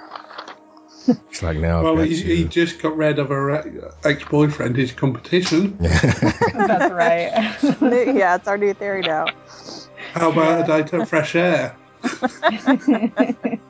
It's 1.07 1.41
like 1.41 1.57
now. 1.57 1.83
Well, 1.83 1.97
he, 1.97 2.15
he 2.15 2.43
just 2.43 2.81
got 2.81 2.97
rid 2.97 3.19
of 3.19 3.29
her 3.29 3.51
uh, 3.51 3.91
ex 4.03 4.25
boyfriend, 4.25 4.75
his 4.75 4.91
competition. 4.91 5.77
That's 5.79 6.91
right. 6.91 7.31
yeah, 8.15 8.35
it's 8.35 8.47
our 8.47 8.57
new 8.57 8.73
theory 8.73 9.03
now. 9.03 9.31
How 10.13 10.31
about 10.31 10.69
a 10.69 10.83
day 10.83 10.97
of 10.97 11.07
fresh 11.07 11.35
air? 11.35 11.77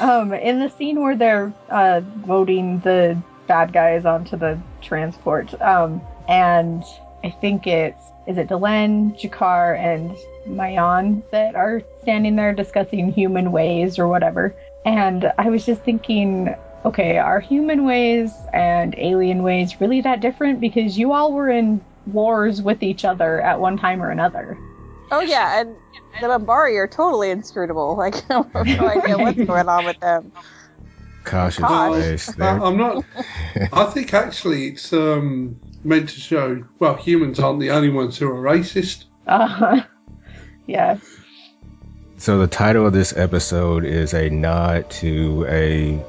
um, 0.00 0.32
in 0.32 0.60
the 0.60 0.72
scene 0.76 1.00
where 1.00 1.16
they're 1.16 1.52
uh, 1.70 2.00
loading 2.26 2.80
the 2.80 3.20
bad 3.46 3.72
guys 3.72 4.04
onto 4.04 4.36
the 4.36 4.58
transport, 4.82 5.60
um, 5.60 6.00
and 6.28 6.84
I 7.24 7.30
think 7.30 7.66
it's 7.66 8.02
is 8.26 8.36
it 8.38 8.48
Delenn, 8.48 9.16
G'Kar, 9.20 9.78
and 9.78 10.16
Mayan 10.46 11.22
that 11.30 11.54
are 11.54 11.82
standing 12.02 12.36
there 12.36 12.52
discussing 12.52 13.12
human 13.12 13.52
ways 13.52 13.98
or 13.98 14.08
whatever. 14.08 14.54
And 14.84 15.32
I 15.38 15.48
was 15.48 15.64
just 15.64 15.82
thinking, 15.82 16.54
okay, 16.84 17.18
are 17.18 17.40
human 17.40 17.84
ways 17.84 18.32
and 18.52 18.94
alien 18.98 19.42
ways 19.42 19.80
really 19.80 20.00
that 20.02 20.20
different? 20.20 20.60
Because 20.60 20.98
you 20.98 21.12
all 21.12 21.32
were 21.32 21.48
in 21.48 21.80
wars 22.06 22.62
with 22.62 22.82
each 22.82 23.04
other 23.04 23.40
at 23.40 23.60
one 23.60 23.76
time 23.76 24.02
or 24.02 24.10
another. 24.10 24.58
Oh 25.10 25.20
yeah, 25.20 25.60
and 25.60 25.76
the 26.20 26.26
Minbari 26.26 26.76
are 26.76 26.88
totally 26.88 27.30
inscrutable. 27.30 27.96
Like 28.06 28.30
I 28.30 28.34
have 28.34 28.66
no 28.66 28.88
idea 28.88 29.18
what's 29.18 29.38
going 29.44 29.68
on 29.68 29.84
with 29.84 29.98
them. 30.00 30.32
Cautious 31.24 31.58
Gosh. 31.58 32.02
face. 32.02 32.40
Uh, 32.40 32.60
I'm 32.62 32.76
not. 32.76 33.04
I 33.72 33.84
think 33.86 34.14
actually 34.14 34.68
it's 34.68 34.92
um, 34.92 35.58
meant 35.82 36.10
to 36.10 36.20
show. 36.20 36.64
Well, 36.78 36.94
humans 36.94 37.40
aren't 37.40 37.60
the 37.60 37.70
only 37.70 37.90
ones 37.90 38.16
who 38.16 38.28
are 38.28 38.40
racist. 38.40 39.04
Uh-huh. 39.26 39.82
yeah. 40.66 40.98
So 42.18 42.38
the 42.38 42.46
title 42.46 42.86
of 42.86 42.92
this 42.92 43.16
episode 43.16 43.84
is 43.84 44.14
a 44.14 44.30
nod 44.30 44.88
to 45.02 45.46
a 45.48 46.04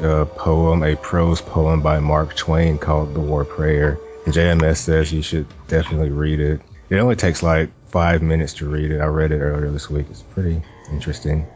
uh, 0.00 0.24
poem, 0.24 0.82
a 0.82 0.96
prose 0.96 1.40
poem 1.40 1.82
by 1.82 2.00
Mark 2.00 2.34
Twain 2.34 2.78
called 2.78 3.14
"The 3.14 3.20
War 3.20 3.44
Prayer." 3.44 3.98
And 4.24 4.34
JMS 4.34 4.78
says 4.78 5.12
you 5.12 5.22
should 5.22 5.46
definitely 5.68 6.10
read 6.10 6.40
it. 6.40 6.62
It 6.88 6.96
only 6.96 7.16
takes 7.16 7.42
like 7.42 7.70
five 7.92 8.22
minutes 8.22 8.54
to 8.54 8.68
read 8.68 8.90
it. 8.90 9.00
I 9.00 9.06
read 9.06 9.30
it 9.30 9.38
earlier 9.38 9.70
this 9.70 9.88
week. 9.88 10.06
It's 10.10 10.22
pretty 10.22 10.60
interesting. 10.90 11.46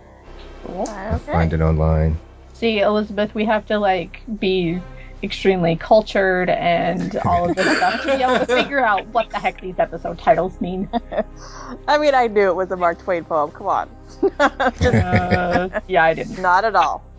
Okay. 0.69 1.19
Find 1.33 1.53
it 1.53 1.61
online. 1.61 2.19
See, 2.53 2.81
Elizabeth, 2.81 3.35
we 3.35 3.45
have 3.47 3.67
to 3.67 3.79
like 3.79 4.21
be 4.39 4.81
extremely 5.23 5.77
cultured 5.77 6.51
and 6.51 7.17
all 7.25 7.49
of 7.49 7.57
this 7.57 7.77
stuff 7.77 8.03
to 8.03 8.17
be 8.17 8.23
able 8.23 8.39
to 8.39 8.47
figure 8.47 8.85
out 8.85 9.07
what 9.09 9.31
the 9.31 9.39
heck 9.39 9.61
these 9.61 9.79
episode 9.79 10.19
titles 10.19 10.61
mean. 10.61 10.89
I 11.89 11.99
mean, 11.99 12.15
I 12.15 12.27
knew 12.27 12.49
it 12.49 12.57
was 12.57 12.71
a 12.71 12.77
Mark 12.77 12.99
Twain 13.03 13.25
poem. 13.25 13.51
Come 13.51 13.67
on. 13.67 13.91
Uh, 14.41 15.81
yeah, 15.89 16.05
I 16.05 16.15
didn't. 16.15 16.41
not 16.41 16.65
at 16.65 16.75
all. 16.75 17.05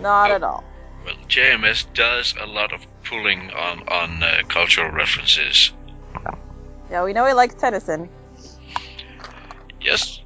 not 0.00 0.30
at 0.30 0.42
all. 0.42 0.64
Well, 1.04 1.14
JMS 1.28 1.92
does 1.92 2.34
a 2.40 2.46
lot 2.46 2.72
of 2.72 2.86
pulling 3.04 3.50
on 3.50 3.86
on 3.88 4.22
uh, 4.22 4.42
cultural 4.48 4.90
references. 4.90 5.72
Yeah, 6.90 7.04
we 7.04 7.12
know 7.12 7.26
he 7.26 7.32
likes 7.32 7.54
Tennyson. 7.54 8.08
Yes, 9.80 10.20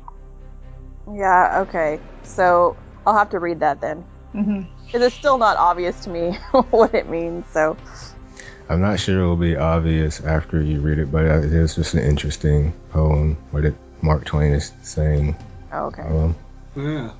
Yeah, 1.12 1.60
okay. 1.62 2.00
So 2.22 2.76
I'll 3.06 3.16
have 3.16 3.30
to 3.30 3.38
read 3.38 3.60
that 3.60 3.80
then. 3.80 4.04
hmm 4.32 4.62
Because 4.86 5.02
it's 5.06 5.16
still 5.16 5.38
not 5.38 5.56
obvious 5.56 6.04
to 6.04 6.10
me 6.10 6.32
what 6.70 6.94
it 6.94 7.08
means, 7.08 7.44
so. 7.52 7.76
I'm 8.68 8.80
not 8.80 9.00
sure 9.00 9.20
it 9.20 9.26
will 9.26 9.36
be 9.36 9.56
obvious 9.56 10.20
after 10.20 10.62
you 10.62 10.80
read 10.80 10.98
it, 10.98 11.12
but 11.12 11.24
it 11.24 11.52
is 11.52 11.74
just 11.74 11.94
an 11.94 12.00
interesting 12.00 12.72
poem. 12.90 13.36
What 13.50 13.64
it 13.64 13.74
Mark 14.00 14.24
Twain 14.24 14.52
is 14.52 14.72
saying. 14.82 15.36
Oh, 15.72 15.86
okay. 15.86 16.02
Um, 16.02 16.36
Yeah. 16.74 17.12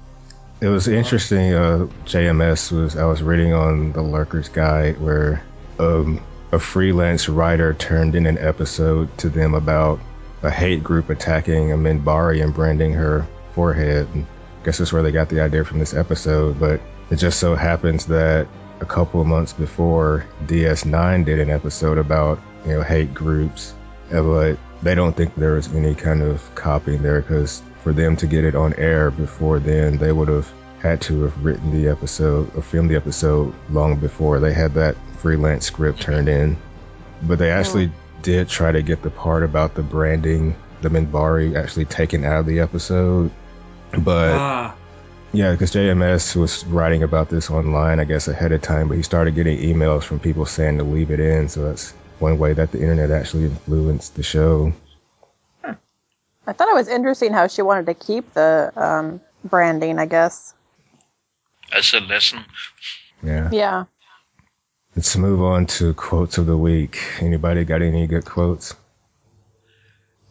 it 0.61 0.69
was 0.69 0.89
interesting. 0.89 1.53
Uh, 1.53 1.89
JMS 2.07 2.73
was 2.73 2.97
I 2.97 3.05
was 3.05 3.23
reading 3.23 3.53
on 3.53 3.93
the 3.93 4.01
Lurker's 4.01 4.49
Guide 4.49 4.99
where 5.01 5.45
um, 5.79 6.25
a 6.53 6.59
freelance 6.59 7.31
writer 7.31 7.73
turned 7.73 8.15
in 8.15 8.27
an 8.27 8.37
episode 8.37 9.17
to 9.19 9.31
them 9.31 9.55
about 9.55 9.99
a 10.43 10.51
hate 10.51 10.85
group 10.85 11.09
attacking 11.09 11.73
a 11.73 11.77
Minbari 11.77 12.43
and 12.43 12.53
branding 12.53 12.93
her 12.93 13.27
forehead. 13.55 14.07
And 14.15 14.27
I 14.27 14.65
guess 14.65 14.79
that's 14.79 14.93
where 14.93 15.03
they 15.03 15.13
got 15.13 15.31
the 15.31 15.41
idea 15.41 15.65
from 15.65 15.79
this 15.79 15.95
episode. 15.95 16.61
But 16.61 16.81
it 17.11 17.17
just 17.17 17.41
so 17.41 17.55
happens 17.55 18.07
that 18.07 18.47
a 18.81 18.85
couple 18.85 19.21
of 19.21 19.27
months 19.27 19.53
before, 19.55 20.27
DS9 20.47 21.25
did 21.25 21.39
an 21.39 21.49
episode 21.49 21.97
about 21.97 22.39
you 22.67 22.75
know 22.75 22.83
hate 22.83 23.15
groups, 23.15 23.75
uh, 24.13 24.23
but 24.23 24.59
they 24.83 24.95
don't 24.95 25.17
think 25.17 25.35
there 25.35 25.55
was 25.55 25.73
any 25.73 25.95
kind 25.95 26.23
of 26.23 26.55
copying 26.55 27.03
there 27.03 27.23
because 27.23 27.63
for 27.83 27.93
them 27.93 28.17
to 28.17 28.27
get 28.27 28.45
it 28.45 28.55
on 28.55 28.75
air 28.75 29.11
before 29.11 29.59
then, 29.59 29.97
they 29.97 30.13
would 30.13 30.29
have 30.29 30.53
had 30.81 31.01
to 31.01 31.23
have 31.23 31.45
written 31.45 31.71
the 31.71 31.89
episode 31.89 32.55
or 32.57 32.63
filmed 32.63 32.91
the 32.91 32.97
episode 32.97 33.55
long 33.71 33.97
before 33.97 34.41
they 34.41 34.53
had 34.53 34.75
that 34.75 34.97
freelance 35.23 35.65
script 35.67 36.01
turned 36.03 36.29
in. 36.29 36.57
But 37.23 37.39
they 37.39 37.51
actually 37.51 37.93
did 38.23 38.49
try 38.49 38.73
to 38.73 38.83
get 38.83 39.03
the 39.03 39.11
part 39.11 39.45
about 39.45 39.75
the 39.75 39.83
branding, 39.83 40.57
the 40.81 40.89
Minbari, 40.89 41.57
actually 41.57 41.85
taken 41.85 42.25
out 42.25 42.41
of 42.41 42.47
the 42.47 42.61
episode. 42.61 43.31
But 43.97 44.33
Ah. 44.33 44.75
yeah, 45.33 45.53
because 45.53 45.71
JMS 45.73 46.35
was 46.35 46.65
writing 46.67 47.03
about 47.05 47.29
this 47.29 47.51
online, 47.51 48.01
I 48.01 48.05
guess, 48.05 48.27
ahead 48.27 48.53
of 48.53 48.63
time, 48.63 48.89
but 48.89 48.97
he 48.97 49.03
started 49.03 49.35
getting 49.35 49.59
emails 49.59 50.03
from 50.03 50.19
people 50.19 50.45
saying 50.47 50.79
to 50.79 50.85
leave 50.85 51.11
it 51.11 51.21
in. 51.21 51.49
So 51.49 51.65
that's 51.65 51.93
one 52.19 52.39
way 52.39 52.53
that 52.55 52.73
the 52.73 52.81
internet 52.81 53.11
actually 53.11 53.45
influenced 53.45 54.17
the 54.17 54.23
show. 54.23 54.73
I 56.45 56.53
thought 56.53 56.69
it 56.69 56.75
was 56.75 56.89
interesting 56.89 57.33
how 57.33 57.47
she 57.47 57.63
wanted 57.63 57.87
to 57.87 57.95
keep 57.95 58.35
the 58.35 58.73
um, 58.75 59.21
branding. 59.45 59.99
I 60.01 60.07
guess. 60.07 60.55
As 61.73 61.95
a 61.95 62.01
lesson, 62.01 62.45
Yeah. 63.23 63.49
Yeah. 63.53 63.85
Let's 64.95 65.17
move 65.17 65.43
on 65.43 65.67
to 65.67 65.95
quotes 65.95 66.37
of 66.37 66.47
the 66.47 66.57
week. 66.57 67.01
Anybody 67.21 67.65
got 67.65 67.81
any 67.81 68.07
good 68.07 68.27
quotes? 68.27 68.75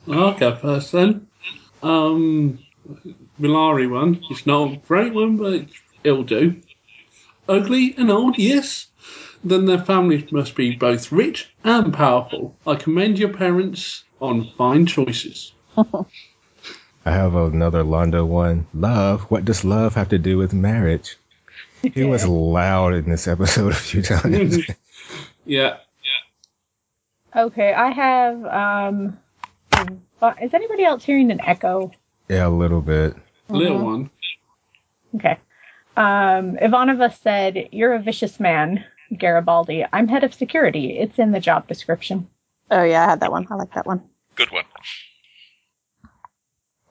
I'll 0.07 0.38
go 0.38 0.55
first 0.55 0.91
then. 0.91 1.28
Um, 1.82 2.59
Mollari 3.39 3.89
one. 3.89 4.24
It's 4.30 4.45
not 4.45 4.74
a 4.74 4.78
great 4.78 5.14
one, 5.14 5.38
but 5.38 5.66
it'll 6.03 6.24
do. 6.24 6.62
Ugly 7.49 7.95
and 7.97 8.12
old, 8.12 8.38
yes. 8.38 8.88
Then 9.43 9.66
their 9.66 9.84
families 9.84 10.32
must 10.32 10.55
be 10.55 10.76
both 10.76 11.12
rich 11.12 11.51
and 11.64 11.91
powerful. 11.91 12.55
I 12.68 12.76
commend 12.76 13.18
your 13.18 13.34
parents 13.34 14.03
on 14.20 14.51
fine 14.57 14.86
choices. 14.86 15.53
I 15.78 17.12
have 17.12 17.34
another 17.34 17.84
Londo 17.84 18.28
one. 18.28 18.68
Love. 18.76 19.22
What 19.24 19.45
does 19.45 19.66
love 19.66 19.95
have 19.95 20.09
to 20.09 20.20
do 20.20 20.38
with 20.38 20.53
marriage? 20.53 21.18
He 21.82 22.03
was 22.03 22.25
loud 22.27 22.93
in 22.93 23.09
this 23.09 23.27
episode 23.27 23.71
a 23.71 23.75
few 23.75 24.01
times. 24.01 24.57
Yeah. 25.43 25.77
Yeah. 27.34 27.43
Okay, 27.45 27.73
I 27.73 27.89
have. 27.89 28.45
Um, 28.45 29.19
uh, 30.21 30.34
is 30.39 30.53
anybody 30.53 30.84
else 30.84 31.03
hearing 31.03 31.32
an 31.32 31.41
echo? 31.41 31.91
yeah, 32.29 32.45
a 32.45 32.49
little 32.49 32.82
bit. 32.82 33.15
Little 33.49 33.79
Mhm. 33.79 33.84
one. 33.86 34.09
Okay. 35.15 35.39
Um, 35.97 36.57
Ivanova 36.57 37.11
said, 37.21 37.69
"You're 37.71 37.93
a 37.95 37.99
vicious 37.99 38.39
man, 38.39 38.86
Garibaldi. 39.17 39.84
I'm 39.91 40.07
head 40.07 40.23
of 40.23 40.34
security. 40.36 40.99
It's 40.99 41.17
in 41.17 41.32
the 41.32 41.39
job 41.39 41.67
description." 41.67 42.29
Oh 42.69 42.84
yeah, 42.84 43.03
I 43.05 43.09
had 43.09 43.21
that 43.21 43.32
one. 43.32 43.47
I 43.49 43.55
like 43.55 43.73
that 43.73 43.88
one. 43.88 44.03
good 44.36 44.51
one. 44.51 44.63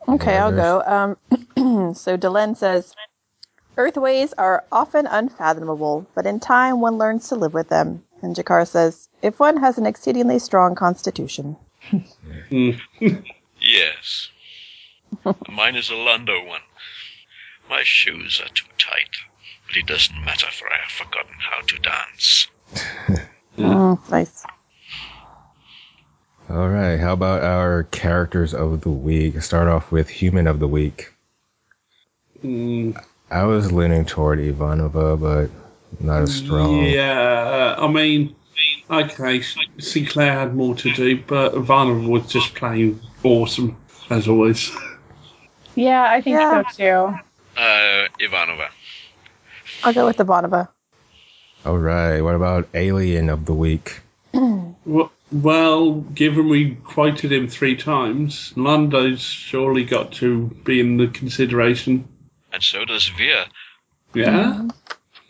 Okay, 0.09 0.37
I'll 0.37 0.53
go. 0.53 1.17
Um, 1.57 1.95
so 1.95 2.17
Delenn 2.17 2.57
says, 2.57 2.95
Earthways 3.81 4.35
are 4.35 4.63
often 4.71 5.07
unfathomable, 5.07 6.07
but 6.15 6.27
in 6.27 6.39
time 6.39 6.83
one 6.83 6.99
learns 6.99 7.31
to 7.31 7.35
live 7.35 7.55
with 7.55 7.71
them. 7.71 8.05
And 8.21 8.37
G'Kar 8.37 8.69
says, 8.69 9.09
if 9.23 9.41
one 9.41 9.57
has 9.57 9.79
an 9.79 9.87
exceedingly 9.87 10.39
strong 10.39 10.75
constitution. 10.75 11.57
Yes. 13.63 14.29
Mine 15.49 15.77
is 15.77 15.91
a 15.91 15.95
Londo 15.95 16.47
one. 16.47 16.61
My 17.69 17.83
shoes 17.83 18.41
are 18.43 18.49
too 18.49 18.67
tight, 18.79 19.17
but 19.67 19.77
it 19.77 19.87
doesn't 19.87 20.25
matter, 20.25 20.47
for 20.51 20.67
I 20.69 20.77
have 20.83 20.93
forgotten 20.93 21.35
how 21.39 21.61
to 21.63 21.79
dance. 21.79 22.47
Mm, 23.57 23.99
nice. 24.11 24.45
All 26.51 26.69
right. 26.69 26.99
How 26.99 27.13
about 27.13 27.43
our 27.43 27.85
characters 27.85 28.55
of 28.55 28.81
the 28.83 28.91
week? 28.91 29.41
Start 29.43 29.69
off 29.69 29.93
with 29.93 30.09
human 30.09 30.47
of 30.47 30.59
the 30.59 30.69
week. 30.69 31.13
Mm. 32.43 33.03
I 33.31 33.45
was 33.45 33.71
leaning 33.71 34.05
toward 34.05 34.41
Ivanova, 34.41 35.19
but 35.21 35.51
not 36.05 36.23
as 36.23 36.35
strong. 36.35 36.85
Yeah, 36.87 37.77
I 37.79 37.87
mean, 37.87 38.35
okay, 38.91 39.43
Sinclair 39.79 40.33
had 40.33 40.55
more 40.55 40.75
to 40.77 40.93
do, 40.93 41.23
but 41.23 41.55
Ivanova 41.55 42.09
was 42.09 42.27
just 42.27 42.55
playing 42.55 43.01
awesome, 43.23 43.77
as 44.11 44.27
always. 44.27 44.71
Yeah, 45.77 46.03
I 46.11 46.21
think 46.21 46.35
Yeah. 46.35 46.65
so 46.77 46.77
too. 46.77 47.19
Uh, 47.57 48.09
Ivanova. 48.21 48.69
I'll 49.85 49.95
go 49.95 50.07
with 50.07 50.17
the 50.17 50.25
Bonova. 50.25 50.69
All 51.65 51.79
right. 51.79 52.21
What 52.21 52.35
about 52.35 52.69
alien 52.75 53.29
of 53.29 53.45
the 53.47 53.55
week? 53.55 54.01
Well, 54.87 55.13
well, 55.31 55.93
given 56.01 56.49
we 56.49 56.75
quoted 56.75 57.31
him 57.31 57.49
three 57.49 57.77
times, 57.77 58.53
Londo's 58.57 59.21
surely 59.21 59.85
got 59.85 60.13
to 60.13 60.47
be 60.65 60.81
in 60.81 60.97
the 60.97 61.07
consideration. 61.07 62.09
And 62.53 62.63
so 62.63 62.85
does 62.85 63.09
Vir. 63.09 63.45
Yeah, 64.15 64.69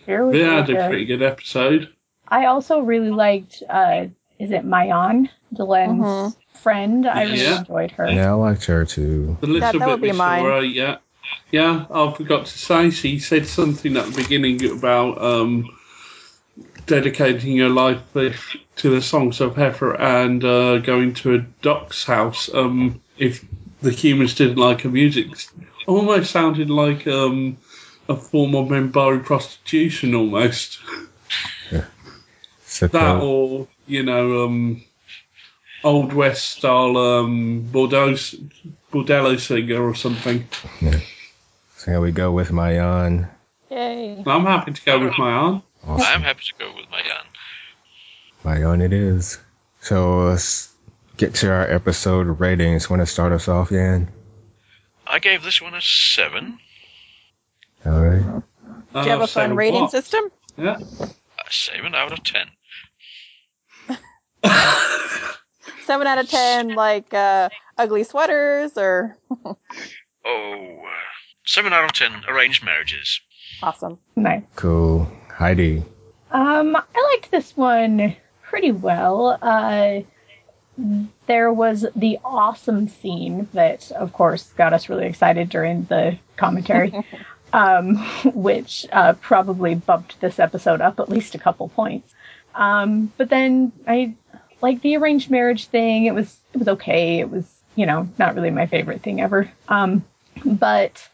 Here 0.06 0.24
we 0.24 0.32
we 0.32 0.38
go. 0.38 0.50
had 0.56 0.70
a 0.70 0.88
pretty 0.88 1.04
good 1.04 1.22
episode. 1.22 1.92
I 2.26 2.46
also 2.46 2.80
really 2.80 3.10
liked. 3.10 3.62
Uh, 3.68 4.06
is 4.38 4.50
it 4.52 4.64
Mayan, 4.64 5.28
Delenn's 5.54 6.36
friend? 6.62 7.06
I 7.06 7.24
really 7.24 7.42
Yeah. 7.42 7.58
enjoyed 7.58 7.90
her. 7.92 8.10
Yeah, 8.10 8.30
I 8.30 8.34
liked 8.34 8.64
her 8.66 8.84
too. 8.86 9.36
The 9.40 9.46
little 9.46 9.60
That- 9.60 9.72
that 9.72 9.78
bit 9.80 9.88
would 9.88 10.00
be 10.00 10.12
we 10.12 10.16
mine. 10.16 10.42
saw 10.42 10.60
yeah. 10.60 10.96
Yeah, 11.52 11.84
I 11.90 12.12
forgot 12.12 12.46
to 12.46 12.58
say, 12.58 12.90
she 12.90 13.18
said 13.18 13.46
something 13.46 13.96
at 13.96 14.06
the 14.06 14.22
beginning 14.22 14.64
about 14.70 15.22
um, 15.22 15.68
dedicating 16.86 17.58
her 17.58 17.68
life 17.68 18.00
to 18.14 18.90
the 18.90 19.02
songs 19.02 19.40
of 19.40 19.56
Heifer 19.56 19.94
and 19.94 20.42
uh, 20.44 20.78
going 20.78 21.14
to 21.14 21.34
a 21.34 21.38
doc's 21.38 22.04
house 22.04 22.52
um, 22.52 23.00
if 23.18 23.44
the 23.82 23.90
humans 23.92 24.34
didn't 24.34 24.56
like 24.56 24.80
her 24.82 24.88
music. 24.88 25.28
Almost 25.90 26.30
sounded 26.30 26.70
like 26.70 27.06
um, 27.08 27.56
a 28.08 28.14
form 28.14 28.54
of 28.54 28.68
Minbari 28.68 29.24
prostitution, 29.24 30.14
almost. 30.14 30.78
So 32.64 32.86
That 32.86 33.20
or, 33.20 33.66
you 33.88 34.04
know, 34.04 34.44
um, 34.44 34.82
Old 35.82 36.12
West 36.12 36.48
style 36.48 36.96
um, 36.96 37.62
Bordeaux, 37.62 38.14
Bordello 38.92 39.40
singer 39.40 39.82
or 39.82 39.96
something. 39.96 40.46
so 41.76 41.90
here 41.90 42.00
we 42.00 42.12
go 42.12 42.30
with 42.30 42.52
Mayan. 42.52 43.26
Yay. 43.70 44.22
I'm 44.24 44.44
happy 44.44 44.72
to 44.72 44.84
go 44.84 45.00
with 45.00 45.18
my 45.18 45.32
aunt. 45.32 45.64
Awesome. 45.84 46.06
I'm 46.06 46.22
happy 46.22 46.44
to 46.44 46.64
go 46.64 46.72
with 46.76 46.88
my 46.90 47.02
Jan. 47.02 47.24
Mayan 48.44 48.82
it 48.82 48.92
is. 48.92 49.38
So 49.80 50.28
let's 50.28 50.72
get 51.16 51.34
to 51.36 51.50
our 51.50 51.68
episode 51.68 52.38
ratings. 52.38 52.88
Want 52.88 53.02
to 53.02 53.06
start 53.06 53.32
us 53.32 53.48
off, 53.48 53.72
Yan? 53.72 54.08
I 55.10 55.18
gave 55.18 55.42
this 55.42 55.60
one 55.60 55.74
a 55.74 55.80
7. 55.82 56.58
All 57.84 57.92
right. 58.00 58.42
Do 58.92 59.00
you 59.00 59.10
have 59.10 59.20
a 59.20 59.26
fun 59.26 59.56
rating 59.56 59.88
system? 59.88 60.30
Yeah. 60.56 60.78
A 61.00 61.52
7 61.52 61.94
out 61.94 62.12
of 62.12 62.22
10. 62.22 62.46
Seven 65.86 66.06
out 66.06 66.18
of 66.18 66.28
ten, 66.30 66.74
like 66.76 67.12
uh, 67.12 67.48
ugly 67.76 68.04
sweaters, 68.04 68.78
or 68.78 69.16
Oh, 69.44 69.56
uh, 70.24 70.88
7 71.44 71.72
out 71.72 71.84
of 71.84 71.92
10 71.92 72.12
arranged 72.28 72.64
marriages. 72.64 73.20
awesome. 73.62 73.98
Nice. 74.14 74.42
Cool. 74.54 75.10
Heidi. 75.34 75.82
Um, 76.30 76.76
I 76.76 77.10
liked 77.14 77.32
this 77.32 77.56
one 77.56 78.14
pretty 78.42 78.70
well. 78.70 79.36
Uh, 79.42 80.00
there 81.26 81.52
was 81.52 81.86
the 81.94 82.18
awesome 82.24 82.88
scene 82.88 83.48
that, 83.52 83.90
of 83.92 84.12
course, 84.12 84.44
got 84.56 84.72
us 84.72 84.88
really 84.88 85.06
excited 85.06 85.48
during 85.48 85.84
the 85.84 86.18
commentary, 86.36 86.94
um, 87.52 87.96
which 88.24 88.86
uh, 88.92 89.14
probably 89.14 89.74
bumped 89.74 90.20
this 90.20 90.38
episode 90.38 90.80
up 90.80 91.00
at 91.00 91.08
least 91.08 91.34
a 91.34 91.38
couple 91.38 91.68
points. 91.68 92.12
Um, 92.54 93.12
but 93.16 93.28
then 93.28 93.72
I 93.86 94.14
like 94.60 94.82
the 94.82 94.96
arranged 94.96 95.30
marriage 95.30 95.66
thing. 95.66 96.06
It 96.06 96.14
was 96.14 96.36
it 96.52 96.58
was 96.58 96.68
okay. 96.68 97.20
It 97.20 97.30
was 97.30 97.44
you 97.74 97.86
know 97.86 98.08
not 98.18 98.34
really 98.34 98.50
my 98.50 98.66
favorite 98.66 99.02
thing 99.02 99.20
ever. 99.20 99.50
Um, 99.68 100.04
but 100.44 101.08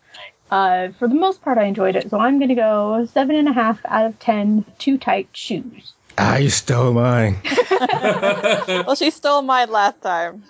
uh, 0.51 0.89
for 0.99 1.09
the 1.09 1.15
most 1.15 1.43
part, 1.43 1.59
I 1.59 1.65
enjoyed 1.65 1.97
it. 1.97 2.11
So 2.11 2.19
I'm 2.19 2.39
going 2.39 2.49
to 2.49 2.55
go 2.55 3.07
seven 3.13 3.37
and 3.37 3.49
a 3.49 3.53
half 3.53 3.81
out 3.85 4.07
of 4.07 4.19
ten. 4.19 4.65
Too 4.79 4.99
tight 4.99 5.29
shoes. 5.33 5.93
Ah, 6.19 6.37
you 6.37 6.51
stole 6.51 6.93
mine. 6.93 7.39
well, 7.71 8.95
she 8.95 9.11
stole 9.11 9.43
mine 9.43 9.71
last 9.71 10.01
time. 10.01 10.45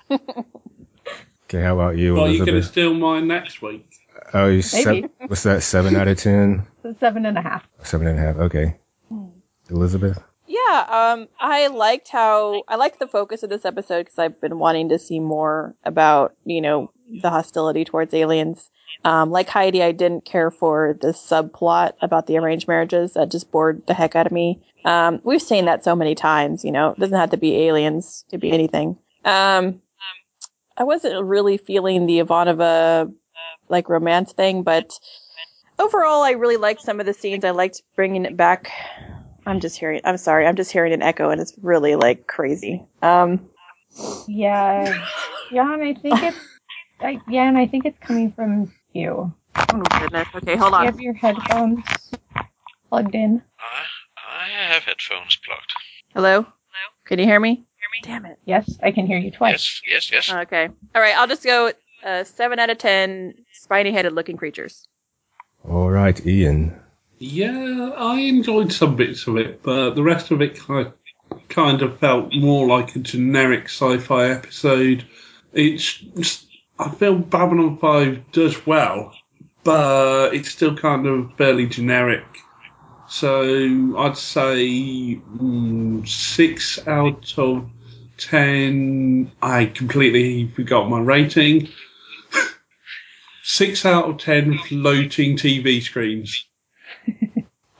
Okay, 1.45 1.62
how 1.62 1.75
about 1.75 1.97
you, 1.97 2.14
well, 2.14 2.31
you 2.31 2.45
going 2.45 2.61
to 2.61 2.62
steal 2.62 2.95
mine 2.95 3.27
next 3.29 3.62
week. 3.62 3.89
Oh, 4.35 4.47
you 4.47 4.62
Maybe. 4.73 5.03
se- 5.03 5.05
what's 5.27 5.45
that? 5.45 5.62
Seven 5.62 5.97
out 5.97 6.09
of 6.09 6.19
ten? 6.19 6.67
Seven 7.01 7.27
and 7.27 7.39
a 7.39 7.43
half. 7.43 7.69
Seven 7.83 8.07
and 8.07 8.19
a 8.19 8.23
half. 8.23 8.37
Okay. 8.37 8.77
Elizabeth. 9.71 10.23
Yeah, 10.47 10.87
um, 10.89 11.29
I 11.41 11.67
liked 11.69 12.09
how 12.09 12.62
I 12.69 12.77
liked 12.77 12.99
the 12.99 13.09
focus 13.09 13.43
of 13.43 13.51
this 13.51 13.64
episode 13.64 14.05
because 14.05 14.19
I've 14.19 14.41
been 14.41 14.59
wanting 14.59 14.91
to 14.91 14.99
see 14.99 15.19
more 15.19 15.75
about 15.85 16.35
you 16.45 16.61
know 16.61 16.93
the 17.09 17.31
hostility 17.31 17.85
towards 17.85 18.14
aliens. 18.14 18.71
Um, 19.05 19.30
like 19.30 19.49
Heidi, 19.49 19.82
I 19.82 19.92
didn't 19.92 20.24
care 20.24 20.51
for 20.51 20.97
the 21.01 21.09
subplot 21.09 21.92
about 22.01 22.26
the 22.26 22.38
arranged 22.38 22.68
marriages. 22.68 23.12
That 23.12 23.30
just 23.30 23.51
bored 23.51 23.82
the 23.86 23.94
heck 23.94 24.16
out 24.16 24.26
of 24.26 24.32
me. 24.32 24.62
Um, 24.84 25.20
we've 25.24 25.42
seen 25.42 25.66
that 25.66 25.84
so 25.84 25.94
many 25.94 26.14
times. 26.14 26.64
You 26.64 26.72
know, 26.72 26.90
it 26.90 26.99
doesn't 26.99 27.18
have 27.18 27.30
to 27.30 27.36
be 27.36 27.57
aliens. 27.62 28.24
It 28.26 28.30
could 28.32 28.40
be 28.40 28.51
anything. 28.53 28.97
Um, 29.24 29.80
I 30.76 30.84
wasn't 30.84 31.24
really 31.24 31.57
feeling 31.57 32.07
the 32.07 32.18
Ivanova 32.20 33.12
like 33.68 33.88
romance 33.88 34.32
thing, 34.32 34.62
but 34.62 34.92
overall, 35.78 36.22
I 36.22 36.32
really 36.32 36.57
liked 36.57 36.82
some 36.82 37.01
of 37.01 37.07
the 37.07 37.14
scenes. 37.14 37.44
I 37.44 37.51
liked 37.51 37.82
bringing 37.97 38.24
it 38.24 38.36
back. 38.36 38.70
I'm 39.47 39.61
just 39.61 39.78
hearing. 39.78 40.01
I'm 40.05 40.16
sorry. 40.16 40.47
I'm 40.47 40.57
just 40.57 40.72
hearing 40.72 40.92
an 40.92 41.03
echo, 41.03 41.30
and 41.30 41.40
it's 41.40 41.55
really 41.62 41.97
like 41.97 42.26
crazy. 42.26 42.84
Um, 43.03 43.49
Yeah, 44.28 45.05
yeah, 45.51 45.72
and 45.72 45.82
I 45.82 45.94
think 45.94 46.22
it's, 46.22 46.38
I, 47.01 47.20
yeah, 47.28 47.49
and 47.49 47.57
I 47.57 47.66
think 47.66 47.86
it's 47.86 47.99
coming 47.99 48.32
from 48.32 48.72
you. 48.97 49.32
oh 49.57 49.82
goodness. 50.01 50.28
Okay, 50.34 50.57
hold 50.57 50.72
You 50.72 50.78
on. 50.78 50.84
have 50.86 51.01
your 51.01 51.14
headphones 51.14 51.84
plugged 52.88 53.14
in. 53.14 53.42
I, 53.59 54.44
I 54.44 54.72
have 54.72 54.82
headphones 54.84 55.36
plugged. 55.44 55.72
Hello. 56.14 56.42
Hello. 56.42 56.53
Can 57.05 57.18
you 57.18 57.24
hear 57.24 57.38
me? 57.40 57.55
Hear 57.55 57.62
me? 57.92 58.01
Damn 58.03 58.26
it. 58.26 58.38
Yes, 58.44 58.78
I 58.82 58.90
can 58.92 59.07
hear 59.07 59.18
you 59.18 59.30
twice. 59.30 59.82
Yes, 59.88 60.11
yes, 60.12 60.28
yes. 60.28 60.42
Okay. 60.44 60.68
All 60.94 61.01
right. 61.01 61.16
I'll 61.16 61.26
just 61.28 61.44
go 61.44 61.72
uh, 62.05 62.24
seven 62.24 62.59
out 62.59 62.70
of 62.70 62.78
ten 62.78 63.34
spiny-headed 63.53 64.12
looking 64.12 64.36
creatures. 64.36 64.86
All 65.68 65.90
right, 65.90 66.24
Ian. 66.26 66.78
Yeah, 67.18 67.92
I 67.97 68.18
enjoyed 68.20 68.72
some 68.72 68.97
bits 68.97 69.26
of 69.26 69.36
it, 69.38 69.62
but 69.62 69.94
the 69.94 70.03
rest 70.03 70.30
of 70.30 70.42
it 70.42 70.59
kind 70.59 70.92
kind 71.49 71.82
of 71.82 71.99
felt 71.99 72.32
more 72.34 72.66
like 72.68 72.94
a 72.94 72.99
generic 73.01 73.64
sci-fi 73.64 74.28
episode. 74.30 75.05
It's 75.53 76.05
I 76.79 76.91
feel 76.91 77.16
Babylon 77.18 77.79
Five 77.79 78.31
does 78.33 78.66
well, 78.66 79.14
but 79.64 80.35
it's 80.35 80.51
still 80.51 80.77
kind 80.77 81.07
of 81.07 81.35
fairly 81.37 81.66
generic. 81.66 82.24
So 83.09 83.97
I'd 83.99 84.18
say 84.18 85.16
mm, 85.16 86.07
six 86.07 86.87
out 86.87 87.33
of 87.39 87.68
ten. 88.18 89.31
I 89.41 89.66
completely 89.66 90.49
forgot 90.49 90.89
my 90.91 91.01
rating. 91.01 91.68
Six 93.43 93.87
out 93.87 94.11
of 94.11 94.18
ten 94.18 94.59
floating 94.59 95.37
TV 95.37 95.81
screens. 95.81 96.47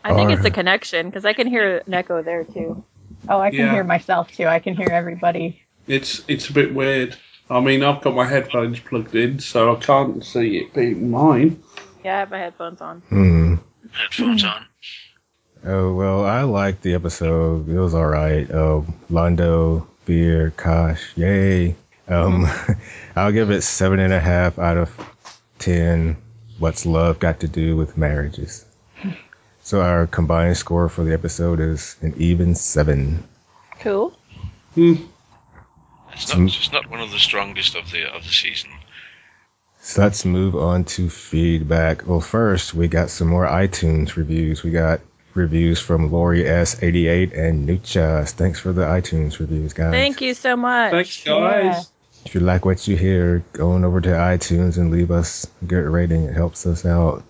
I 0.05 0.15
think 0.15 0.31
it's 0.31 0.39
Alright. 0.39 0.43
the 0.43 0.51
connection 0.53 1.07
because 1.07 1.25
I 1.25 1.33
can 1.33 1.49
hear 1.49 1.83
an 1.85 1.93
echo 1.93 2.23
there 2.23 2.45
too. 2.45 2.85
Oh, 3.29 3.41
I 3.41 3.51
can 3.51 3.61
Yeah. 3.61 3.73
hear 3.73 3.85
myself 3.85 4.31
too. 4.31 4.47
I 4.47 4.61
can 4.61 4.77
hear 4.77 4.89
everybody. 4.89 5.61
It's 5.89 6.23
it's 6.29 6.49
a 6.49 6.53
bit 6.53 6.73
weird. 6.73 7.17
I 7.49 7.61
mean, 7.61 7.83
I've 7.83 8.03
got 8.03 8.15
my 8.15 8.27
headphones 8.27 8.81
plugged 8.81 9.15
in, 9.15 9.39
so 9.39 9.77
I 9.77 9.79
can't 9.79 10.25
see 10.25 10.59
it 10.59 10.75
being 10.75 11.11
mine. 11.11 11.63
Yeah, 12.05 12.17
I 12.17 12.19
have 12.21 12.31
my 12.31 12.39
headphones 12.39 12.81
on. 12.81 13.01
Hmm. 13.09 13.55
Headphones 13.93 14.45
on. 14.45 14.67
Oh 15.65 15.95
well, 15.95 16.25
I 16.25 16.43
liked 16.43 16.83
the 16.83 16.95
episode. 16.95 17.69
It 17.69 17.79
was 17.79 17.95
all 17.95 18.07
right. 18.07 18.49
Uh, 18.51 18.83
Londo, 19.11 19.87
Vir, 20.07 20.53
Kosh, 20.57 21.17
yay. 21.17 21.75
Um, 22.09 22.47
I'll 23.17 23.33
give 23.33 23.51
it 23.51 23.63
seven 23.63 23.99
and 23.99 24.13
a 24.13 24.21
half 24.21 24.59
out 24.59 24.77
of 24.77 24.91
ten. 25.59 26.17
What's 26.59 26.87
love 26.87 27.19
got 27.19 27.41
to 27.41 27.49
do 27.49 27.77
with 27.77 27.97
marriages? 27.97 28.65
So 29.63 29.83
our 29.83 30.07
combined 30.07 30.57
score 30.57 30.89
for 30.89 31.03
the 31.03 31.13
episode 31.13 31.59
is 31.59 31.97
an 32.01 32.15
even 32.19 32.55
seven. 32.55 33.27
Cool. 33.81 34.17
Hmm. 34.75 34.95
It's 36.17 36.35
not, 36.35 36.47
it's 36.47 36.73
not 36.73 36.91
one 36.91 37.01
of 37.01 37.11
the 37.11 37.19
strongest 37.19 37.77
of 37.77 37.91
the 37.91 38.05
of 38.05 38.25
the 38.25 38.31
season. 38.31 38.71
So 39.81 40.03
let's 40.03 40.25
move 40.25 40.57
on 40.57 40.85
to 40.85 41.09
feedback. 41.09 42.07
Well, 42.07 42.21
first 42.21 42.75
we 42.75 42.89
got 42.89 43.11
some 43.11 43.29
more 43.29 43.47
iTunes 43.47 44.17
reviews. 44.17 44.63
We 44.63 44.71
got 44.71 45.01
reviews 45.35 45.79
from 45.79 46.11
Lori 46.11 46.43
S88 46.45 47.39
and 47.39 47.69
Nuchas. 47.69 48.31
Thanks 48.31 48.59
for 48.59 48.73
the 48.73 48.83
iTunes 48.83 49.39
reviews, 49.39 49.75
guys. 49.75 49.93
Thank 49.93 50.23
you 50.23 50.35
so 50.35 50.57
much. 50.57 50.91
Thanks, 50.91 51.25
guys. 51.25 51.89
If 52.25 52.35
you 52.35 52.41
like 52.41 52.65
what 52.65 52.89
you 52.89 52.97
hear, 52.97 53.45
go 53.53 53.73
on 53.73 53.85
over 53.85 54.01
to 54.01 54.09
iTunes 54.09 54.79
and 54.79 54.91
leave 54.91 55.13
us 55.13 55.47
a 55.63 55.65
good 55.67 55.85
rating. 55.85 56.25
It 56.25 56.35
helps 56.35 56.67
us 56.67 56.85
out. 56.85 57.23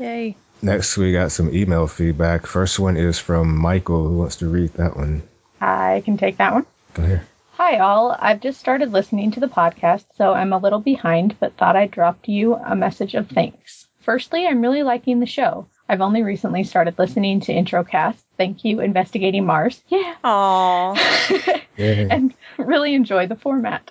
Yay. 0.00 0.36
Next, 0.62 0.96
we 0.96 1.12
got 1.12 1.30
some 1.30 1.54
email 1.54 1.86
feedback. 1.86 2.46
First 2.46 2.78
one 2.78 2.96
is 2.96 3.18
from 3.18 3.56
Michael, 3.56 4.08
who 4.08 4.16
wants 4.16 4.36
to 4.36 4.48
read 4.48 4.72
that 4.74 4.96
one. 4.96 5.22
I 5.60 6.02
can 6.04 6.16
take 6.16 6.38
that 6.38 6.54
one. 6.54 6.66
Go 6.94 7.04
ahead. 7.04 7.20
Hi, 7.56 7.78
all. 7.78 8.14
I've 8.18 8.40
just 8.40 8.60
started 8.60 8.92
listening 8.92 9.30
to 9.30 9.40
the 9.40 9.48
podcast, 9.48 10.04
so 10.14 10.34
I'm 10.34 10.52
a 10.52 10.58
little 10.58 10.78
behind, 10.78 11.40
but 11.40 11.56
thought 11.56 11.74
I'd 11.74 11.90
drop 11.90 12.28
you 12.28 12.54
a 12.54 12.76
message 12.76 13.14
of 13.14 13.30
thanks. 13.30 13.88
Firstly, 14.00 14.46
I'm 14.46 14.60
really 14.60 14.82
liking 14.82 15.20
the 15.20 15.26
show. 15.26 15.66
I've 15.88 16.02
only 16.02 16.22
recently 16.22 16.64
started 16.64 16.98
listening 16.98 17.40
to 17.40 17.54
Introcast. 17.54 18.18
Thank 18.36 18.62
you, 18.66 18.80
Investigating 18.80 19.46
Mars. 19.46 19.82
Yeah. 19.88 20.16
Aww. 20.22 21.62
Yeah. 21.78 22.08
and 22.10 22.34
really 22.58 22.94
enjoy 22.94 23.26
the 23.26 23.36
format. 23.36 23.90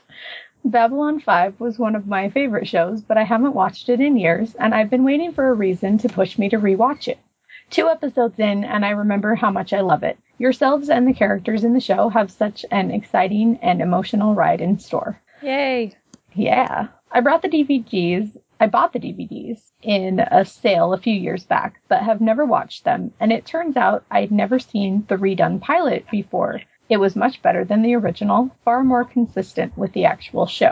Babylon 0.63 1.19
5 1.19 1.59
was 1.59 1.79
one 1.79 1.95
of 1.95 2.05
my 2.07 2.29
favorite 2.29 2.67
shows, 2.67 3.01
but 3.01 3.17
I 3.17 3.23
haven't 3.23 3.55
watched 3.55 3.89
it 3.89 3.99
in 3.99 4.15
years, 4.15 4.53
and 4.53 4.75
I've 4.75 4.91
been 4.91 5.03
waiting 5.03 5.33
for 5.33 5.49
a 5.49 5.53
reason 5.53 5.97
to 5.99 6.09
push 6.09 6.37
me 6.37 6.49
to 6.49 6.57
rewatch 6.57 7.07
it. 7.07 7.17
Two 7.71 7.87
episodes 7.87 8.37
in, 8.37 8.63
and 8.63 8.85
I 8.85 8.91
remember 8.91 9.33
how 9.33 9.49
much 9.49 9.73
I 9.73 9.81
love 9.81 10.03
it. 10.03 10.19
Yourselves 10.37 10.89
and 10.89 11.07
the 11.07 11.13
characters 11.13 11.63
in 11.63 11.73
the 11.73 11.79
show 11.79 12.09
have 12.09 12.29
such 12.29 12.65
an 12.71 12.91
exciting 12.91 13.57
and 13.61 13.81
emotional 13.81 14.35
ride 14.35 14.61
in 14.61 14.77
store. 14.77 15.21
Yay. 15.41 15.93
Yeah. 16.33 16.87
I 17.11 17.21
brought 17.21 17.41
the 17.41 17.49
DVDs. 17.49 18.35
I 18.59 18.67
bought 18.67 18.93
the 18.93 18.99
DVDs 18.99 19.61
in 19.81 20.19
a 20.19 20.43
sale 20.43 20.93
a 20.93 20.97
few 20.97 21.13
years 21.13 21.45
back, 21.45 21.79
but 21.87 22.03
have 22.03 22.19
never 22.19 22.45
watched 22.45 22.83
them. 22.83 23.13
And 23.19 23.31
it 23.31 23.45
turns 23.45 23.77
out 23.77 24.03
I'd 24.11 24.31
never 24.31 24.59
seen 24.59 25.05
the 25.07 25.15
redone 25.15 25.61
pilot 25.61 26.05
before. 26.11 26.61
It 26.89 26.97
was 26.97 27.15
much 27.15 27.41
better 27.41 27.63
than 27.63 27.81
the 27.81 27.95
original, 27.95 28.51
far 28.63 28.83
more 28.83 29.05
consistent 29.05 29.77
with 29.77 29.93
the 29.93 30.05
actual 30.05 30.45
show. 30.45 30.71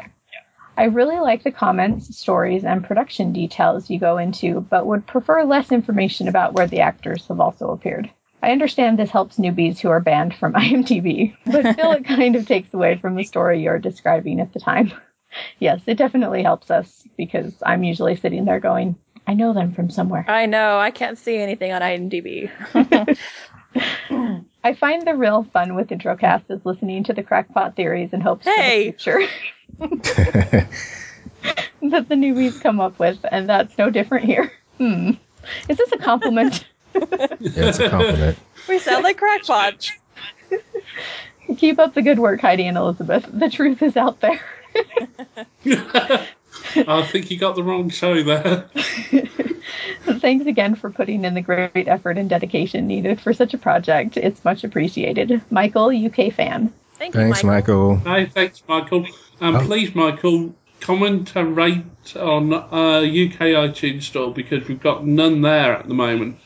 I 0.76 0.86
really 0.86 1.20
like 1.20 1.44
the 1.44 1.52
comments, 1.52 2.18
stories, 2.18 2.66
and 2.66 2.84
production 2.84 3.32
details 3.32 3.90
you 3.90 4.00
go 4.00 4.18
into, 4.18 4.62
but 4.62 4.88
would 4.88 5.06
prefer 5.06 5.44
less 5.44 5.72
information 5.72 6.28
about 6.28 6.54
where 6.54 6.68
the 6.68 6.82
actors 6.82 7.28
have 7.28 7.40
also 7.40 7.70
appeared. 7.70 8.10
I 8.44 8.52
understand 8.52 9.00
this 9.00 9.10
helps 9.10 9.38
newbies 9.38 9.80
who 9.80 9.88
are 9.88 10.02
banned 10.02 10.36
from 10.36 10.52
IMDb, 10.54 11.34
but 11.46 11.74
still 11.74 11.94
it 11.94 12.04
kind 12.06 12.36
of 12.36 12.46
takes 12.46 12.74
away 12.74 12.98
from 12.98 13.16
the 13.16 13.24
story 13.24 13.64
you're 13.64 13.80
describing 13.80 14.40
at 14.40 14.54
the 14.54 14.60
time. 14.60 14.94
Yes, 15.58 15.82
it 15.88 15.96
definitely 15.96 16.44
helps 16.44 16.70
us 16.70 17.08
because 17.18 17.56
I'm 17.66 17.84
usually 17.84 18.16
sitting 18.16 18.46
there 18.46 18.60
going, 18.60 18.96
I 19.26 19.34
know 19.34 19.52
them 19.52 19.74
from 19.74 19.90
somewhere. 19.90 20.24
I 20.28 20.46
know. 20.46 20.78
I 20.78 20.92
can't 20.92 21.18
see 21.18 21.38
anything 21.38 21.72
on 21.72 21.82
IMDb. 21.82 22.52
I 24.64 24.74
find 24.76 25.08
the 25.08 25.16
real 25.16 25.42
fun 25.42 25.74
with 25.74 25.88
Introcast 25.88 26.44
is 26.52 26.64
listening 26.68 27.04
to 27.06 27.14
the 27.14 27.24
crackpot 27.24 27.76
theories 27.76 28.12
and 28.14 28.22
hopes 28.22 28.46
Hey! 28.46 28.92
for 28.92 29.22
the 29.22 29.28
future 29.80 30.68
that 31.82 32.10
the 32.10 32.16
newbies 32.16 32.62
come 32.62 32.80
up 32.80 33.00
with, 33.00 33.18
and 33.32 33.50
that's 33.50 33.76
no 33.76 33.90
different 33.90 34.26
here. 34.26 34.52
Hmm. 34.78 35.14
Is 35.68 35.78
this 35.78 35.92
a 35.94 35.98
compliment? 35.98 36.64
Yeah, 36.94 37.28
it's 37.40 37.80
a 37.80 37.90
compliment. 37.90 38.38
we 38.68 38.80
sound 38.80 39.04
like 39.04 39.18
crackpots. 39.18 39.92
Keep 41.58 41.80
up 41.80 41.94
the 41.94 42.02
good 42.02 42.20
work, 42.20 42.42
Heidi 42.42 42.66
and 42.68 42.78
Elizabeth. 42.78 43.28
The 43.32 43.50
truth 43.50 43.82
is 43.82 43.98
out 43.98 44.20
there. 44.22 44.40
I 46.76 47.04
think 47.12 47.30
you 47.32 47.38
got 47.38 47.56
the 47.56 47.64
wrong 47.64 47.90
show 47.90 48.24
there. 48.24 48.70
Thanks 50.06 50.46
again 50.46 50.76
for 50.76 50.90
putting 50.90 51.26
in 51.26 51.34
the 51.34 51.42
great 51.42 51.88
effort 51.88 52.18
and 52.18 52.30
dedication 52.30 52.88
needed 52.88 53.20
for 53.22 53.34
such 53.34 53.54
a 53.54 53.58
project. 53.58 54.18
It's 54.18 54.44
much 54.46 54.64
appreciated. 54.64 55.42
Michael, 55.52 55.88
UK 55.90 56.32
fan. 56.34 56.74
Thank 56.96 57.16
you, 57.16 57.22
Thanks, 57.22 57.44
Michael. 57.44 57.96
Michael. 57.98 58.14
Hey, 58.14 58.26
thanks, 58.28 58.64
Michael. 58.68 59.06
And 59.42 59.58
Oh. 59.58 59.66
please, 59.66 59.94
Michael, 59.96 60.54
comment 60.80 61.36
and 61.36 61.56
rate 61.58 62.16
on 62.16 62.54
uh, 62.54 63.00
UK 63.02 63.52
iTunes 63.60 64.04
Store 64.04 64.34
because 64.34 64.68
we've 64.68 64.80
got 64.82 65.06
none 65.06 65.42
there 65.42 65.74
at 65.78 65.88
the 65.88 65.94
moment. 65.94 66.38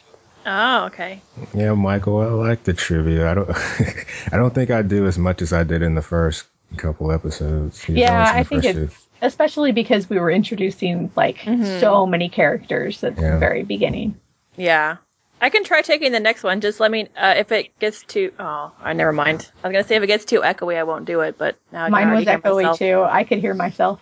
Oh, 0.49 0.85
okay. 0.85 1.21
Yeah, 1.53 1.73
Michael, 1.73 2.19
I 2.21 2.27
like 2.27 2.63
the 2.63 2.73
trivia. 2.73 3.29
I 3.29 3.33
don't, 3.33 3.49
I 4.31 4.37
don't 4.37 4.53
think 4.55 4.71
I 4.71 4.81
do 4.81 5.05
as 5.05 5.17
much 5.17 5.41
as 5.41 5.51
I 5.51 5.63
did 5.63 5.81
in 5.81 5.93
the 5.93 6.01
first 6.01 6.45
couple 6.77 7.11
episodes. 7.11 7.83
He 7.83 7.99
Yeah, 7.99 8.13
always 8.13 8.29
I 8.31 8.43
think 8.43 8.63
first 8.63 8.77
it's 8.77 9.07
especially 9.21 9.71
because 9.73 10.09
we 10.09 10.19
were 10.19 10.31
introducing 10.31 11.11
like 11.15 11.39
Mhm. 11.39 11.79
so 11.79 12.05
many 12.05 12.29
characters 12.29 13.03
at 13.03 13.17
Yeah. 13.17 13.31
the 13.33 13.37
very 13.39 13.63
beginning. 13.63 14.15
Yeah. 14.55 14.97
I 15.41 15.49
can 15.49 15.63
try 15.63 15.81
taking 15.81 16.11
the 16.13 16.19
next 16.19 16.43
one. 16.43 16.61
Just 16.61 16.79
let 16.79 16.89
me 16.91 17.07
uh, 17.15 17.35
if 17.37 17.51
it 17.51 17.77
gets 17.77 18.01
too. 18.03 18.31
Oh, 18.39 18.71
I 18.81 18.93
never 18.93 19.11
mind. 19.11 19.49
I 19.63 19.67
was 19.67 19.73
gonna 19.73 19.83
say 19.83 19.95
if 19.97 20.03
it 20.03 20.07
gets 20.07 20.25
too 20.25 20.41
echoey, 20.41 20.77
I 20.77 20.83
won't 20.83 21.05
do 21.05 21.21
it. 21.21 21.37
But 21.37 21.57
now 21.71 21.85
I 21.85 21.89
Mine 21.89 22.03
can 22.07 22.15
was 22.15 22.23
hear 22.25 22.39
echoey 22.39 22.55
myself. 22.63 22.79
too. 22.79 23.01
I 23.03 23.23
could 23.23 23.39
hear 23.39 23.53
myself. 23.53 23.99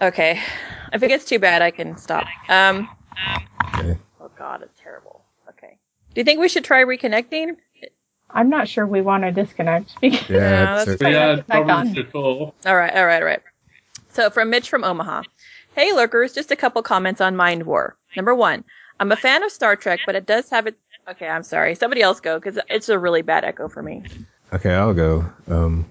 Okay, 0.00 0.40
if 0.92 1.02
it 1.02 1.08
gets 1.08 1.24
too 1.24 1.38
bad, 1.38 1.62
I 1.62 1.70
can 1.70 1.96
stop. 1.96 2.26
Um. 2.48 2.88
Okay. 3.74 3.96
Oh 4.20 4.30
God, 4.38 4.62
it's 4.62 4.77
terrible. 4.77 4.77
Okay. 4.77 4.77
Do 6.18 6.22
you 6.22 6.24
think 6.24 6.40
we 6.40 6.48
should 6.48 6.64
try 6.64 6.82
reconnecting? 6.82 7.54
I'm 8.28 8.50
not 8.50 8.66
sure 8.66 8.84
we 8.84 9.02
want 9.02 9.22
to 9.22 9.30
disconnect 9.30 10.00
because 10.00 10.28
Yeah, 10.28 10.36
Yeah, 10.40 10.76
it's 10.82 10.84
that's 10.86 11.00
a- 11.00 11.04
We 11.04 11.12
Back 11.12 11.14
had 11.14 11.38
on. 11.38 11.44
problems 11.44 11.94
before. 11.94 12.52
All 12.66 12.76
right, 12.76 12.92
all 12.92 13.06
right, 13.06 13.22
all 13.22 13.24
right. 13.28 13.40
So 14.14 14.28
from 14.28 14.50
Mitch 14.50 14.68
from 14.68 14.82
Omaha. 14.82 15.22
Hey 15.76 15.92
lurkers, 15.92 16.32
just 16.32 16.50
a 16.50 16.56
couple 16.56 16.82
comments 16.82 17.20
on 17.20 17.36
Mind 17.36 17.62
War. 17.62 17.96
Number 18.16 18.34
one, 18.34 18.64
I'm 18.98 19.12
a 19.12 19.16
fan 19.16 19.44
of 19.44 19.52
Star 19.52 19.76
Trek, 19.76 20.00
but 20.06 20.16
it 20.16 20.26
does 20.26 20.50
have 20.50 20.66
it. 20.66 20.76
Okay, 21.08 21.28
I'm 21.28 21.44
sorry. 21.44 21.76
Somebody 21.76 22.02
else 22.02 22.18
go 22.18 22.36
because 22.36 22.58
it's 22.68 22.88
a 22.88 22.98
really 22.98 23.22
bad 23.22 23.44
echo 23.44 23.68
for 23.68 23.80
me. 23.80 24.02
Okay, 24.52 24.74
I'll 24.74 24.94
go. 24.94 25.24
Um, 25.48 25.86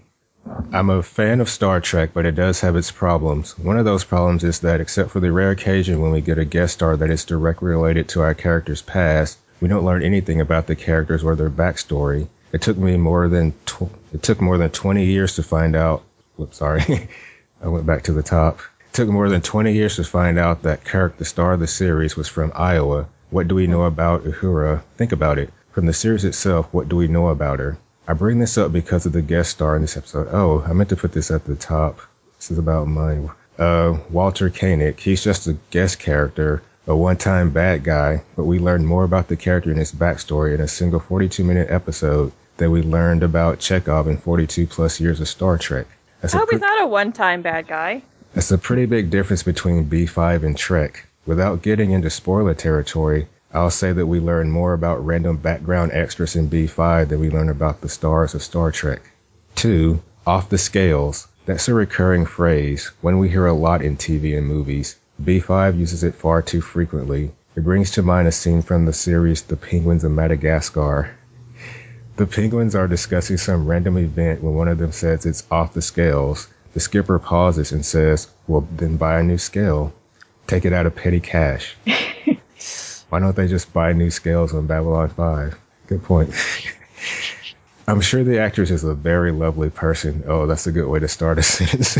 I'm 0.73 0.89
a 0.89 1.03
fan 1.03 1.39
of 1.39 1.47
Star 1.47 1.79
Trek, 1.79 2.09
but 2.13 2.25
it 2.25 2.35
does 2.35 2.59
have 2.59 2.75
its 2.75 2.91
problems. 2.91 3.57
One 3.57 3.77
of 3.79 3.85
those 3.85 4.03
problems 4.03 4.43
is 4.43 4.59
that, 4.59 4.81
except 4.81 5.11
for 5.11 5.21
the 5.21 5.31
rare 5.31 5.51
occasion 5.51 6.01
when 6.01 6.11
we 6.11 6.19
get 6.19 6.37
a 6.37 6.43
guest 6.43 6.73
star 6.73 6.97
that 6.97 7.09
is 7.09 7.23
directly 7.23 7.69
related 7.69 8.09
to 8.09 8.23
our 8.23 8.33
character's 8.33 8.81
past, 8.81 9.37
we 9.59 9.67
don't 9.67 9.85
learn 9.85 10.03
anything 10.03 10.41
about 10.41 10.67
the 10.67 10.75
characters 10.75 11.23
or 11.23 11.35
their 11.35 11.49
backstory. 11.49 12.27
It 12.51 12.61
took 12.61 12.77
me 12.77 12.97
more 12.97 13.27
than 13.27 13.53
tw- 13.65 13.91
it 14.13 14.23
took 14.23 14.39
more 14.41 14.57
than 14.57 14.69
20 14.69 15.05
years 15.05 15.35
to 15.35 15.43
find 15.43 15.75
out. 15.75 16.03
Whoops, 16.37 16.57
sorry, 16.57 16.83
I 17.61 17.67
went 17.67 17.85
back 17.85 18.03
to 18.03 18.13
the 18.13 18.23
top. 18.23 18.59
It 18.87 18.93
took 18.93 19.09
more 19.09 19.29
than 19.29 19.41
20 19.41 19.73
years 19.73 19.97
to 19.97 20.03
find 20.03 20.39
out 20.39 20.63
that 20.63 20.85
Kirk, 20.85 21.17
the 21.17 21.25
star 21.25 21.53
of 21.53 21.59
the 21.59 21.67
series, 21.67 22.15
was 22.15 22.27
from 22.27 22.51
Iowa. 22.55 23.07
What 23.29 23.47
do 23.47 23.55
we 23.55 23.67
know 23.67 23.83
about 23.83 24.23
Uhura? 24.23 24.81
Think 24.97 25.11
about 25.11 25.37
it. 25.37 25.51
From 25.71 25.85
the 25.85 25.93
series 25.93 26.23
itself, 26.23 26.67
what 26.71 26.89
do 26.89 26.95
we 26.95 27.07
know 27.07 27.27
about 27.27 27.59
her? 27.59 27.77
I 28.07 28.13
bring 28.13 28.39
this 28.39 28.57
up 28.57 28.71
because 28.71 29.05
of 29.05 29.11
the 29.11 29.21
guest 29.21 29.51
star 29.51 29.75
in 29.75 29.81
this 29.81 29.97
episode. 29.97 30.29
Oh, 30.31 30.63
I 30.65 30.71
meant 30.73 30.89
to 30.89 30.95
put 30.95 31.11
this 31.11 31.29
at 31.29 31.43
the 31.43 31.55
top. 31.55 31.99
This 32.37 32.51
is 32.51 32.57
about 32.57 32.87
mine. 32.87 33.29
Uh, 33.59 33.97
Walter 34.09 34.49
Koenig. 34.49 34.99
He's 34.99 35.23
just 35.23 35.47
a 35.47 35.57
guest 35.71 35.99
character, 35.99 36.61
a 36.87 36.95
one-time 36.95 37.51
bad 37.51 37.83
guy, 37.83 38.23
but 38.35 38.45
we 38.45 38.59
learned 38.59 38.87
more 38.87 39.03
about 39.03 39.27
the 39.27 39.35
character 39.35 39.69
and 39.69 39.79
his 39.79 39.91
backstory 39.91 40.55
in 40.55 40.61
a 40.61 40.67
single 40.67 41.01
42-minute 41.01 41.69
episode 41.69 42.31
than 42.55 42.71
we 42.71 42.81
learned 42.81 43.23
about 43.23 43.59
Chekov 43.59 44.07
in 44.07 44.17
42 44.17 44.67
plus 44.67 44.99
years 44.99 45.19
of 45.19 45.27
Star 45.27 45.57
Trek. 45.57 45.85
That's 46.21 46.33
I 46.33 46.39
hope 46.39 46.49
he's 46.49 46.61
not 46.61 46.81
a 46.83 46.87
one-time 46.87 47.41
bad 47.41 47.67
guy. 47.67 48.01
that's 48.33 48.51
a 48.51 48.57
pretty 48.57 48.85
big 48.85 49.09
difference 49.09 49.43
between 49.43 49.89
B5 49.89 50.43
and 50.43 50.57
Trek. 50.57 51.05
Without 51.25 51.61
getting 51.61 51.91
into 51.91 52.09
spoiler 52.09 52.53
territory, 52.53 53.27
I'll 53.53 53.69
say 53.69 53.91
that 53.91 54.05
we 54.05 54.19
learn 54.19 54.49
more 54.49 54.73
about 54.73 55.05
random 55.05 55.37
background 55.37 55.91
extras 55.93 56.35
in 56.35 56.49
B5 56.49 57.09
than 57.09 57.19
we 57.19 57.29
learn 57.29 57.49
about 57.49 57.81
the 57.81 57.89
stars 57.89 58.33
of 58.33 58.41
Star 58.43 58.71
Trek. 58.71 59.01
2. 59.55 60.01
Off 60.25 60.49
the 60.49 60.57
scales. 60.57 61.27
That's 61.45 61.67
a 61.67 61.73
recurring 61.73 62.25
phrase, 62.25 62.91
one 63.01 63.19
we 63.19 63.29
hear 63.29 63.45
a 63.45 63.53
lot 63.53 63.81
in 63.81 63.97
TV 63.97 64.37
and 64.37 64.47
movies. 64.47 64.95
B5 65.21 65.77
uses 65.77 66.03
it 66.03 66.15
far 66.15 66.41
too 66.41 66.61
frequently. 66.61 67.31
It 67.55 67.63
brings 67.63 67.91
to 67.91 68.03
mind 68.03 68.27
a 68.27 68.31
scene 68.31 68.61
from 68.61 68.85
the 68.85 68.93
series 68.93 69.41
The 69.41 69.55
Penguins 69.57 70.03
of 70.03 70.11
Madagascar. 70.11 71.17
The 72.17 72.27
penguins 72.27 72.75
are 72.75 72.87
discussing 72.87 73.37
some 73.37 73.67
random 73.67 73.97
event 73.97 74.43
when 74.43 74.55
one 74.55 74.67
of 74.67 74.77
them 74.77 74.91
says 74.91 75.25
it's 75.25 75.43
off 75.49 75.73
the 75.73 75.81
scales. 75.81 76.47
The 76.73 76.79
skipper 76.79 77.19
pauses 77.19 77.71
and 77.71 77.85
says, 77.85 78.27
Well, 78.47 78.67
then 78.71 78.97
buy 78.97 79.19
a 79.19 79.23
new 79.23 79.37
scale. 79.37 79.93
Take 80.45 80.65
it 80.65 80.73
out 80.73 80.85
of 80.85 80.95
petty 80.95 81.19
cash. 81.19 81.75
Why 83.09 83.19
don't 83.19 83.35
they 83.35 83.47
just 83.47 83.73
buy 83.73 83.93
new 83.93 84.11
scales 84.11 84.53
on 84.53 84.67
Babylon 84.67 85.09
5? 85.09 85.57
Good 85.87 86.03
point. 86.03 86.33
I'm 87.89 88.01
sure 88.01 88.21
the 88.21 88.39
actress 88.39 88.69
is 88.69 88.83
a 88.83 88.93
very 88.93 89.31
lovely 89.31 89.69
person. 89.69 90.25
Oh, 90.27 90.45
that's 90.45 90.67
a 90.67 90.73
good 90.73 90.89
way 90.89 90.99
to 90.99 91.07
start 91.07 91.37
a 91.37 91.43
sentence. 91.57 91.97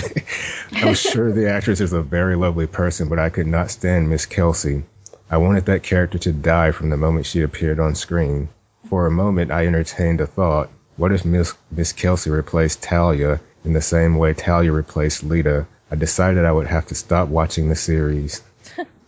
I'm 0.73 0.95
sure 0.95 1.31
the 1.31 1.49
actress 1.49 1.79
is 1.79 1.93
a 1.93 2.01
very 2.01 2.35
lovely 2.35 2.67
person, 2.67 3.07
but 3.07 3.19
I 3.19 3.29
could 3.29 3.47
not 3.47 3.71
stand 3.71 4.09
Miss 4.09 4.25
Kelsey. 4.25 4.83
I 5.31 5.38
wanted 5.38 5.67
that 5.67 5.83
character 5.83 6.17
to 6.17 6.33
die 6.33 6.71
from 6.71 6.89
the 6.89 6.97
moment 6.97 7.25
she 7.25 7.41
appeared 7.41 7.79
on 7.79 7.95
screen. 7.95 8.49
For 8.89 9.05
a 9.05 9.11
moment, 9.11 9.49
I 9.49 9.65
entertained 9.65 10.19
a 10.19 10.27
thought. 10.27 10.69
What 10.97 11.13
if 11.13 11.23
Miss, 11.23 11.53
Miss 11.71 11.93
Kelsey 11.93 12.31
replaced 12.31 12.83
Talia 12.83 13.39
in 13.63 13.71
the 13.71 13.81
same 13.81 14.17
way 14.17 14.33
Talia 14.33 14.73
replaced 14.73 15.23
Lyta? 15.23 15.67
I 15.89 15.95
decided 15.95 16.43
I 16.43 16.51
would 16.51 16.67
have 16.67 16.88
to 16.88 16.95
stop 16.95 17.29
watching 17.29 17.69
the 17.69 17.77
series. 17.77 18.41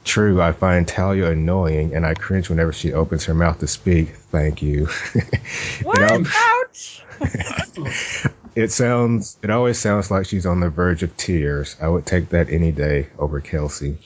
True, 0.03 0.41
I 0.41 0.53
find 0.53 0.87
Talia 0.87 1.31
annoying 1.31 1.93
and 1.93 2.05
I 2.05 2.13
cringe 2.13 2.49
whenever 2.49 2.73
she 2.73 2.93
opens 2.93 3.25
her 3.25 3.33
mouth 3.33 3.59
to 3.59 3.67
speak. 3.67 4.15
Thank 4.31 4.61
you. 4.61 4.87
What? 5.83 5.99
Ouch! 6.01 7.03
it 8.55 8.71
sounds, 8.71 9.37
it 9.41 9.49
always 9.49 9.77
sounds 9.77 10.09
like 10.09 10.25
she's 10.25 10.45
on 10.45 10.59
the 10.59 10.69
verge 10.69 11.03
of 11.03 11.15
tears. 11.17 11.75
I 11.81 11.87
would 11.87 12.05
take 12.05 12.29
that 12.29 12.49
any 12.49 12.71
day 12.71 13.07
over 13.17 13.39
Kelsey. 13.41 13.97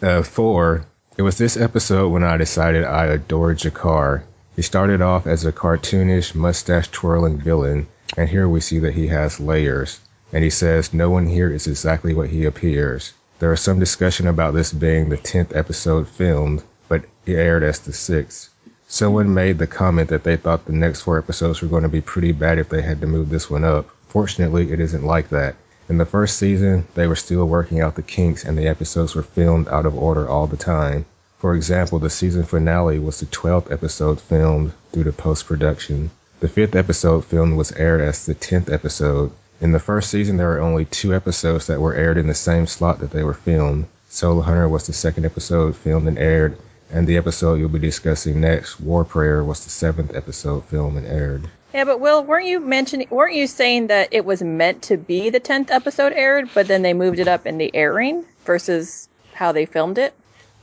Uh, 0.00 0.22
four, 0.22 0.86
it 1.16 1.22
was 1.22 1.38
this 1.38 1.56
episode 1.56 2.10
when 2.10 2.24
I 2.24 2.36
decided 2.36 2.84
I 2.84 3.06
adored 3.06 3.58
G'Kar. 3.58 4.22
He 4.54 4.62
started 4.62 5.00
off 5.02 5.26
as 5.26 5.44
a 5.44 5.52
cartoonish, 5.52 6.34
mustache 6.34 6.88
twirling 6.90 7.38
villain, 7.38 7.86
and 8.16 8.28
here 8.28 8.48
we 8.48 8.60
see 8.60 8.80
that 8.80 8.94
he 8.94 9.08
has 9.08 9.40
layers. 9.40 9.98
And 10.32 10.42
he 10.44 10.50
says, 10.50 10.92
No 10.92 11.10
one 11.10 11.26
here 11.26 11.50
is 11.50 11.66
exactly 11.66 12.14
what 12.14 12.28
he 12.28 12.44
appears. 12.44 13.12
There 13.38 13.50
was 13.50 13.60
some 13.60 13.78
discussion 13.78 14.26
about 14.28 14.54
this 14.54 14.72
being 14.72 15.10
the 15.10 15.18
10th 15.18 15.54
episode 15.54 16.08
filmed, 16.08 16.62
but 16.88 17.04
it 17.26 17.34
aired 17.34 17.62
as 17.62 17.80
the 17.80 17.92
6th. 17.92 18.48
Someone 18.88 19.34
made 19.34 19.58
the 19.58 19.66
comment 19.66 20.08
that 20.08 20.24
they 20.24 20.36
thought 20.36 20.64
the 20.64 20.72
next 20.72 21.02
four 21.02 21.18
episodes 21.18 21.60
were 21.60 21.68
going 21.68 21.82
to 21.82 21.88
be 21.90 22.00
pretty 22.00 22.32
bad 22.32 22.58
if 22.58 22.70
they 22.70 22.80
had 22.80 23.02
to 23.02 23.06
move 23.06 23.28
this 23.28 23.50
one 23.50 23.62
up. 23.62 23.90
Fortunately, 24.08 24.72
it 24.72 24.80
isn't 24.80 25.04
like 25.04 25.28
that. 25.28 25.54
In 25.88 25.98
the 25.98 26.06
first 26.06 26.38
season, 26.38 26.86
they 26.94 27.06
were 27.06 27.14
still 27.14 27.46
working 27.46 27.80
out 27.80 27.94
the 27.94 28.02
kinks 28.02 28.42
and 28.42 28.56
the 28.56 28.68
episodes 28.68 29.14
were 29.14 29.22
filmed 29.22 29.68
out 29.68 29.84
of 29.84 29.94
order 29.94 30.26
all 30.26 30.46
the 30.46 30.56
time. 30.56 31.04
For 31.38 31.54
example, 31.54 31.98
the 31.98 32.08
season 32.08 32.44
finale 32.44 32.98
was 32.98 33.20
the 33.20 33.26
12th 33.26 33.70
episode 33.70 34.18
filmed 34.18 34.72
due 34.92 35.04
to 35.04 35.12
post 35.12 35.46
production. 35.46 36.10
The 36.40 36.48
fifth 36.48 36.74
episode 36.74 37.26
filmed 37.26 37.56
was 37.56 37.72
aired 37.72 38.00
as 38.00 38.24
the 38.24 38.34
10th 38.34 38.72
episode. 38.72 39.30
In 39.60 39.72
the 39.72 39.78
first 39.78 40.10
season, 40.10 40.36
there 40.36 40.48
were 40.48 40.60
only 40.60 40.84
two 40.84 41.14
episodes 41.14 41.68
that 41.68 41.80
were 41.80 41.94
aired 41.94 42.18
in 42.18 42.26
the 42.26 42.34
same 42.34 42.66
slot 42.66 43.00
that 43.00 43.10
they 43.10 43.22
were 43.22 43.34
filmed. 43.34 43.86
Soul 44.10 44.42
Hunter 44.42 44.68
was 44.68 44.86
the 44.86 44.92
second 44.92 45.24
episode 45.24 45.76
filmed 45.76 46.08
and 46.08 46.18
aired, 46.18 46.58
and 46.90 47.06
the 47.06 47.16
episode 47.16 47.54
you'll 47.54 47.68
be 47.70 47.78
discussing 47.78 48.40
next, 48.40 48.78
War 48.78 49.04
Prayer, 49.04 49.42
was 49.42 49.64
the 49.64 49.70
seventh 49.70 50.14
episode 50.14 50.64
filmed 50.66 50.98
and 50.98 51.06
aired. 51.06 51.48
Yeah, 51.72 51.84
but 51.84 52.00
Will, 52.00 52.22
weren't 52.22 52.46
you 52.46 52.60
mentioning? 52.60 53.08
Weren't 53.10 53.34
you 53.34 53.46
saying 53.46 53.86
that 53.86 54.08
it 54.12 54.24
was 54.24 54.42
meant 54.42 54.82
to 54.82 54.98
be 54.98 55.30
the 55.30 55.40
tenth 55.40 55.70
episode 55.70 56.12
aired, 56.12 56.50
but 56.54 56.68
then 56.68 56.82
they 56.82 56.92
moved 56.92 57.18
it 57.18 57.28
up 57.28 57.46
in 57.46 57.56
the 57.56 57.74
airing 57.74 58.24
versus 58.44 59.08
how 59.32 59.52
they 59.52 59.64
filmed 59.64 59.98
it? 59.98 60.14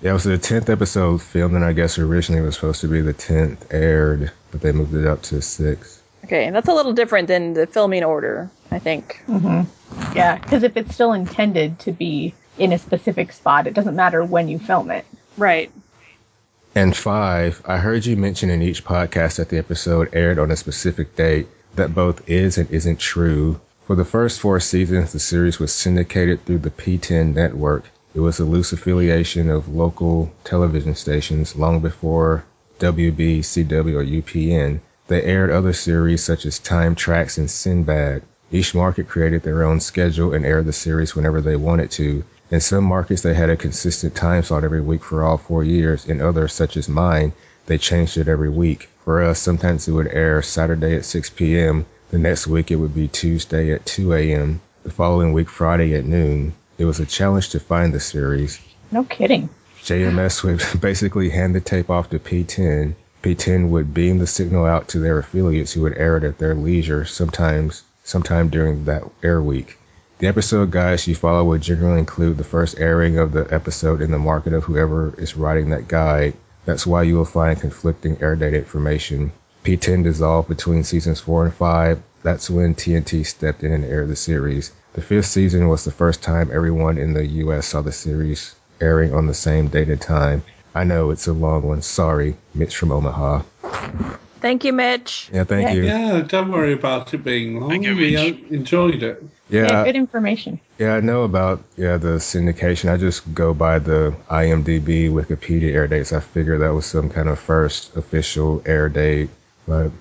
Yeah, 0.02 0.12
it 0.12 0.14
was 0.14 0.24
the 0.26 0.38
tenth 0.38 0.70
episode 0.70 1.22
filmed, 1.22 1.56
and 1.56 1.66
I 1.66 1.74
guess 1.74 1.98
originally 1.98 2.41
it 2.41 2.46
was 2.46 2.56
supposed 2.56 2.82
to 2.82 2.88
be 2.88 3.02
the 3.02 3.14
tenth 3.14 3.74
aired, 3.74 4.32
but 4.52 4.62
they 4.62 4.72
moved 4.72 4.94
it 4.94 5.08
up 5.08 5.24
to 5.24 5.41
six. 5.41 6.02
Okay, 6.24 6.50
that's 6.52 6.68
a 6.68 6.74
little 6.74 6.94
different 6.94 7.28
than 7.28 7.54
the 7.54 7.68
filming 7.68 8.04
order, 8.04 8.50
I 8.72 8.80
think. 8.80 9.22
Mm-hmm. 9.28 10.18
Yeah, 10.18 10.38
because 10.38 10.64
if 10.64 10.78
it's 10.78 10.94
still 10.94 11.14
intended 11.14 11.80
to 11.80 11.92
be 11.92 12.34
in 12.58 12.72
a 12.72 12.78
specific 12.78 13.34
spot, 13.34 13.68
it 13.68 13.74
doesn't 13.74 13.96
matter 13.96 14.24
when 14.24 14.48
you 14.48 14.60
film 14.60 14.92
it. 14.92 15.06
Right. 15.38 15.72
And 16.76 16.96
five, 16.96 17.62
I 17.66 17.78
heard 17.78 18.06
you 18.06 18.18
mention 18.18 18.50
in 18.50 18.62
each 18.62 18.84
podcast 18.84 19.36
that 19.36 19.50
the 19.50 19.58
episode 19.58 20.10
aired 20.14 20.40
on 20.40 20.50
a 20.50 20.56
specific 20.56 21.16
date. 21.16 21.48
That 21.76 21.94
both 21.94 22.30
is 22.30 22.58
and 22.58 22.70
isn't 22.70 23.00
true. 23.00 23.60
For 23.88 23.96
the 23.96 24.06
first 24.06 24.40
four 24.40 24.60
seasons, 24.60 25.12
the 25.12 25.20
series 25.20 25.60
was 25.60 25.74
syndicated 25.74 26.46
through 26.46 26.60
the 26.60 26.70
PTEN 26.70 27.34
network. 27.34 27.86
It 28.16 28.20
was 28.20 28.40
a 28.40 28.46
loose 28.46 28.74
affiliation 28.74 29.50
of 29.50 29.68
local 29.68 30.32
television 30.44 30.96
stations 30.96 31.56
long 31.56 31.80
before 31.80 32.46
WB, 32.80 33.40
CW, 33.40 33.96
or 33.96 34.04
UPN. 34.04 34.80
They 35.14 35.22
aired 35.22 35.51
other 35.51 35.74
series 35.74 36.24
such 36.24 36.43
as 36.43 36.57
Time 36.57 36.95
Trax 36.95 37.38
and 37.38 37.47
Sinbad. 37.47 38.24
Each 38.51 38.74
market 38.74 39.07
created 39.07 39.43
their 39.43 39.61
own 39.61 39.80
schedule 39.80 40.34
and 40.34 40.43
aired 40.43 40.66
the 40.66 40.74
series 40.74 41.16
whenever 41.16 41.39
they 41.39 41.55
wanted 41.55 41.91
to. 41.91 42.24
In 42.49 42.59
some 42.59 42.86
markets, 42.86 43.22
they 43.22 43.36
had 43.36 43.51
a 43.51 43.55
consistent 43.55 44.16
time 44.16 44.41
slot 44.41 44.64
every 44.64 44.82
week 44.82 45.03
for 45.03 45.24
all 45.24 45.38
four 45.38 45.64
years. 45.64 46.07
In 46.07 46.20
others, 46.20 46.51
such 46.53 46.78
as 46.78 46.89
mine, 46.89 47.34
they 47.68 47.78
changed 47.78 48.18
it 48.18 48.28
every 48.28 48.49
week. 48.49 48.89
For 49.05 49.22
us, 49.22 49.38
sometimes 49.38 49.88
it 49.88 49.91
would 49.91 50.07
air 50.07 50.41
Saturday 50.41 50.95
at 50.95 51.05
6 51.05 51.30
p.m. 51.30 51.86
The 52.09 52.18
next 52.18 52.47
week, 52.47 52.72
it 52.72 52.78
would 52.78 52.95
be 52.95 53.07
Tuesday 53.07 53.72
at 53.72 53.86
2 53.86 54.14
a.m. 54.14 54.61
The 54.82 54.89
following 54.89 55.32
week, 55.32 55.47
Friday 55.47 55.93
at 55.93 56.05
noon. 56.05 56.53
It 56.80 56.86
was 56.86 56.99
a 56.99 57.05
challenge 57.05 57.49
to 57.49 57.59
find 57.59 57.93
the 57.93 57.99
series. 57.99 58.59
No 58.91 59.03
kidding. 59.03 59.51
JMS 59.84 60.41
would 60.43 60.82
basically 60.82 61.30
hand 61.30 61.53
the 61.53 61.61
tape 61.61 61.91
off 61.91 62.09
to 62.09 62.18
PTEN. 62.18 62.95
PTEN 63.24 63.70
would 63.70 63.94
beam 63.94 64.18
the 64.18 64.28
signal 64.28 64.66
out 64.66 64.90
to 64.90 65.00
their 65.00 65.18
affiliates 65.18 65.72
who 65.72 65.84
would 65.84 65.98
air 65.98 66.18
it 66.18 66.26
at 66.26 66.40
their 66.40 66.54
leisure, 66.54 67.06
sometimes 67.06 67.84
sometime 68.04 68.50
during 68.50 68.84
that 68.84 69.04
air 69.24 69.42
week. 69.42 69.78
The 70.20 70.28
episode 70.28 70.72
guides 70.72 71.08
you 71.08 71.16
follow 71.16 71.46
would 71.46 71.62
generally 71.62 72.00
include 72.00 72.38
the 72.38 72.44
first 72.44 72.78
airing 72.78 73.18
of 73.18 73.32
the 73.32 73.48
episode 73.50 74.02
in 74.02 74.12
the 74.12 74.20
market 74.20 74.52
of 74.52 74.66
whoever 74.66 75.14
is 75.18 75.38
writing 75.38 75.70
that 75.70 75.88
guide. 75.88 76.34
That's 76.66 76.86
why 76.86 77.04
you 77.04 77.16
will 77.16 77.24
find 77.24 77.60
conflicting 77.60 78.22
air 78.22 78.36
date 78.36 78.54
information. 78.54 79.32
PTEN 79.64 80.04
dissolved 80.04 80.50
between 80.50 80.84
seasons 80.84 81.22
4 81.22 81.46
and 81.46 81.54
5. 81.54 82.02
That's 82.24 82.50
when 82.50 82.76
TNT 82.76 83.26
stepped 83.26 83.64
in 83.64 83.72
and 83.72 83.86
aired 83.86 84.10
the 84.10 84.18
series. 84.18 84.72
The 84.94 85.02
fifth 85.02 85.28
season 85.28 85.70
was 85.70 85.86
the 85.86 85.92
first 85.92 86.22
time 86.22 86.52
everyone 86.52 86.98
in 86.98 87.14
the 87.14 87.26
US 87.26 87.68
saw 87.68 87.82
the 87.82 87.94
series 87.94 88.54
airing 88.82 89.14
on 89.14 89.28
the 89.28 89.34
same 89.34 89.70
date 89.70 89.88
and 89.88 90.02
time. 90.02 90.44
I 90.76 90.84
know 90.84 91.12
it's 91.12 91.28
a 91.28 91.34
long 91.34 91.64
one. 91.64 91.82
Sorry, 91.82 92.36
Mitch 92.56 92.76
from 92.76 92.92
Omaha. 92.92 93.44
Thank 94.42 94.66
you, 94.66 94.74
Mitch. 94.74 95.30
Yeah, 95.32 95.46
thank 95.46 95.70
Yeah. 95.70 95.74
you. 95.74 95.84
Yeah, 95.84 96.22
don't 96.28 96.52
worry 96.52 96.74
about 96.74 97.14
it 97.14 97.24
being 97.24 97.60
long. 97.62 97.70
Thank 97.70 97.86
you, 97.86 97.96
we 97.96 98.12
Mitch. 98.16 98.40
enjoyed 98.52 99.02
it. 99.04 99.24
Yeah, 99.50 99.68
Yeah, 99.68 99.84
good 99.86 99.96
information. 99.96 100.60
yeah, 100.80 100.96
I 100.96 101.00
know 101.00 101.24
about 101.24 101.64
yeah 101.78 101.98
the 101.98 102.18
syndication. 102.20 102.92
I 102.92 102.98
just 102.98 103.34
go 103.34 103.54
by 103.54 103.80
the 103.80 104.14
IMDb 104.30 105.10
Wikipedia 105.12 105.74
air 105.74 105.88
dates. 105.88 106.12
I 106.12 106.20
figure 106.20 106.58
that 106.60 106.74
was 106.74 106.86
some 106.86 107.10
kind 107.10 107.30
of 107.30 107.40
first 107.40 107.96
official 107.96 108.62
air 108.66 108.90
date. 108.90 109.30
But 109.68 109.92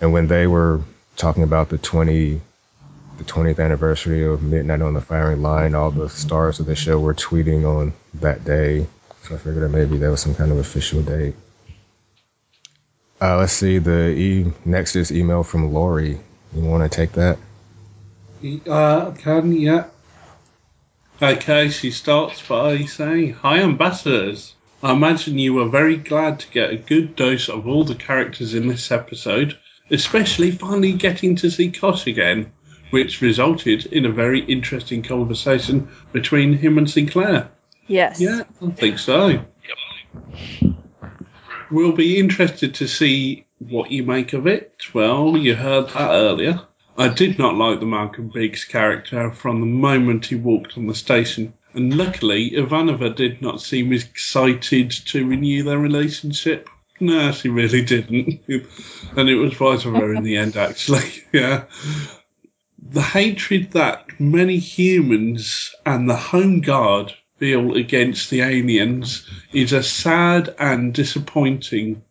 and 0.00 0.12
when 0.12 0.28
they 0.28 0.46
were 0.46 0.80
talking 1.16 1.42
about 1.42 1.68
the 1.68 1.78
twenty 1.78 2.40
the 3.18 3.24
twentieth 3.24 3.60
anniversary 3.60 4.24
of 4.24 4.42
Midnight 4.42 4.80
on 4.82 4.94
the 4.94 5.00
Firing 5.00 5.42
Line, 5.42 5.74
all 5.74 5.90
the 5.90 6.08
stars 6.08 6.58
of 6.60 6.66
the 6.66 6.74
show 6.76 6.98
were 6.98 7.14
tweeting 7.14 7.64
on 7.66 7.92
that 8.20 8.44
day. 8.44 8.86
So 9.24 9.36
I 9.36 9.38
figured 9.38 9.62
that 9.64 9.70
maybe 9.70 9.96
that 9.96 10.10
was 10.10 10.20
some 10.20 10.34
kind 10.34 10.52
of 10.52 10.58
official 10.58 11.00
date. 11.00 11.34
Uh, 13.22 13.38
let's 13.38 13.54
see. 13.54 13.78
The 13.78 14.10
e- 14.10 14.52
next 14.66 14.96
is 14.96 15.10
email 15.10 15.42
from 15.42 15.72
Lori. 15.72 16.20
You 16.54 16.62
want 16.62 16.82
to 16.82 16.94
take 16.94 17.12
that? 17.12 17.38
Uh, 18.68 19.12
can, 19.12 19.52
yeah. 19.52 19.86
Okay, 21.22 21.70
she 21.70 21.90
starts 21.90 22.46
by 22.46 22.84
saying, 22.84 23.32
Hi, 23.34 23.60
ambassadors. 23.60 24.54
I 24.82 24.92
imagine 24.92 25.38
you 25.38 25.54
were 25.54 25.70
very 25.70 25.96
glad 25.96 26.40
to 26.40 26.50
get 26.50 26.70
a 26.70 26.76
good 26.76 27.16
dose 27.16 27.48
of 27.48 27.66
all 27.66 27.84
the 27.84 27.94
characters 27.94 28.52
in 28.52 28.68
this 28.68 28.92
episode, 28.92 29.56
especially 29.90 30.50
finally 30.50 30.92
getting 30.92 31.36
to 31.36 31.50
see 31.50 31.70
Kosh 31.70 32.06
again, 32.06 32.52
which 32.90 33.22
resulted 33.22 33.86
in 33.86 34.04
a 34.04 34.12
very 34.12 34.40
interesting 34.44 35.02
conversation 35.02 35.88
between 36.12 36.58
him 36.58 36.76
and 36.76 36.90
Sinclair. 36.90 37.48
Yes. 37.86 38.20
Yeah, 38.20 38.42
I 38.62 38.70
think 38.70 38.98
so. 38.98 39.44
We'll 41.70 41.92
be 41.92 42.18
interested 42.18 42.74
to 42.76 42.86
see 42.86 43.46
what 43.58 43.90
you 43.90 44.04
make 44.04 44.32
of 44.32 44.46
it. 44.46 44.82
Well, 44.92 45.36
you 45.36 45.54
heard 45.54 45.88
that 45.90 46.10
earlier. 46.10 46.60
I 46.96 47.08
did 47.08 47.38
not 47.38 47.56
like 47.56 47.80
the 47.80 47.86
Malcolm 47.86 48.30
Biggs 48.32 48.64
character 48.64 49.32
from 49.32 49.60
the 49.60 49.66
moment 49.66 50.26
he 50.26 50.36
walked 50.36 50.78
on 50.78 50.86
the 50.86 50.94
station, 50.94 51.54
and 51.72 51.96
luckily 51.96 52.52
Ivanova 52.52 53.14
did 53.14 53.42
not 53.42 53.60
seem 53.60 53.92
excited 53.92 54.90
to 55.06 55.26
renew 55.26 55.64
their 55.64 55.78
relationship. 55.78 56.68
No, 57.00 57.32
she 57.32 57.48
really 57.48 57.84
didn't. 57.84 58.40
and 59.16 59.28
it 59.28 59.34
was 59.34 59.54
vice 59.54 59.82
versa 59.82 60.12
in 60.12 60.22
the 60.22 60.36
end, 60.36 60.56
actually. 60.56 61.10
Yeah. 61.32 61.64
The 62.86 63.02
hatred 63.02 63.72
that 63.72 64.20
many 64.20 64.58
humans 64.58 65.74
and 65.84 66.08
the 66.08 66.16
Home 66.16 66.60
Guard 66.60 67.14
feel 67.38 67.74
against 67.74 68.30
the 68.30 68.40
aliens 68.40 69.28
is 69.52 69.72
a 69.72 69.82
sad 69.82 70.54
and 70.58 70.94
disappointing, 70.94 72.02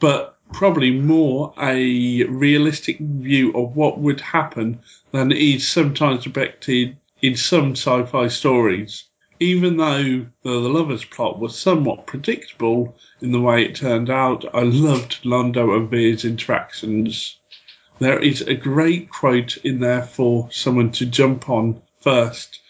but 0.00 0.38
probably 0.52 0.90
more 0.90 1.52
a 1.60 2.24
realistic 2.24 2.98
view 2.98 3.52
of 3.52 3.76
what 3.76 3.98
would 3.98 4.20
happen 4.20 4.80
than 5.12 5.30
is 5.30 5.68
sometimes 5.68 6.24
depicted 6.24 6.96
in 7.22 7.36
some 7.36 7.72
sci-fi 7.72 8.28
stories. 8.28 9.04
Even 9.40 9.76
though 9.76 10.26
the, 10.42 10.50
the 10.50 10.68
lovers 10.68 11.04
plot 11.04 11.38
was 11.38 11.56
somewhat 11.56 12.06
predictable 12.06 12.96
in 13.20 13.30
the 13.30 13.40
way 13.40 13.64
it 13.64 13.76
turned 13.76 14.10
out, 14.10 14.44
I 14.52 14.62
loved 14.62 15.22
Londo 15.22 15.76
and 15.76 15.88
Vir's 15.88 16.24
interactions. 16.24 17.38
There 18.00 18.18
is 18.18 18.40
a 18.40 18.54
great 18.54 19.10
quote 19.10 19.56
in 19.58 19.80
there 19.80 20.02
for 20.02 20.48
someone 20.50 20.90
to 20.92 21.06
jump 21.06 21.48
on 21.48 21.82
first. 22.00 22.60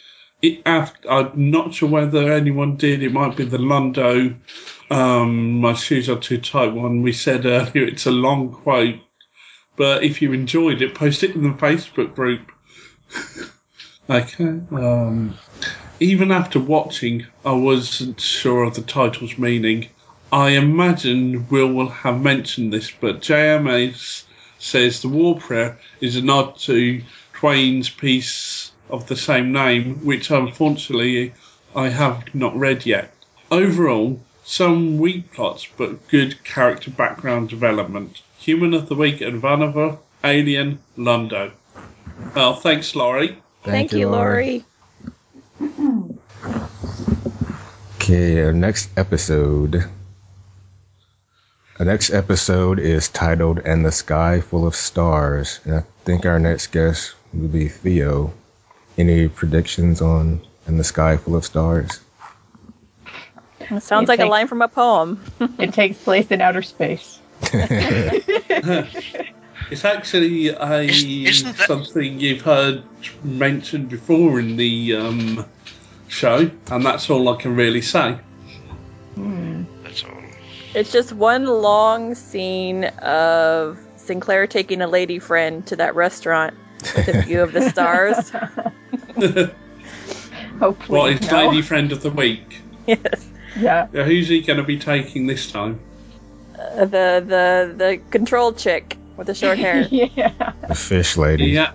It, 0.40 0.62
I'm 0.66 1.50
not 1.50 1.74
sure 1.74 1.88
whether 1.88 2.32
anyone 2.32 2.76
did. 2.76 3.02
It 3.02 3.12
might 3.12 3.36
be 3.36 3.44
the 3.44 3.58
Londo. 3.58 4.36
Um, 4.90 5.60
my 5.60 5.74
shoes 5.74 6.08
are 6.08 6.18
too 6.18 6.38
tight. 6.38 6.72
One 6.72 7.02
we 7.02 7.12
said 7.12 7.44
earlier. 7.44 7.84
It's 7.84 8.06
a 8.06 8.12
long 8.12 8.52
quote, 8.52 9.00
but 9.76 10.04
if 10.04 10.22
you 10.22 10.32
enjoyed 10.32 10.80
it, 10.80 10.94
post 10.94 11.24
it 11.24 11.34
in 11.34 11.42
the 11.42 11.50
Facebook 11.50 12.14
group. 12.14 12.52
okay. 14.10 14.60
Um, 14.70 15.36
even 15.98 16.30
after 16.30 16.60
watching, 16.60 17.26
I 17.44 17.52
wasn't 17.52 18.20
sure 18.20 18.62
of 18.62 18.76
the 18.76 18.82
title's 18.82 19.38
meaning. 19.38 19.88
I 20.30 20.50
imagine 20.50 21.48
Will 21.48 21.72
will 21.72 21.88
have 21.88 22.20
mentioned 22.20 22.72
this, 22.72 22.92
but 22.92 23.20
JMS 23.22 24.24
says 24.58 25.02
the 25.02 25.08
War 25.08 25.38
Prayer 25.38 25.78
is 26.00 26.16
a 26.16 26.22
nod 26.22 26.58
to 26.60 27.02
Twain's 27.32 27.90
piece 27.90 28.70
of 28.90 29.06
the 29.06 29.16
same 29.16 29.52
name, 29.52 30.04
which 30.04 30.30
unfortunately 30.30 31.34
I 31.74 31.88
have 31.88 32.34
not 32.34 32.58
read 32.58 32.86
yet. 32.86 33.12
Overall, 33.50 34.20
some 34.44 34.98
weak 34.98 35.32
plots, 35.32 35.66
but 35.76 36.08
good 36.08 36.42
character 36.44 36.90
background 36.90 37.50
development. 37.50 38.22
Human 38.38 38.74
of 38.74 38.88
the 38.88 38.94
Week, 38.94 39.18
Ivanova, 39.18 39.98
Alien, 40.24 40.78
Londo. 40.96 41.52
Well, 42.34 42.54
thanks, 42.54 42.94
Laurie. 42.94 43.38
Thank, 43.62 43.92
you, 43.92 44.08
Laurie. 44.08 44.64
Okay, 47.96 48.40
our 48.42 48.52
next 48.52 48.88
episode. 48.96 49.84
Our 51.78 51.84
next 51.84 52.10
episode 52.10 52.78
is 52.78 53.08
titled 53.08 53.58
"And 53.58 53.84
the 53.84 53.92
Sky 53.92 54.40
Full 54.40 54.66
of 54.66 54.74
Stars," 54.74 55.60
and 55.64 55.74
I 55.74 55.84
think 56.04 56.24
our 56.26 56.38
next 56.38 56.68
guest 56.68 57.14
will 57.32 57.48
be 57.48 57.68
Theo. 57.68 58.32
Any 58.98 59.28
predictions 59.28 60.02
on 60.02 60.40
"In 60.66 60.76
the 60.76 60.82
Sky 60.82 61.16
Full 61.16 61.36
of 61.36 61.44
Stars"? 61.44 62.00
It 63.60 63.82
sounds 63.82 64.08
It 64.08 64.12
like 64.12 64.20
a 64.20 64.26
line 64.26 64.48
from 64.48 64.60
a 64.60 64.68
poem. 64.68 65.22
It 65.58 65.72
takes 65.72 66.02
place 66.02 66.26
in 66.28 66.40
outer 66.40 66.62
space. 66.62 67.20
It's 69.70 69.84
actually 69.84 70.48
a 70.48 70.56
that- 70.56 71.64
something 71.66 72.18
you've 72.18 72.40
heard 72.40 72.82
mentioned 73.22 73.90
before 73.90 74.40
in 74.40 74.56
the 74.56 74.96
um, 74.96 75.44
show, 76.08 76.50
and 76.70 76.84
that's 76.84 77.10
all 77.10 77.28
I 77.28 77.36
can 77.40 77.54
really 77.54 77.82
say. 77.82 78.18
That's 79.16 80.04
all. 80.04 80.22
It's 80.74 80.90
just 80.90 81.12
one 81.12 81.44
long 81.44 82.14
scene 82.14 82.84
of 82.84 83.78
Sinclair 83.96 84.46
taking 84.46 84.80
a 84.80 84.86
lady 84.88 85.18
friend 85.18 85.66
to 85.66 85.76
that 85.76 85.94
restaurant 85.94 86.54
with 86.96 87.08
a 87.08 87.22
view 87.22 87.42
of 87.42 87.52
the 87.52 87.68
stars. 87.68 88.32
Hopefully, 90.60 90.98
what 90.98 91.12
is 91.12 91.30
no. 91.30 91.48
lady 91.48 91.62
friend 91.62 91.92
of 91.92 92.02
the 92.02 92.10
week? 92.10 92.60
yes. 92.86 93.28
Yeah. 93.56 93.88
Yeah, 93.92 94.04
who's 94.04 94.28
he 94.28 94.42
going 94.42 94.58
to 94.58 94.62
be 94.62 94.78
taking 94.78 95.26
this 95.26 95.50
time? 95.50 95.80
Uh, 96.58 96.84
the 96.84 97.24
the 97.26 97.74
the 97.76 98.00
control 98.10 98.52
chick 98.52 98.96
with 99.16 99.26
the 99.26 99.34
short 99.34 99.58
hair. 99.58 99.80
yeah. 99.90 100.52
the 100.66 100.74
fish 100.74 101.16
lady. 101.16 101.46
Yeah. 101.46 101.72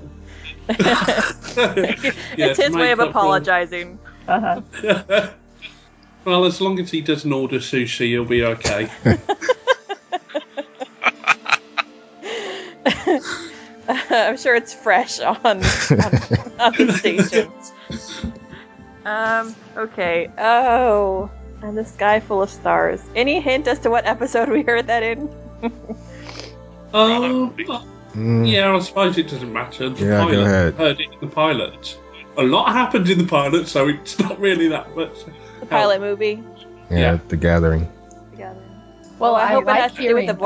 it's 0.69 2.59
his 2.61 2.73
way 2.73 2.91
of 2.91 2.99
apologizing. 2.99 3.99
Uh-huh. 4.27 4.61
well, 6.23 6.45
as 6.45 6.61
long 6.61 6.79
as 6.79 6.89
he 6.89 7.01
doesn't 7.01 7.31
order 7.31 7.57
sushi, 7.57 8.07
he'll 8.07 8.23
be 8.23 8.43
okay. 8.45 8.89
I'm 14.09 14.37
sure 14.37 14.55
it's 14.55 14.73
fresh 14.73 15.19
on 15.19 15.37
on, 15.37 15.57
on 16.59 16.73
the 16.77 16.95
station. 16.99 17.51
Um. 19.05 19.55
Okay. 19.75 20.29
Oh, 20.37 21.29
and 21.61 21.77
the 21.77 21.85
sky 21.85 22.19
full 22.19 22.41
of 22.41 22.49
stars. 22.49 23.01
Any 23.15 23.41
hint 23.41 23.67
as 23.67 23.79
to 23.79 23.89
what 23.89 24.05
episode 24.05 24.49
we 24.49 24.61
heard 24.63 24.87
that 24.87 25.03
in? 25.03 25.29
um, 26.93 27.53
Mm, 28.15 28.47
yeah, 28.49 28.75
I 28.75 28.79
suppose 28.79 29.17
it 29.17 29.27
doesn't 29.27 29.51
matter. 29.51 29.89
The 29.89 30.05
Yeah, 30.05 30.29
go 30.29 30.41
ahead. 30.41 30.75
heard 30.75 30.99
it 30.99 31.11
in 31.11 31.19
the 31.19 31.27
pilot. 31.27 31.99
A 32.37 32.43
lot 32.43 32.71
happened 32.71 33.09
in 33.09 33.17
the 33.17 33.25
pilot, 33.25 33.67
so 33.67 33.87
it's 33.87 34.19
not 34.19 34.39
really 34.39 34.67
that 34.67 34.95
much. 34.95 35.17
The 35.59 35.65
pilot 35.65 35.99
movie. 35.99 36.43
yeah, 36.91 36.97
yeah. 36.97 37.19
The 37.27 37.37
Gathering. 37.37 37.91
Together. 38.31 38.61
Well, 39.17 39.35
I, 39.35 39.43
I, 39.43 39.47
hope 39.53 39.65
like 39.65 39.79
it 39.79 39.81
has 39.81 39.93
to 39.93 40.01
do 40.01 40.13
with 40.15 40.27
the 40.27 40.33
that. 40.33 40.39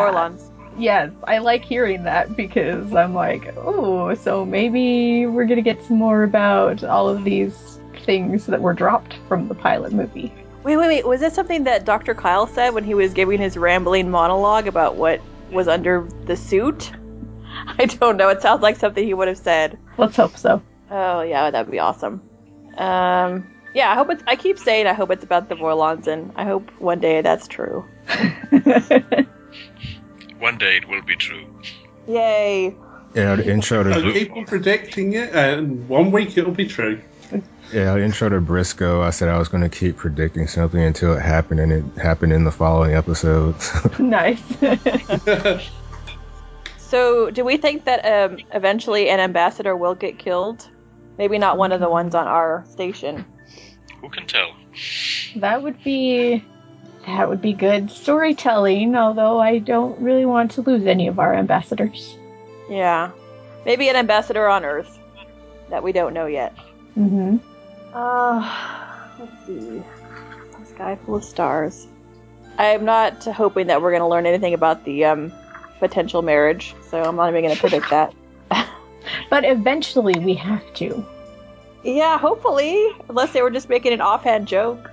Yes, 0.77 1.11
I 1.23 1.39
like 1.39 1.65
hearing 1.65 2.03
that 2.03 2.35
because 2.35 2.93
I'm 2.93 3.13
like, 3.13 3.53
oh, 3.57 4.13
so 4.15 4.45
maybe 4.45 5.25
we're 5.25 5.45
gonna 5.45 5.61
get 5.61 5.83
some 5.83 5.97
more 5.97 6.23
about 6.23 6.83
all 6.83 7.09
of 7.09 7.23
these 7.23 7.79
things 8.05 8.45
that 8.45 8.61
were 8.61 8.73
dropped 8.73 9.15
from 9.27 9.47
the 9.47 9.55
pilot 9.55 9.91
movie. 9.91 10.31
Wait, 10.63 10.77
wait, 10.77 10.87
wait. 10.87 11.07
Was 11.07 11.21
that 11.21 11.33
something 11.33 11.63
that 11.63 11.85
Dr. 11.85 12.13
Kyle 12.13 12.45
said 12.45 12.73
when 12.73 12.83
he 12.83 12.93
was 12.93 13.13
giving 13.13 13.39
his 13.39 13.57
rambling 13.57 14.11
monologue 14.11 14.67
about 14.67 14.95
what 14.95 15.21
was 15.51 15.67
under 15.67 16.07
the 16.25 16.35
suit? 16.35 16.91
I 17.79 17.85
don't 17.85 18.17
know. 18.17 18.29
It 18.29 18.41
sounds 18.41 18.61
like 18.61 18.75
something 18.75 19.03
he 19.03 19.13
would 19.13 19.27
have 19.27 19.37
said. 19.37 19.79
Let's 19.97 20.15
hope 20.15 20.37
so. 20.37 20.61
Oh 20.91 21.21
yeah, 21.21 21.49
that'd 21.49 21.71
be 21.71 21.79
awesome. 21.79 22.21
Um, 22.77 23.47
Yeah, 23.73 23.91
I 23.91 23.95
hope 23.95 24.09
it's. 24.11 24.23
I 24.27 24.35
keep 24.35 24.59
saying 24.59 24.87
I 24.87 24.93
hope 24.93 25.09
it's 25.11 25.23
about 25.23 25.49
the 25.49 25.55
Vorlons, 25.55 26.07
and 26.07 26.31
I 26.35 26.45
hope 26.45 26.69
one 26.79 26.99
day 26.99 27.21
that's 27.21 27.47
true. 27.47 27.85
One 30.39 30.57
day 30.57 30.77
it 30.77 30.87
will 30.87 31.01
be 31.01 31.15
true. 31.15 31.45
Yay! 32.07 32.75
Yeah, 33.15 33.35
the 33.35 33.49
intro 33.49 33.83
to 33.83 33.93
I 33.93 34.01
Br- 34.01 34.11
keep 34.11 34.47
predicting 34.47 35.13
it, 35.13 35.33
and 35.33 35.87
one 35.89 36.11
week 36.11 36.37
it'll 36.37 36.51
be 36.51 36.67
true. 36.67 37.01
yeah, 37.73 37.93
the 37.95 38.03
intro 38.03 38.29
to 38.29 38.39
Briscoe. 38.39 39.01
I 39.01 39.09
said 39.09 39.29
I 39.29 39.37
was 39.39 39.47
going 39.47 39.63
to 39.63 39.69
keep 39.69 39.97
predicting 39.97 40.47
something 40.47 40.81
until 40.81 41.15
it 41.15 41.21
happened, 41.21 41.59
and 41.59 41.71
it 41.71 41.83
happened 42.01 42.33
in 42.33 42.43
the 42.43 42.51
following 42.51 42.93
episodes. 42.93 43.71
nice. 43.99 44.41
So, 46.87 47.29
do 47.31 47.43
we 47.43 47.57
think 47.57 47.83
that 47.83 48.05
um, 48.05 48.37
eventually 48.53 49.09
an 49.09 49.19
ambassador 49.19 49.75
will 49.75 49.93
get 49.93 50.17
killed? 50.17 50.69
Maybe 51.17 51.37
not 51.37 51.57
one 51.57 51.73
of 51.73 51.81
the 51.81 51.89
ones 51.89 52.15
on 52.15 52.27
our 52.27 52.63
station. 52.69 53.25
Who 53.99 54.07
can 54.07 54.25
tell? 54.25 54.53
that 55.35 55.61
would 55.63 55.83
be 55.83 56.45
that 57.07 57.29
would 57.29 57.41
be 57.41 57.53
good 57.53 57.89
storytelling, 57.89 58.95
although 58.95 59.39
I 59.39 59.59
don't 59.59 59.99
really 59.99 60.25
want 60.25 60.51
to 60.51 60.61
lose 60.61 60.85
any 60.85 61.07
of 61.07 61.19
our 61.19 61.33
ambassadors. 61.33 62.17
Yeah, 62.69 63.11
maybe 63.65 63.87
an 63.87 63.95
ambassador 63.95 64.47
on 64.47 64.65
Earth 64.65 64.99
that 65.69 65.81
we 65.81 65.93
don't 65.93 66.13
know 66.13 66.25
yet. 66.25 66.53
Mm-hmm. 66.97 67.37
Uh, 67.93 69.17
let's 69.19 69.45
see. 69.45 69.81
A 70.61 70.65
sky 70.65 70.97
full 71.05 71.15
of 71.15 71.23
stars. 71.23 71.87
I'm 72.57 72.83
not 72.83 73.23
hoping 73.23 73.67
that 73.67 73.81
we're 73.81 73.91
going 73.91 74.01
to 74.01 74.07
learn 74.07 74.25
anything 74.25 74.53
about 74.53 74.83
the 74.83 75.05
um, 75.05 75.31
potential 75.79 76.21
marriage, 76.21 76.75
so 76.89 77.01
I'm 77.01 77.15
not 77.15 77.29
even 77.29 77.43
going 77.43 77.55
to 77.55 77.59
predict 77.59 77.89
that. 77.89 78.13
But 79.29 79.45
eventually 79.45 80.19
we 80.19 80.33
have 80.35 80.73
to. 80.75 81.05
Yeah, 81.83 82.17
hopefully, 82.17 82.89
unless 83.07 83.31
they 83.31 83.41
were 83.41 83.49
just 83.49 83.69
making 83.69 83.93
an 83.93 84.01
offhand 84.01 84.47
joke. 84.47 84.91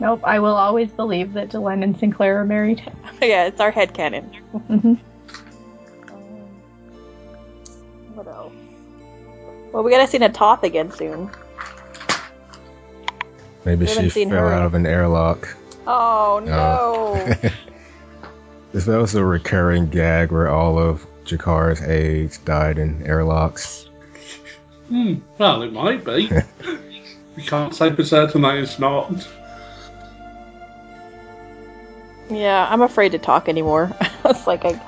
Nope, 0.00 0.20
I 0.22 0.38
will 0.38 0.54
always 0.54 0.90
believe 0.90 1.32
that 1.32 1.48
Delenn 1.48 1.82
and 1.82 1.98
Sinclair 1.98 2.40
are 2.40 2.44
married. 2.44 2.80
yeah, 3.22 3.46
it's 3.46 3.60
our 3.60 3.72
headcanon. 3.72 4.30
Mm-hmm. 4.54 4.94
Um, 6.08 6.48
what 8.14 8.28
else? 8.28 8.52
Well, 9.72 9.82
we 9.82 9.90
gotta 9.90 10.06
see 10.06 10.18
Na'Toth 10.18 10.62
again 10.62 10.92
soon. 10.92 11.30
Maybe 13.64 13.86
We 13.86 14.08
she 14.10 14.24
fell 14.24 14.30
her. 14.30 14.52
out 14.52 14.64
of 14.64 14.74
an 14.74 14.86
airlock. 14.86 15.56
Oh 15.86 16.40
no! 16.44 17.50
this 18.72 18.86
was 18.86 19.14
a 19.14 19.24
recurring 19.24 19.88
gag 19.88 20.30
where 20.30 20.48
all 20.48 20.78
of 20.78 21.06
G'Kar's 21.24 21.82
aides 21.82 22.38
died 22.38 22.78
in 22.78 23.06
airlocks. 23.06 23.88
Hmm, 24.88 25.16
well, 25.36 25.62
it 25.62 25.72
might 25.72 26.04
be. 26.04 26.30
we 27.36 27.42
can't 27.42 27.74
say 27.74 27.92
for 27.92 28.04
certain 28.04 28.42
that 28.42 28.56
it's 28.56 28.78
not. 28.78 29.28
Yeah, 32.30 32.66
I'm 32.70 32.82
afraid 32.82 33.12
to 33.12 33.18
talk 33.18 33.48
anymore. 33.48 33.90
it's 34.24 34.46
like 34.46 34.64
I, 34.64 34.80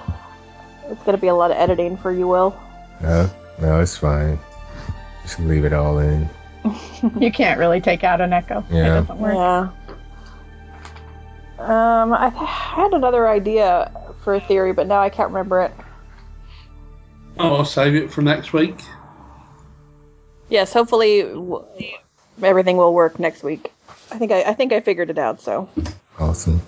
it's 0.88 1.02
gonna 1.04 1.18
be 1.18 1.28
a 1.28 1.34
lot 1.34 1.50
of 1.50 1.56
editing 1.56 1.96
for 1.96 2.12
you, 2.12 2.26
Will. 2.28 2.58
No, 3.02 3.30
no, 3.60 3.80
it's 3.80 3.96
fine. 3.96 4.38
Just 5.22 5.38
leave 5.40 5.64
it 5.64 5.72
all 5.72 5.98
in. 5.98 6.28
You 7.18 7.32
can't 7.32 7.58
really 7.58 7.80
take 7.80 8.04
out 8.04 8.20
an 8.20 8.34
echo. 8.34 8.58
It 8.68 8.74
Yeah. 8.74 9.00
doesn't 9.00 9.18
work. 9.18 9.34
Yeah. 9.34 9.70
Um, 11.58 12.12
I 12.12 12.28
had 12.28 12.92
another 12.92 13.26
idea 13.26 13.90
for 14.22 14.34
a 14.34 14.40
theory, 14.40 14.74
but 14.74 14.86
now 14.86 15.00
I 15.00 15.08
can't 15.08 15.28
remember 15.30 15.62
it. 15.62 15.72
Oh, 17.38 17.56
I'll 17.56 17.64
save 17.64 17.94
it 17.94 18.12
for 18.12 18.20
next 18.20 18.52
week. 18.52 18.78
Yes, 20.50 20.72
hopefully 20.74 21.22
w- 21.22 21.64
everything 22.42 22.76
will 22.76 22.92
work 22.92 23.18
next 23.18 23.42
week. 23.42 23.72
I 24.10 24.18
think 24.18 24.30
I, 24.32 24.42
I 24.42 24.52
think 24.54 24.72
I 24.74 24.80
figured 24.80 25.08
it 25.08 25.18
out. 25.18 25.40
So 25.40 25.68
Awesome. 26.18 26.60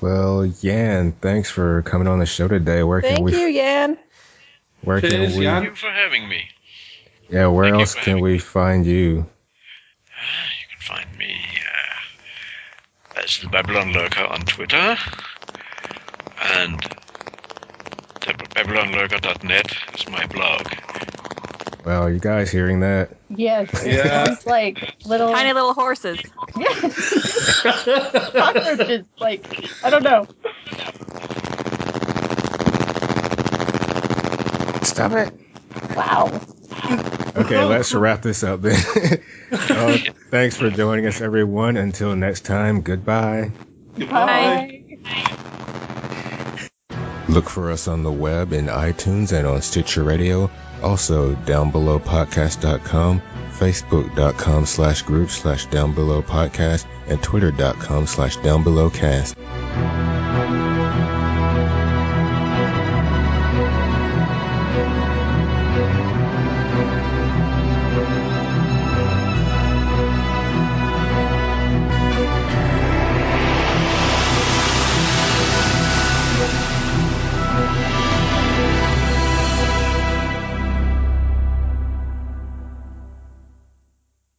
Well, 0.00 0.46
Yan, 0.46 1.12
thanks 1.12 1.50
for 1.50 1.82
coming 1.82 2.06
on 2.06 2.18
the 2.18 2.26
show 2.26 2.48
today. 2.48 2.82
Where 2.82 3.00
can 3.00 3.22
we? 3.22 3.32
thank 3.32 3.42
you, 3.42 3.48
Yan. 3.48 3.98
Where 4.82 5.00
can 5.00 5.36
we? 5.36 5.44
Yan. 5.44 5.62
Thank 5.62 5.70
you 5.70 5.74
for 5.74 5.90
having 5.90 6.28
me. 6.28 6.48
Yeah, 7.30 7.48
where 7.48 7.64
Thank 7.64 7.80
else 7.80 7.94
can 7.94 8.04
having 8.04 8.22
we 8.22 8.38
find 8.38 8.86
you? 8.86 9.08
You 9.08 10.66
can 10.70 10.80
find 10.80 11.18
me 11.18 11.34
uh, 13.16 13.22
as 13.22 13.38
the 13.38 13.48
Babylon 13.48 13.92
Lurker 13.92 14.24
on 14.24 14.40
Twitter, 14.42 14.96
and 16.54 16.86
the 18.26 18.32
BabylonLurker.net 18.32 19.72
is 19.94 20.08
my 20.08 20.26
blog. 20.26 20.66
Well, 21.86 22.02
are 22.02 22.10
you 22.10 22.18
guys 22.18 22.50
hearing 22.50 22.80
that? 22.80 23.10
Yes, 23.28 23.84
it 23.84 23.92
Yeah. 23.94 24.24
sounds 24.24 24.44
like 24.44 24.96
little 25.06 25.32
Tiny 25.32 25.52
little 25.52 25.72
horses. 25.72 26.18
cockroaches. 28.32 29.04
Like 29.20 29.46
I 29.84 29.90
don't 29.90 30.02
know. 30.02 30.26
Stop 34.82 35.12
it. 35.12 35.32
Wow. 35.94 36.40
Okay, 37.36 37.62
let's 37.64 37.94
wrap 37.94 38.22
this 38.22 38.42
up 38.42 38.62
then. 38.62 38.82
well, 39.52 39.90
uh, 39.94 39.98
thanks 40.32 40.56
for 40.56 40.70
joining 40.70 41.06
us, 41.06 41.20
everyone. 41.20 41.76
Until 41.76 42.16
next 42.16 42.46
time, 42.46 42.80
goodbye. 42.80 43.52
Goodbye. 43.96 44.82
Look 47.28 47.48
for 47.50 47.70
us 47.70 47.86
on 47.88 48.02
the 48.02 48.10
web 48.12 48.52
in 48.52 48.66
iTunes 48.66 49.32
and 49.36 49.46
on 49.46 49.60
Stitcher 49.62 50.02
Radio. 50.02 50.50
Also, 50.86 51.34
downbelowpodcast.com, 51.34 53.20
facebook.com 53.58 54.66
slash 54.66 55.02
group 55.02 55.30
slash 55.30 55.66
downbelowpodcast, 55.66 56.86
and 57.08 57.20
twitter.com 57.20 58.06
slash 58.06 58.36
downbelowcast. 58.36 60.05